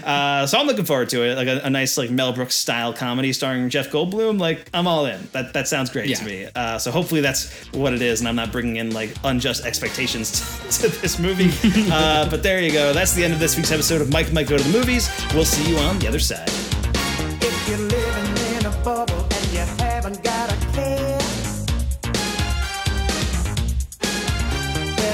[0.04, 2.92] Uh, so I'm looking forward to it, like a, a, nice like Mel Brooks style
[2.92, 4.40] comedy starring Jeff Goldblum.
[4.40, 5.28] Like I'm all in.
[5.32, 6.16] That that sounds great yeah.
[6.16, 6.48] to me.
[6.54, 10.30] Uh, so hopefully that's what it is, and I'm not bringing in like unjust expectations
[10.78, 11.50] to, to this movie.
[11.92, 12.92] uh, but there you go.
[12.92, 15.10] That's the end of this week's episode of Mike Mike Go to the Movies.
[15.34, 16.48] We'll see you on the other side.
[16.48, 21.20] If you're living in a bubble and you haven't got a care,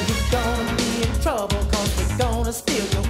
[0.09, 3.07] you're gonna be in we're gonna steal your